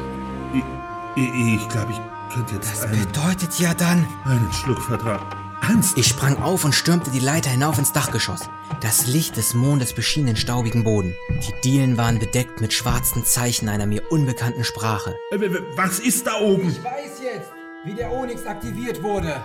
Ich, 0.52 1.22
ich, 1.22 1.54
ich 1.54 1.68
glaube, 1.70 1.92
ich 1.92 2.34
könnte 2.34 2.54
jetzt 2.56 2.70
Das 2.70 2.90
bedeutet 2.90 3.58
ja 3.58 3.72
dann, 3.72 4.06
einen 4.24 4.52
Schluck 4.52 4.82
vertragen. 4.82 5.45
Ernst? 5.68 5.98
Ich 5.98 6.06
sprang 6.06 6.40
auf 6.40 6.64
und 6.64 6.74
stürmte 6.74 7.10
die 7.10 7.18
Leiter 7.18 7.50
hinauf 7.50 7.78
ins 7.78 7.92
Dachgeschoss. 7.92 8.48
Das 8.82 9.06
Licht 9.06 9.36
des 9.36 9.54
Mondes 9.54 9.92
beschien 9.92 10.26
den 10.26 10.36
staubigen 10.36 10.84
Boden. 10.84 11.16
Die 11.28 11.60
Dielen 11.62 11.96
waren 11.96 12.18
bedeckt 12.20 12.60
mit 12.60 12.72
schwarzen 12.72 13.24
Zeichen 13.24 13.68
einer 13.68 13.86
mir 13.86 14.02
unbekannten 14.10 14.62
Sprache. 14.64 15.16
Äh, 15.32 15.38
Was 15.74 15.98
ist 15.98 16.26
da 16.26 16.40
oben? 16.40 16.68
Ich 16.68 16.84
weiß 16.84 17.20
jetzt, 17.22 17.50
wie 17.84 17.94
der 17.94 18.12
Onyx 18.12 18.46
aktiviert 18.46 19.02
wurde. 19.02 19.42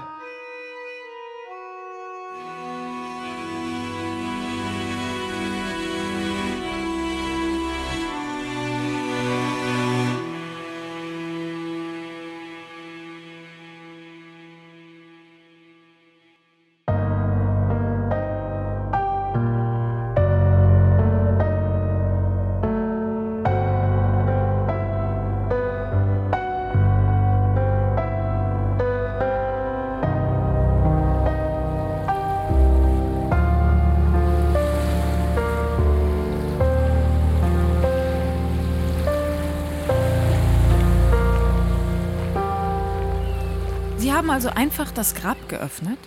Also 44.31 44.49
einfach 44.49 44.91
das 44.91 45.13
Grab 45.13 45.49
geöffnet? 45.49 45.99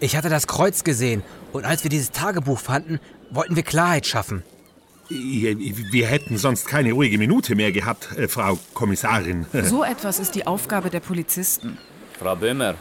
Ich 0.00 0.16
hatte 0.16 0.28
das 0.28 0.46
Kreuz 0.46 0.84
gesehen 0.84 1.22
und 1.52 1.64
als 1.64 1.84
wir 1.84 1.90
dieses 1.90 2.10
Tagebuch 2.10 2.58
fanden, 2.58 3.00
wollten 3.30 3.56
wir 3.56 3.62
Klarheit 3.62 4.06
schaffen. 4.06 4.42
Wir 5.08 6.06
hätten 6.06 6.38
sonst 6.38 6.66
keine 6.66 6.92
ruhige 6.92 7.18
Minute 7.18 7.54
mehr 7.54 7.72
gehabt, 7.72 8.16
äh, 8.16 8.28
Frau 8.28 8.58
Kommissarin. 8.74 9.46
So 9.64 9.84
etwas 9.84 10.18
ist 10.18 10.34
die 10.34 10.46
Aufgabe 10.46 10.90
der 10.90 11.00
Polizisten. 11.00 11.78
Frau 12.18 12.36
Böhmer, 12.36 12.74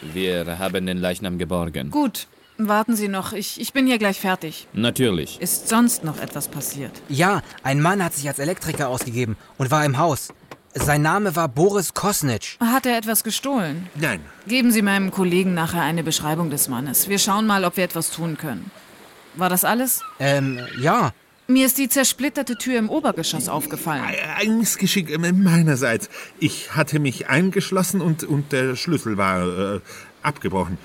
wir 0.00 0.58
haben 0.58 0.86
den 0.86 0.98
Leichnam 0.98 1.38
geborgen. 1.38 1.90
Gut, 1.90 2.26
warten 2.58 2.96
Sie 2.96 3.08
noch. 3.08 3.32
Ich, 3.32 3.60
ich 3.60 3.72
bin 3.72 3.86
hier 3.86 3.98
gleich 3.98 4.20
fertig. 4.20 4.66
Natürlich. 4.72 5.40
Ist 5.40 5.68
sonst 5.68 6.04
noch 6.04 6.20
etwas 6.20 6.48
passiert? 6.48 6.92
Ja, 7.08 7.42
ein 7.62 7.80
Mann 7.80 8.02
hat 8.02 8.14
sich 8.14 8.28
als 8.28 8.38
Elektriker 8.38 8.88
ausgegeben 8.88 9.36
und 9.58 9.70
war 9.70 9.84
im 9.84 9.98
Haus. 9.98 10.32
Sein 10.78 11.00
Name 11.00 11.34
war 11.34 11.48
Boris 11.48 11.94
Kosnitsch. 11.94 12.58
Hat 12.60 12.84
er 12.84 12.98
etwas 12.98 13.24
gestohlen? 13.24 13.88
Nein. 13.94 14.20
Geben 14.46 14.70
Sie 14.70 14.82
meinem 14.82 15.10
Kollegen 15.10 15.54
nachher 15.54 15.80
eine 15.82 16.02
Beschreibung 16.02 16.50
des 16.50 16.68
Mannes. 16.68 17.08
Wir 17.08 17.18
schauen 17.18 17.46
mal, 17.46 17.64
ob 17.64 17.78
wir 17.78 17.84
etwas 17.84 18.10
tun 18.10 18.36
können. 18.36 18.70
War 19.34 19.48
das 19.48 19.64
alles? 19.64 20.02
Ähm, 20.18 20.60
ja. 20.78 21.12
Mir 21.46 21.64
ist 21.64 21.78
die 21.78 21.88
zersplitterte 21.88 22.56
Tür 22.56 22.78
im 22.78 22.90
Obergeschoss 22.90 23.48
aufgefallen. 23.48 24.04
Ein 24.36 24.58
Missgeschick 24.58 25.10
äh, 25.10 25.32
meinerseits. 25.32 26.10
Ich 26.40 26.74
hatte 26.76 26.98
mich 26.98 27.28
eingeschlossen 27.28 28.02
und, 28.02 28.24
und 28.24 28.52
der 28.52 28.76
Schlüssel 28.76 29.16
war 29.16 29.76
äh, 29.76 29.80
abgebrochen. 30.22 30.76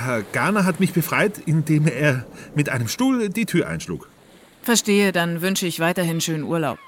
Herr 0.00 0.22
Garner 0.22 0.64
hat 0.64 0.80
mich 0.80 0.92
befreit, 0.92 1.38
indem 1.46 1.86
er 1.86 2.24
mit 2.54 2.68
einem 2.68 2.88
Stuhl 2.88 3.28
die 3.28 3.46
Tür 3.46 3.68
einschlug. 3.68 4.08
Verstehe, 4.62 5.12
dann 5.12 5.40
wünsche 5.40 5.66
ich 5.66 5.78
weiterhin 5.78 6.20
schönen 6.20 6.44
Urlaub. 6.44 6.78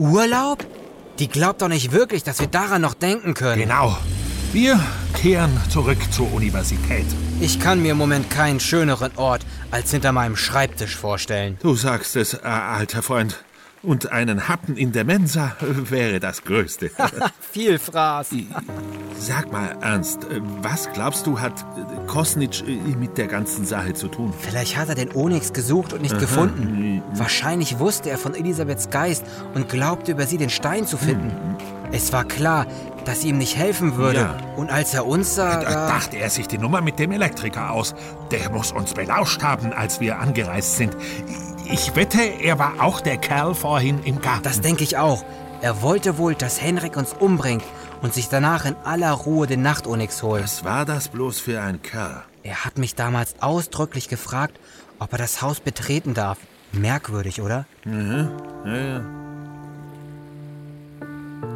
Urlaub? 0.00 0.66
Die 1.18 1.28
glaubt 1.28 1.60
doch 1.60 1.68
nicht 1.68 1.92
wirklich, 1.92 2.22
dass 2.22 2.40
wir 2.40 2.46
daran 2.46 2.80
noch 2.80 2.94
denken 2.94 3.34
können. 3.34 3.60
Genau. 3.60 3.98
Wir 4.50 4.80
kehren 5.12 5.52
zurück 5.68 5.98
zur 6.10 6.32
Universität. 6.32 7.04
Ich 7.38 7.60
kann 7.60 7.82
mir 7.82 7.92
im 7.92 7.98
Moment 7.98 8.30
keinen 8.30 8.60
schöneren 8.60 9.12
Ort 9.16 9.42
als 9.70 9.90
hinter 9.90 10.12
meinem 10.12 10.36
Schreibtisch 10.36 10.96
vorstellen. 10.96 11.58
Du 11.60 11.74
sagst 11.74 12.16
es, 12.16 12.32
äh, 12.32 12.38
alter 12.38 13.02
Freund. 13.02 13.44
Und 13.82 14.12
einen 14.12 14.46
Happen 14.46 14.76
in 14.76 14.92
der 14.92 15.04
Mensa 15.04 15.56
äh, 15.62 15.90
wäre 15.90 16.20
das 16.20 16.44
Größte. 16.44 16.90
Viel 17.40 17.78
Fraß. 17.78 18.28
Sag 19.18 19.50
mal, 19.50 19.74
Ernst, 19.80 20.24
äh, 20.24 20.40
was 20.60 20.92
glaubst 20.92 21.26
du, 21.26 21.40
hat 21.40 21.52
äh, 21.60 22.06
Kosnitsch 22.06 22.62
mit 22.98 23.16
der 23.16 23.26
ganzen 23.26 23.64
Sache 23.64 23.94
zu 23.94 24.08
tun? 24.08 24.34
Vielleicht 24.38 24.76
hat 24.76 24.90
er 24.90 24.96
den 24.96 25.14
Onyx 25.14 25.54
gesucht 25.54 25.94
und 25.94 26.02
nicht 26.02 26.12
Aha. 26.12 26.20
gefunden. 26.20 27.02
Wahrscheinlich 27.14 27.78
wusste 27.78 28.10
er 28.10 28.18
von 28.18 28.34
Elisabeths 28.34 28.90
Geist 28.90 29.24
und 29.54 29.70
glaubte 29.70 30.12
über 30.12 30.26
sie 30.26 30.36
den 30.36 30.50
Stein 30.50 30.86
zu 30.86 30.98
finden. 30.98 31.32
Es 31.90 32.12
war 32.12 32.24
klar, 32.24 32.66
dass 33.06 33.22
sie 33.22 33.28
ihm 33.28 33.38
nicht 33.38 33.56
helfen 33.56 33.96
würde. 33.96 34.20
Ja. 34.20 34.36
Und 34.56 34.70
als 34.70 34.92
er 34.92 35.06
uns 35.06 35.34
sah, 35.34 35.62
da 35.62 35.88
dachte 35.88 36.18
er 36.18 36.28
sich 36.28 36.46
die 36.46 36.58
Nummer 36.58 36.82
mit 36.82 36.98
dem 36.98 37.12
Elektriker 37.12 37.70
aus. 37.70 37.94
Der 38.30 38.50
muss 38.50 38.72
uns 38.72 38.92
belauscht 38.92 39.42
haben, 39.42 39.72
als 39.72 40.00
wir 40.00 40.18
angereist 40.18 40.76
sind. 40.76 40.94
Ich 41.72 41.94
wette, 41.94 42.20
er 42.20 42.58
war 42.58 42.82
auch 42.82 43.00
der 43.00 43.16
Kerl 43.16 43.54
vorhin 43.54 44.02
im 44.02 44.20
Garten. 44.20 44.42
Das 44.42 44.60
denke 44.60 44.82
ich 44.82 44.96
auch. 44.96 45.24
Er 45.62 45.82
wollte 45.82 46.18
wohl, 46.18 46.34
dass 46.34 46.60
Henrik 46.60 46.96
uns 46.96 47.12
umbringt 47.12 47.62
und 48.02 48.12
sich 48.12 48.28
danach 48.28 48.64
in 48.64 48.74
aller 48.82 49.12
Ruhe 49.12 49.46
den 49.46 49.62
Nachtonyx 49.62 50.22
holt. 50.22 50.42
Was 50.42 50.64
war 50.64 50.84
das 50.84 51.08
bloß 51.08 51.38
für 51.38 51.60
ein 51.60 51.80
Kerl? 51.80 52.24
Er 52.42 52.64
hat 52.64 52.78
mich 52.78 52.96
damals 52.96 53.34
ausdrücklich 53.40 54.08
gefragt, 54.08 54.58
ob 54.98 55.12
er 55.12 55.18
das 55.18 55.42
Haus 55.42 55.60
betreten 55.60 56.12
darf. 56.12 56.38
Merkwürdig, 56.72 57.40
oder? 57.40 57.66
Mhm. 57.84 58.30
Ja, 58.64 58.76
ja. 58.76 59.00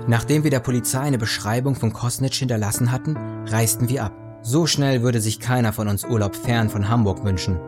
Nachdem 0.07 0.45
wir 0.45 0.51
der 0.51 0.61
Polizei 0.61 1.01
eine 1.01 1.19
Beschreibung 1.19 1.75
von 1.75 1.93
Kosnitsch 1.93 2.39
hinterlassen 2.39 2.93
hatten, 2.93 3.17
reisten 3.47 3.89
wir 3.89 4.05
ab. 4.05 4.13
So 4.43 4.67
schnell 4.67 5.03
würde 5.03 5.21
sich 5.21 5.41
keiner 5.41 5.73
von 5.73 5.89
uns 5.89 6.05
Urlaub 6.05 6.37
fern 6.37 6.71
von 6.71 6.89
Hamburg 6.89 7.25
wünschen. 7.25 7.59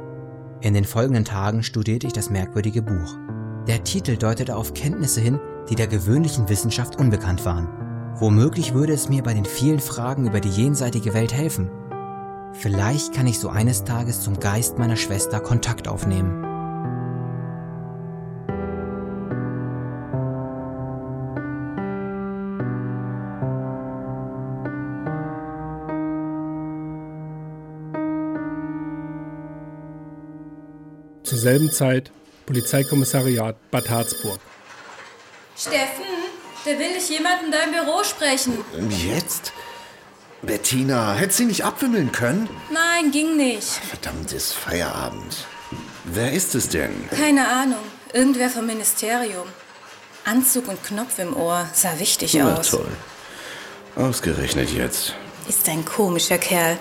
In 0.61 0.75
den 0.75 0.85
folgenden 0.85 1.25
Tagen 1.25 1.63
studierte 1.63 2.07
ich 2.07 2.13
das 2.13 2.31
merkwürdige 2.31 2.83
Buch. 2.83 3.17
Der 3.67 3.85
Titel 3.85 4.17
deutete 4.17 4.57
auf 4.57 4.75
Kenntnisse 4.75 5.21
hin, 5.21 5.39
die 5.69 5.75
der 5.75 5.87
gewöhnlichen 5.87 6.49
Wissenschaft 6.49 6.99
unbekannt 6.99 7.45
waren. 7.45 7.69
Womöglich 8.19 8.73
würde 8.73 8.95
es 8.95 9.09
mir 9.09 9.23
bei 9.23 9.35
den 9.35 9.45
vielen 9.45 9.81
Fragen 9.81 10.27
über 10.27 10.41
die 10.41 10.49
jenseitige 10.49 11.13
Welt 11.13 11.35
helfen. 11.35 11.71
Vielleicht 12.53 13.13
kann 13.13 13.27
ich 13.27 13.39
so 13.39 13.51
eines 13.51 13.85
Tages 13.85 14.23
zum 14.23 14.41
Geist 14.41 14.79
meiner 14.79 14.97
Schwester 14.97 15.41
Kontakt 15.41 15.89
aufnehmen. 15.89 16.56
Selben 31.47 31.71
Zeit 31.71 32.11
Polizeikommissariat 32.47 33.55
Bad 33.71 33.89
Harzburg. 33.89 34.41
Steffen, 35.57 36.05
da 36.65 36.71
will 36.73 36.97
ich 36.99 37.09
jemand 37.09 37.45
in 37.45 37.53
deinem 37.53 37.71
Büro 37.71 38.03
sprechen. 38.03 38.65
Jetzt? 38.91 39.53
Bettina, 40.43 41.15
hätte 41.15 41.35
sie 41.35 41.45
nicht 41.45 41.65
abwimmeln 41.65 42.11
können? 42.11 42.49
Nein, 42.73 43.13
ging 43.13 43.37
nicht. 43.37 43.69
Verdammt, 43.69 44.33
ist 44.33 44.55
Feierabend. 44.55 45.47
Wer 46.03 46.33
ist 46.33 46.57
es 46.57 46.69
denn? 46.69 47.09
Keine 47.11 47.47
Ahnung. 47.47 47.85
Irgendwer 48.13 48.51
vom 48.51 48.67
Ministerium. 48.67 49.47
Anzug 50.25 50.67
und 50.67 50.83
Knopf 50.83 51.17
im 51.21 51.37
Ohr. 51.37 51.69
Sah 51.73 51.97
wichtig 52.01 52.35
Na 52.35 52.57
aus. 52.57 52.71
toll. 52.71 52.89
Ausgerechnet 53.95 54.71
jetzt. 54.71 55.15
Ist 55.49 55.69
ein 55.69 55.85
komischer 55.85 56.39
Kerl. 56.39 56.77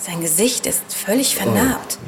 Sein 0.00 0.20
Gesicht 0.20 0.66
ist 0.66 0.82
völlig 0.92 1.36
vernarbt. 1.36 1.98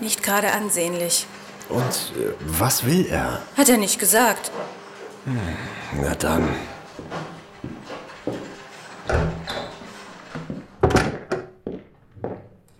Nicht 0.00 0.22
gerade 0.22 0.52
ansehnlich. 0.52 1.26
Und 1.68 2.12
äh, 2.16 2.32
was 2.46 2.84
will 2.84 3.06
er? 3.06 3.42
Hat 3.56 3.68
er 3.68 3.76
nicht 3.76 3.98
gesagt. 3.98 4.50
Na 6.00 6.14
dann. 6.14 6.48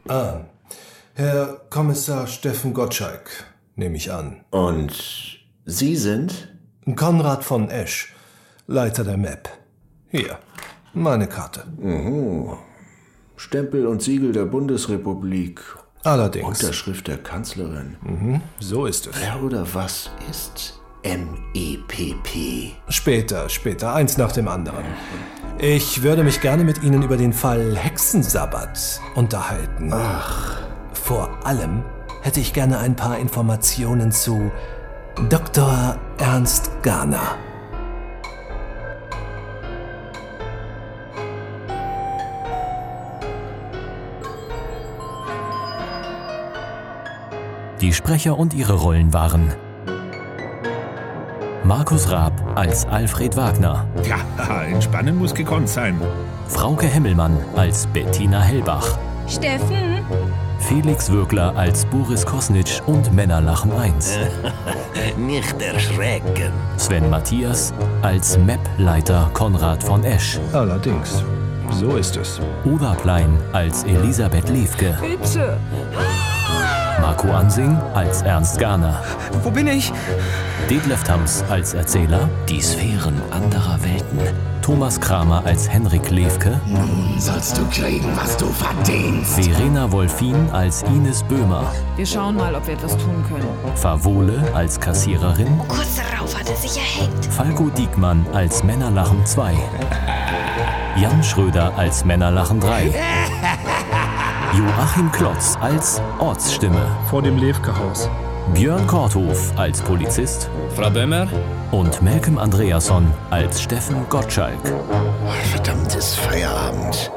Ah, 0.08 0.40
Herr 1.14 1.60
Kommissar 1.68 2.26
Steffen 2.26 2.72
Gottschalk, 2.72 3.44
nehme 3.76 3.96
ich 3.96 4.10
an. 4.10 4.44
Und 4.50 5.40
Sie 5.66 5.96
sind? 5.96 6.48
Konrad 6.96 7.44
von 7.44 7.68
Esch, 7.68 8.14
Leiter 8.66 9.04
der 9.04 9.18
MAP. 9.18 9.50
Hier, 10.10 10.38
meine 10.94 11.26
Karte. 11.26 11.64
Mhm. 11.76 12.54
Stempel 13.36 13.86
und 13.86 14.02
Siegel 14.02 14.32
der 14.32 14.46
Bundesrepublik. 14.46 15.60
Allerdings. 16.04 16.46
Unterschrift 16.46 17.08
der 17.08 17.18
Kanzlerin. 17.18 17.96
Mhm, 18.02 18.40
so 18.60 18.86
ist 18.86 19.06
es. 19.06 19.20
Wer 19.20 19.42
oder 19.42 19.66
was 19.74 20.10
ist 20.30 20.80
E 21.02 21.16
MEPP? 21.16 22.74
Später, 22.88 23.48
später, 23.48 23.94
eins 23.94 24.16
nach 24.16 24.32
dem 24.32 24.48
anderen. 24.48 24.84
Ich 25.58 26.02
würde 26.02 26.24
mich 26.24 26.40
gerne 26.40 26.64
mit 26.64 26.82
Ihnen 26.82 27.02
über 27.02 27.16
den 27.16 27.32
Fall 27.32 27.76
Hexensabbat 27.76 29.00
unterhalten. 29.14 29.90
Ach. 29.92 30.58
Vor 30.92 31.30
allem 31.44 31.82
hätte 32.22 32.40
ich 32.40 32.52
gerne 32.52 32.78
ein 32.78 32.94
paar 32.96 33.18
Informationen 33.18 34.12
zu 34.12 34.50
Dr. 35.28 35.96
Ernst 36.18 36.70
Garner. 36.82 37.36
Die 47.80 47.92
Sprecher 47.92 48.36
und 48.38 48.54
ihre 48.54 48.74
Rollen 48.74 49.12
waren 49.12 49.52
Markus 51.64 52.10
Raab 52.10 52.32
als 52.54 52.86
Alfred 52.86 53.36
Wagner, 53.36 53.86
Ja, 54.04 54.18
entspannen 54.62 55.16
muss 55.16 55.34
gekonnt 55.34 55.68
sein. 55.68 56.00
Frauke 56.48 56.86
Hemmelmann 56.86 57.36
als 57.56 57.86
Bettina 57.88 58.40
Hellbach, 58.40 58.98
Steffen? 59.28 59.98
Felix 60.60 61.10
Würgler 61.10 61.54
als 61.56 61.84
Boris 61.84 62.26
Kosnitsch 62.26 62.80
und 62.86 63.12
Männerlachen 63.12 63.70
1, 63.72 64.18
Nicht 65.16 65.60
erschrecken. 65.62 66.52
Sven 66.78 67.08
Matthias 67.10 67.72
als 68.02 68.38
MAP-Leiter 68.38 69.30
Konrad 69.34 69.84
von 69.84 70.02
Esch, 70.04 70.40
Allerdings, 70.52 71.22
so 71.70 71.96
ist 71.96 72.16
es. 72.16 72.40
Oda 72.64 72.94
Plein 72.94 73.38
als 73.52 73.84
Elisabeth 73.84 74.48
Levke, 74.48 74.96
Bitte. 75.00 75.58
Marco 77.00 77.28
Ansing 77.32 77.76
als 77.94 78.22
Ernst 78.22 78.58
Garner, 78.58 79.02
Wo 79.42 79.50
bin 79.50 79.66
ich? 79.66 79.92
Detlef 80.68 81.02
Thams 81.04 81.42
als 81.48 81.74
Erzähler, 81.74 82.28
Die 82.48 82.60
Sphären 82.60 83.20
anderer 83.30 83.78
Welten. 83.82 84.18
Thomas 84.62 85.00
Kramer 85.00 85.42
als 85.46 85.68
Henrik 85.68 86.10
Levke, 86.10 86.60
Nun 86.66 87.14
sollst 87.18 87.56
du 87.56 87.64
kriegen, 87.70 88.08
was 88.16 88.36
du 88.36 88.46
verdienst. 88.46 89.40
Verena 89.42 89.90
Wolfin 89.90 90.50
als 90.52 90.82
Ines 90.82 91.22
Böhmer, 91.22 91.64
Wir 91.96 92.04
schauen 92.04 92.36
mal, 92.36 92.54
ob 92.54 92.66
wir 92.66 92.74
etwas 92.74 92.92
tun 92.98 93.24
können. 93.28 93.48
Favole 93.76 94.42
als 94.54 94.78
Kassiererin, 94.78 95.58
Kurz 95.68 95.96
darauf 95.96 96.38
hat 96.38 96.50
er 96.50 96.56
sich 96.56 96.76
erhängt. 96.76 97.24
Falco 97.30 97.70
Diekmann 97.70 98.26
als 98.34 98.62
Männerlachen 98.62 99.24
2, 99.24 99.54
Jan 100.96 101.22
Schröder 101.22 101.72
als 101.78 102.04
Männerlachen 102.04 102.60
3, 102.60 102.90
Joachim 104.56 105.12
Klotz 105.12 105.56
als 105.60 106.00
Ortsstimme, 106.18 106.86
Vor 107.10 107.22
dem 107.22 107.36
Levke-Haus. 107.36 108.08
Björn 108.54 108.86
Korthof 108.86 109.52
als 109.56 109.82
Polizist 109.82 110.48
Frau 110.74 110.88
Böhmer? 110.90 111.28
und 111.70 112.00
Malcolm 112.00 112.38
Andreasson 112.38 113.12
als 113.30 113.60
Steffen 113.60 114.08
Gottschalk. 114.08 114.58
Verdammt, 115.50 115.94
ist 115.94 116.18
Feierabend. 116.18 117.12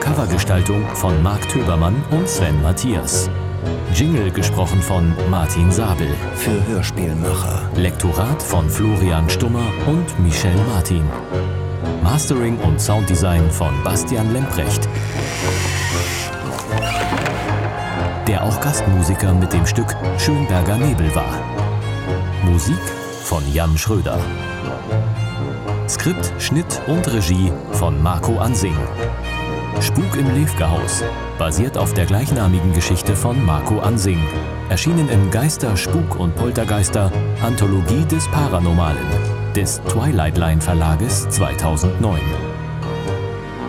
Covergestaltung 0.00 0.84
von 0.94 1.22
Marc 1.22 1.48
Töbermann 1.48 1.94
und 2.10 2.28
Sven 2.28 2.60
Matthias. 2.60 3.30
Jingle 3.94 4.30
gesprochen 4.32 4.82
von 4.82 5.14
Martin 5.30 5.70
Sabel. 5.70 6.08
Für 6.34 6.66
Hörspielmacher. 6.66 7.70
Lektorat 7.76 8.42
von 8.42 8.68
Florian 8.68 9.30
Stummer 9.30 9.66
und 9.86 10.18
Michel 10.18 10.54
Martin. 10.74 11.04
Mastering 12.02 12.58
und 12.58 12.80
Sounddesign 12.80 13.50
von 13.50 13.72
Bastian 13.84 14.32
Lemprecht. 14.32 14.88
Der 18.26 18.44
auch 18.44 18.60
Gastmusiker 18.60 19.34
mit 19.34 19.52
dem 19.52 19.66
Stück 19.66 19.96
Schönberger 20.18 20.76
Nebel 20.76 21.14
war. 21.14 21.34
Musik 22.44 22.80
von 23.22 23.42
Jan 23.52 23.76
Schröder. 23.76 24.18
Skript, 25.88 26.32
Schnitt 26.38 26.80
und 26.86 27.12
Regie 27.12 27.52
von 27.72 28.02
Marco 28.02 28.38
Ansing. 28.38 28.76
Spuk 29.80 30.16
im 30.16 30.34
Lefke-Haus, 30.34 31.02
basiert 31.38 31.78
auf 31.78 31.94
der 31.94 32.06
gleichnamigen 32.06 32.72
Geschichte 32.72 33.16
von 33.16 33.44
Marco 33.44 33.80
Ansing. 33.80 34.22
Erschienen 34.68 35.08
im 35.08 35.30
Geister, 35.30 35.76
Spuk 35.76 36.18
und 36.18 36.36
Poltergeister 36.36 37.10
Anthologie 37.42 38.04
des 38.04 38.28
Paranormalen 38.28 39.39
des 39.54 39.80
Twilight 39.88 40.38
Line 40.38 40.60
Verlages 40.60 41.28
2009. 41.30 42.20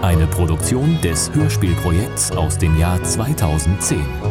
Eine 0.02 0.28
Produktion 0.28 1.00
des 1.02 1.32
Hörspielprojekts 1.34 2.32
aus 2.32 2.58
dem 2.58 2.78
Jahr 2.78 3.02
2010. 3.04 4.31